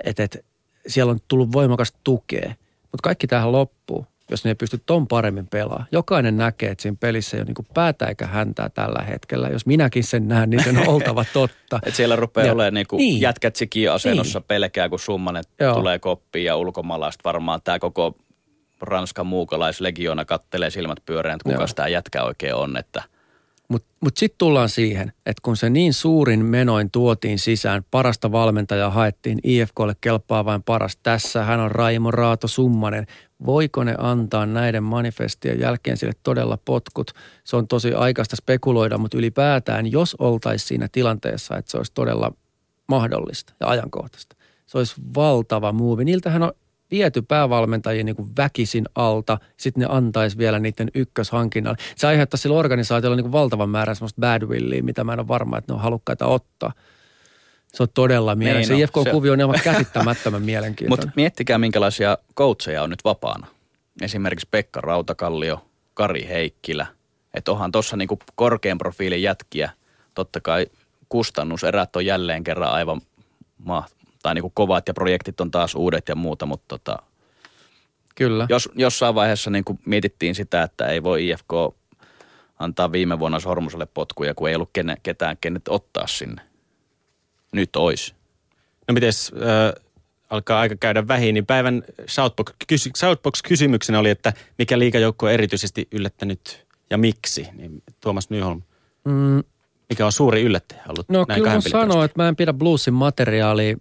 et, 0.04 0.20
et, 0.20 0.44
siellä 0.86 1.10
on 1.10 1.18
tullut 1.28 1.52
voimakas 1.52 1.92
tukea. 2.04 2.54
Mutta 2.82 3.02
kaikki 3.02 3.26
tähän 3.26 3.52
loppuu, 3.52 4.06
jos 4.32 4.44
ne 4.44 4.50
ei 4.50 4.54
pysty 4.54 4.82
ton 4.86 5.08
paremmin 5.08 5.46
pelaamaan. 5.46 5.86
Jokainen 5.92 6.36
näkee, 6.36 6.70
että 6.70 6.82
siinä 6.82 6.96
pelissä 7.00 7.36
ei 7.36 7.40
ole 7.40 7.46
niinku 7.46 7.64
päätä 7.74 8.06
eikä 8.06 8.26
häntää 8.26 8.68
tällä 8.68 9.02
hetkellä. 9.02 9.48
Jos 9.48 9.66
minäkin 9.66 10.04
sen 10.04 10.28
näen, 10.28 10.50
niin 10.50 10.64
sen 10.64 10.78
on 10.78 10.88
oltava 10.88 11.24
totta. 11.32 11.80
Et 11.86 11.94
siellä 11.94 12.16
rupeaa 12.16 12.46
Ja- 12.46 12.52
olemaan 12.52 12.74
niinku 12.74 12.96
niin. 12.96 13.12
niin. 13.12 13.20
jätkät 13.20 13.56
asennossa 13.92 14.38
Niin. 14.38 14.42
niin. 14.42 14.48
pelkää, 14.48 14.88
kun 14.88 14.98
summanen 14.98 15.44
Joo. 15.60 15.74
tulee 15.74 15.98
koppiin 15.98 16.44
ja 16.44 16.56
ulkomaalaiset 16.56 17.24
varmaan 17.24 17.60
tämä 17.64 17.78
koko 17.78 18.16
Ranskan 18.80 19.26
muukalaislegiona 19.26 20.24
kattelee 20.24 20.70
silmät 20.70 20.98
pyöreän, 21.06 21.36
että 21.36 21.52
kuka 21.52 21.66
tämä 21.74 21.88
jätkä 21.88 22.22
oikein 22.24 22.54
on, 22.54 22.76
että 22.76 23.02
Mutta 23.68 23.88
mut, 23.90 23.96
mut 24.00 24.16
sitten 24.16 24.38
tullaan 24.38 24.68
siihen, 24.68 25.08
että 25.26 25.40
kun 25.42 25.56
se 25.56 25.70
niin 25.70 25.92
suurin 25.94 26.44
menoin 26.44 26.90
tuotiin 26.90 27.38
sisään, 27.38 27.82
parasta 27.90 28.32
valmentajaa 28.32 28.90
haettiin, 28.90 29.38
IFKlle 29.42 29.94
kelpaa 30.00 30.44
vain 30.44 30.62
paras. 30.62 30.98
Tässä 31.02 31.42
hän 31.44 31.60
on 31.60 31.70
Raimo 31.70 32.10
Raato 32.10 32.48
Summanen. 32.48 33.06
Voiko 33.46 33.84
ne 33.84 33.94
antaa 33.98 34.46
näiden 34.46 34.82
manifestien 34.82 35.60
jälkeen 35.60 35.96
sille 35.96 36.12
todella 36.22 36.58
potkut? 36.64 37.10
Se 37.44 37.56
on 37.56 37.68
tosi 37.68 37.94
aikaista 37.94 38.36
spekuloida, 38.36 38.98
mutta 38.98 39.18
ylipäätään, 39.18 39.92
jos 39.92 40.16
oltaisiin 40.18 40.68
siinä 40.68 40.88
tilanteessa, 40.92 41.56
että 41.56 41.70
se 41.70 41.76
olisi 41.76 41.92
todella 41.94 42.32
mahdollista 42.88 43.52
ja 43.60 43.68
ajankohtaista. 43.68 44.36
Se 44.66 44.78
olisi 44.78 44.94
valtava 45.14 45.72
muuvi. 45.72 46.04
Niiltähän 46.04 46.42
on 46.42 46.52
viety 46.90 47.22
päävalmentajia 47.22 48.04
niin 48.04 48.16
kuin 48.16 48.30
väkisin 48.36 48.84
alta, 48.94 49.38
sitten 49.56 49.80
ne 49.80 49.86
antaisi 49.90 50.38
vielä 50.38 50.58
niiden 50.58 50.90
ykköshankinnalle. 50.94 51.78
Se 51.96 52.06
aiheuttaisi 52.06 52.42
sillä 52.42 52.58
organisaatiolla 52.58 53.16
niin 53.16 53.24
kuin 53.24 53.32
valtavan 53.32 53.70
määrän 53.70 53.96
semmoista 53.96 54.20
badwillia, 54.20 54.82
mitä 54.82 55.04
mä 55.04 55.12
en 55.12 55.20
ole 55.20 55.28
varma, 55.28 55.58
että 55.58 55.72
ne 55.72 55.74
on 55.74 55.82
halukkaita 55.82 56.26
ottaa. 56.26 56.72
Se 57.74 57.82
on 57.82 57.88
todella 57.94 58.34
mielenkiintoista. 58.34 58.74
Niin 58.74 58.88
Se 58.88 59.00
on, 59.00 59.04
se- 59.04 59.10
IFK-kuvio 59.10 59.32
on 59.32 59.40
aivan 59.40 59.60
käsittämättömän 59.64 60.42
mielenkiintoinen. 60.42 61.06
Mutta 61.06 61.16
miettikää, 61.16 61.58
minkälaisia 61.58 62.18
coacheja 62.36 62.82
on 62.82 62.90
nyt 62.90 63.04
vapaana. 63.04 63.46
Esimerkiksi 64.02 64.48
Pekka 64.50 64.80
Rautakallio, 64.80 65.66
Kari 65.94 66.28
Heikkilä. 66.28 66.86
Että 67.34 67.52
onhan 67.52 67.72
tuossa 67.72 67.96
niinku 67.96 68.18
korkean 68.34 68.78
profiilin 68.78 69.22
jätkiä. 69.22 69.70
Totta 70.14 70.40
kai 70.40 70.66
kustannuserät 71.08 71.96
on 71.96 72.06
jälleen 72.06 72.44
kerran 72.44 72.72
aivan 72.72 73.00
ma- 73.64 73.86
tai 74.22 74.34
niinku 74.34 74.50
kovat 74.54 74.88
ja 74.88 74.94
projektit 74.94 75.40
on 75.40 75.50
taas 75.50 75.74
uudet 75.74 76.08
ja 76.08 76.14
muuta, 76.14 76.46
mutta 76.46 76.64
tota, 76.68 76.96
Kyllä. 78.14 78.46
jos 78.48 78.68
jossain 78.74 79.14
vaiheessa 79.14 79.50
niinku 79.50 79.78
mietittiin 79.86 80.34
sitä, 80.34 80.62
että 80.62 80.86
ei 80.86 81.02
voi 81.02 81.28
IFK 81.28 81.52
antaa 82.58 82.92
viime 82.92 83.18
vuonna 83.18 83.40
Sormuselle 83.40 83.86
potkuja, 83.86 84.34
kun 84.34 84.48
ei 84.48 84.54
ollut 84.54 84.70
ketään, 85.02 85.36
kenet 85.40 85.68
ottaa 85.68 86.06
sinne. 86.06 86.42
Nyt 87.52 87.76
ois. 87.76 88.14
No 88.88 88.94
mites, 88.94 89.32
äh, 89.34 89.82
alkaa 90.30 90.60
aika 90.60 90.76
käydä 90.80 91.08
vähin, 91.08 91.34
niin 91.34 91.46
päivän 91.46 91.82
Shoutbox, 92.08 92.52
kysy, 92.68 92.90
Shoutbox-kysymyksenä 92.96 93.98
oli, 93.98 94.10
että 94.10 94.32
mikä 94.58 94.78
liikajoukko 94.78 95.26
on 95.26 95.32
erityisesti 95.32 95.88
yllättänyt 95.92 96.66
ja 96.90 96.98
miksi? 96.98 97.48
Niin 97.52 97.82
Tuomas 98.00 98.30
Nyholm, 98.30 98.62
Mm, 99.04 99.42
mikä 99.88 100.06
on 100.06 100.12
suuri 100.12 100.42
yllättäjä 100.42 100.82
ollut 100.88 101.08
No 101.08 101.24
näin 101.28 101.42
kyllä 101.42 101.60
sanoo, 101.60 102.04
että 102.04 102.22
mä 102.22 102.28
en 102.28 102.36
pidä 102.36 102.52
bluesin 102.52 102.94
materiaalia 102.94 103.76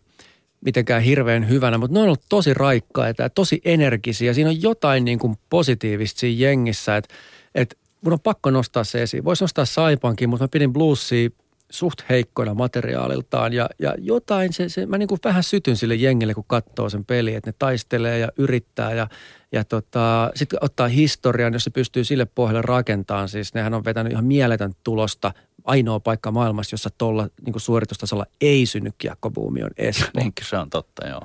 mitenkään 0.62 1.02
hirveän 1.02 1.50
hyvänä, 1.50 1.78
mutta 1.78 1.94
ne 1.94 2.00
on 2.00 2.06
ollut 2.06 2.26
tosi 2.30 2.54
raikkaita 2.54 3.24
ja 3.24 3.30
tosi 3.30 3.62
energisiä. 3.66 4.34
Siinä 4.34 4.50
on 4.50 4.62
jotain 4.62 5.06
niin 5.06 5.20
kuin 5.20 5.38
positiivista 5.50 6.20
siinä 6.20 6.42
jengissä, 6.42 6.98
että, 6.98 7.16
että 7.56 7.76
mun 8.02 8.14
on 8.14 8.20
pakko 8.20 8.50
nostaa 8.50 8.84
se 8.84 9.02
esiin. 9.02 9.24
Voisi 9.24 9.44
nostaa 9.44 9.66
Saipankin, 9.66 10.30
mutta 10.30 10.44
mä 10.44 10.48
pidin 10.48 10.74
bluesia 10.74 11.30
suht 11.72 12.10
heikkoina 12.10 12.54
materiaaliltaan 12.54 13.54
ja, 13.54 13.70
ja 13.80 13.96
jotain, 13.98 14.54
se, 14.54 14.70
se, 14.70 14.86
mä 14.86 14.98
niin 14.98 15.08
kuin 15.08 15.20
vähän 15.24 15.44
sytyn 15.44 15.78
sille 15.78 15.96
jengille, 15.96 16.34
kun 16.34 16.44
katsoo 16.48 16.90
sen 16.90 17.06
peli, 17.06 17.36
että 17.36 17.50
ne 17.50 17.56
taistelee 17.60 18.20
ja 18.20 18.30
yrittää 18.38 18.94
ja, 18.94 19.08
ja 19.52 19.64
tota, 19.64 20.32
sitten 20.36 20.60
ottaa 20.62 20.88
historian, 20.88 21.54
jos 21.54 21.64
se 21.64 21.70
pystyy 21.70 22.04
sille 22.04 22.26
pohjalle 22.26 22.62
rakentamaan. 22.62 23.30
Siis 23.30 23.54
nehän 23.54 23.74
on 23.74 23.86
vetänyt 23.86 24.12
ihan 24.12 24.26
mieletön 24.26 24.72
tulosta. 24.84 25.34
Ainoa 25.64 26.00
paikka 26.00 26.32
maailmassa, 26.32 26.74
jossa 26.74 26.90
tuolla 26.98 27.28
niin 27.46 27.60
suoritustasolla 27.60 28.26
ei 28.42 28.66
synny 28.66 28.92
kiekkobuumi 28.98 29.64
on 29.64 29.72
Espoo. 29.78 30.24
Se 30.50 30.58
on 30.58 30.70
totta, 30.70 31.08
joo. 31.08 31.22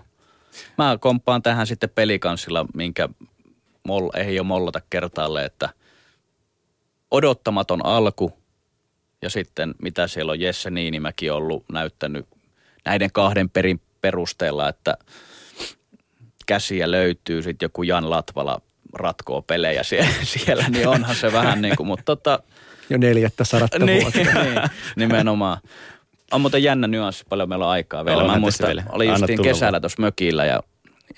Mä 0.79 0.99
komppaan 1.01 1.43
tähän 1.43 1.67
sitten 1.67 1.91
pelikanssilla, 1.95 2.67
minkä 2.75 3.09
mol, 3.87 4.11
ei 4.15 4.39
ole 4.39 4.47
mollata 4.47 4.81
kertaalle, 4.91 5.45
että 5.45 5.69
odottamaton 7.11 7.87
alku 7.87 8.33
ja 9.27 9.31
sitten 9.31 9.75
mitä 9.83 10.07
siellä 10.07 10.33
on 10.33 10.41
Jesse 10.41 10.71
Niinimäki 10.71 11.31
ollut 11.31 11.65
näyttänyt 11.73 12.27
näiden 12.85 13.13
kahden 13.13 13.51
perin 13.51 13.81
perusteella, 14.01 14.69
että 14.69 14.97
käsiä 16.47 16.91
löytyy, 16.91 17.43
sitten 17.43 17.67
joku 17.67 17.83
Jan 17.83 18.11
Latvala 18.11 18.61
ratkoo 18.93 19.43
pelejä 19.43 19.83
siellä, 19.91 20.11
siellä 20.23 20.65
niin 20.69 20.89
onhan 20.89 21.17
se 21.17 21.33
vähän 21.33 21.63
niin 21.63 21.77
kuin, 21.77 21.87
mutta 21.87 22.05
tota, 22.05 22.43
Jo 22.91 22.99
neljättä 22.99 23.45
sadatta 23.45 23.79
niin, 23.79 24.03
vuotta. 24.03 24.19
niin, 24.43 24.61
nimenomaan. 24.97 25.59
On 26.33 26.41
muuten 26.41 26.63
jännä 26.63 26.87
nyanssi, 26.87 27.25
paljon 27.29 27.49
meillä 27.49 27.65
on 27.65 27.71
aikaa 27.71 28.05
vielä. 28.05 28.23
Onhan 28.23 28.37
Mä 28.37 28.41
muistan, 28.41 28.67
vielä. 28.67 28.85
Anna 28.89 29.05
justiin 29.05 29.43
kesällä 29.43 29.81
tuossa 29.81 30.03
mökillä 30.03 30.45
ja 30.45 30.63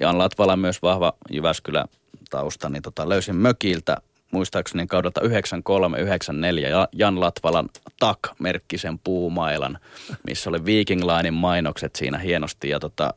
Jan 0.01 0.19
Latvala 0.19 0.57
myös 0.57 0.83
vahva 0.83 1.13
Jyväskylä 1.31 1.85
tausta, 2.31 2.69
niin 2.69 2.83
tota, 2.83 3.09
löysin 3.09 3.37
mökiltä 3.37 3.97
muistaakseni 4.33 4.87
kaudelta 4.87 5.21
93-94 5.21 5.25
ja 6.69 6.89
Jan 6.93 7.21
Latvalan 7.21 7.69
Tak-merkkisen 8.01 8.99
puumailan, 8.99 9.79
missä 10.27 10.51
oli 10.51 10.65
Viking 10.65 11.03
Linein 11.05 11.35
mainokset 11.35 11.97
siinä 11.97 12.19
hienosti 12.19 12.69
ja 12.69 12.81
tota, 12.81 13.15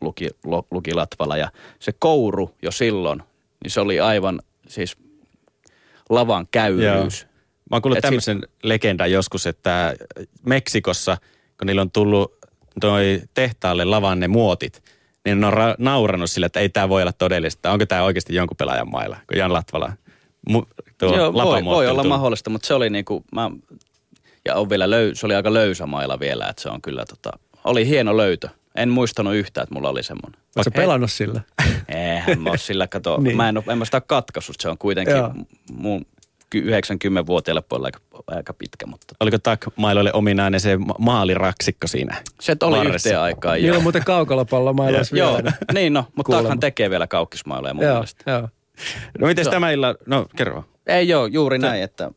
luki, 0.00 0.28
lo- 0.44 0.66
luki 0.70 0.94
Latvala 0.94 1.36
ja 1.36 1.50
se 1.78 1.92
kouru 1.98 2.54
jo 2.62 2.70
silloin, 2.70 3.22
niin 3.62 3.70
se 3.70 3.80
oli 3.80 4.00
aivan 4.00 4.40
siis 4.68 4.96
lavan 6.10 6.46
käyryys. 6.50 7.26
Mä 7.70 7.74
oon 7.76 7.82
kuullut 7.82 7.98
Et 7.98 8.02
si- 8.02 8.06
tämmöisen 8.06 8.42
legendan 8.62 9.10
joskus, 9.12 9.46
että 9.46 9.94
Meksikossa, 10.46 11.16
kun 11.58 11.66
niillä 11.66 11.82
on 11.82 11.90
tullut 11.90 12.32
toi 12.80 13.22
tehtaalle 13.34 13.84
lavanne 13.84 14.28
muotit, 14.28 14.82
niin 15.24 15.40
ne 15.40 15.46
on 15.46 15.52
ra- 15.52 15.74
naurannut 15.78 16.30
sille, 16.30 16.46
että 16.46 16.60
ei 16.60 16.68
tämä 16.68 16.88
voi 16.88 17.02
olla 17.02 17.12
todellista. 17.12 17.72
Onko 17.72 17.86
tämä 17.86 18.02
oikeasti 18.02 18.34
jonkun 18.34 18.56
pelaajan 18.56 18.90
mailla, 18.90 19.16
kun 19.28 19.38
Jan 19.38 19.52
Latvala 19.52 19.92
mu- 20.50 20.66
tuo 20.98 21.16
Joo, 21.16 21.32
voi, 21.32 21.64
voi 21.64 21.86
olla 21.88 22.02
tullut. 22.02 22.08
mahdollista, 22.18 22.50
mutta 22.50 22.66
se 22.66 22.74
oli 22.74 22.90
niinku, 22.90 23.24
mä, 23.32 23.50
ja 24.44 24.54
on 24.54 24.70
vielä 24.70 24.90
löy, 24.90 25.14
se 25.14 25.26
oli 25.26 25.34
aika 25.34 25.52
löysä 25.54 25.86
mailla 25.86 26.20
vielä, 26.20 26.46
että 26.48 26.62
se 26.62 26.68
on 26.68 26.82
kyllä 26.82 27.04
tota, 27.04 27.30
oli 27.64 27.86
hieno 27.86 28.16
löytö. 28.16 28.48
En 28.76 28.88
muistanut 28.88 29.34
yhtään, 29.34 29.62
että 29.62 29.74
mulla 29.74 29.88
oli 29.88 30.02
semmoinen. 30.02 30.40
Oletko 30.56 30.70
pelannut 30.70 31.12
sillä? 31.12 31.40
Eihän 31.88 32.40
mä 32.40 32.50
oo 32.50 32.56
sillä, 32.56 32.88
kato, 32.88 33.16
Niin. 33.16 33.24
niin. 33.24 33.36
mä 33.36 33.48
en, 33.48 33.62
en 33.72 33.78
mä 33.78 33.84
sitä 33.84 34.00
katkaissut, 34.00 34.56
se 34.60 34.68
on 34.68 34.78
kuitenkin 34.78 35.16
Joo. 35.16 35.34
mun 35.72 36.06
90-vuotiaille 36.60 37.62
puolella 37.68 37.86
aika, 37.86 38.00
aika 38.26 38.52
pitkä, 38.52 38.86
mutta 38.86 39.14
Oliko 39.20 39.38
Tak-mailoille 39.38 40.10
ominainen 40.12 40.60
se 40.60 40.76
ma- 40.76 40.94
maaliraksikko 40.98 41.86
siinä? 41.86 42.22
se 42.40 42.56
oli 42.62 42.76
Varressa. 42.78 43.08
yhteen 43.08 43.20
aikaan. 43.20 43.58
Niillä 43.58 43.76
on 43.76 43.82
muuten 43.82 44.04
kaukalopallo 44.04 44.72
maailmassa 44.72 45.16
Joo, 45.16 45.34
vielä. 45.36 45.52
niin 45.74 45.92
no, 45.92 46.04
mutta. 46.16 46.32
Takhan 46.32 46.60
tekee 46.60 46.90
vielä 46.90 47.06
kaukkismailoja 47.06 47.74
mun 47.74 47.84
Joo, 47.84 47.94
mielestä. 47.94 48.30
joo. 48.30 48.48
No 49.18 49.26
miten 49.26 49.42
Joo. 49.44 49.50
tämä 49.52 49.70
illa, 49.70 49.94
no 50.06 50.26
kerro. 50.36 50.64
Ei 50.86 51.08
joo, 51.08 51.26
juuri 51.26 51.58
näin, 51.58 51.82
että 51.82 52.10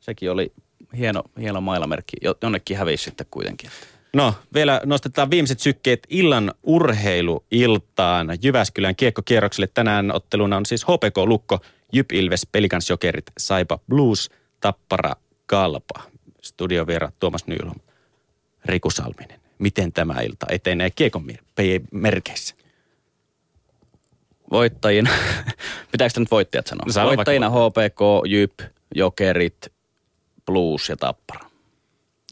sekin 0.00 0.30
oli 0.30 0.52
hieno, 0.96 1.22
hieno 1.40 1.60
mailamerkki. 1.60 2.16
Jo- 2.22 2.34
Jonnekin 2.42 2.76
hävisi 2.76 3.04
sitten 3.04 3.26
kuitenkin. 3.30 3.70
No, 4.14 4.34
vielä 4.54 4.80
nostetaan 4.84 5.30
viimeiset 5.30 5.60
sykkeet 5.60 6.06
illan 6.08 6.52
urheiluiltaan 6.62 8.28
Jyväskylän 8.42 8.96
kiekkokierrokselle. 8.96 9.68
Tänään 9.74 10.12
otteluna 10.12 10.56
on 10.56 10.66
siis 10.66 10.84
HPK 10.84 11.16
Lukko, 11.26 11.60
Jyp 11.94 12.12
Ilves, 12.12 12.46
Pelikans 12.52 12.90
Jokerit, 12.90 13.26
Saipa 13.38 13.78
Blues, 13.88 14.30
Tappara 14.60 15.12
Kalpa. 15.46 16.14
Studioviera 16.44 17.12
Tuomas 17.20 17.46
Nylholm, 17.46 17.80
Riku 18.64 18.90
Salminen. 18.90 19.40
Miten 19.58 19.92
tämä 19.92 20.20
ilta 20.20 20.46
etenee 20.48 20.90
kiekon 20.90 21.24
mer- 21.24 21.82
merkeissä? 21.90 22.54
Voittajina, 24.50 25.10
pitääkö 25.92 26.20
nyt 26.20 26.30
voittajat 26.30 26.66
sanoa? 26.66 26.92
Sano 26.92 27.06
Voittajina 27.06 27.50
HPK, 27.50 28.00
Jyp, 28.26 28.52
Jokerit, 28.94 29.72
Blues 30.46 30.88
ja 30.88 30.96
Tappara. 30.96 31.50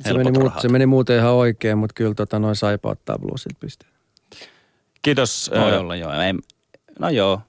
Se 0.03 0.13
meni, 0.13 0.39
muut, 0.39 0.53
se 0.61 0.69
meni 0.69 0.87
muuten 0.87 1.19
ihan 1.19 1.33
oikein, 1.33 1.79
mutta 1.79 1.95
kyllä 1.95 2.15
tota, 2.15 2.39
noin 2.39 2.57
saipa 2.57 2.91
ottaa 2.91 3.19
bluesilta 3.19 3.57
pisteet. 3.61 3.93
Kiitos. 5.03 5.51
Voi 5.61 5.73
ö, 5.73 5.81
olla 5.81 5.97
joo. 5.97 6.13
Ei, 6.13 6.35
no 6.99 7.09
joo. 7.09 7.41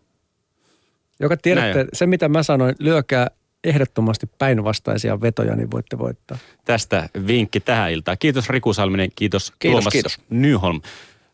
Joka 1.20 1.38
tiedätte, 1.38 1.78
Näin. 1.78 1.88
se 1.94 2.08
mitä 2.08 2.30
mä 2.30 2.44
sanoin, 2.44 2.76
lyökää 2.80 3.28
ehdottomasti 3.64 4.30
päinvastaisia 4.38 5.22
vetoja, 5.22 5.56
niin 5.56 5.72
voitte 5.72 5.98
voittaa. 5.98 6.38
Tästä 6.66 7.10
vinkki 7.28 7.60
tähän 7.60 7.92
iltaan. 7.92 8.18
Kiitos 8.20 8.50
Riku 8.50 8.74
Salminen, 8.74 9.10
kiitos, 9.16 9.54
Kiitos, 9.60 9.76
Tuomas 9.76 9.92
kiitos. 9.92 10.20
Nyholm. 10.30 10.82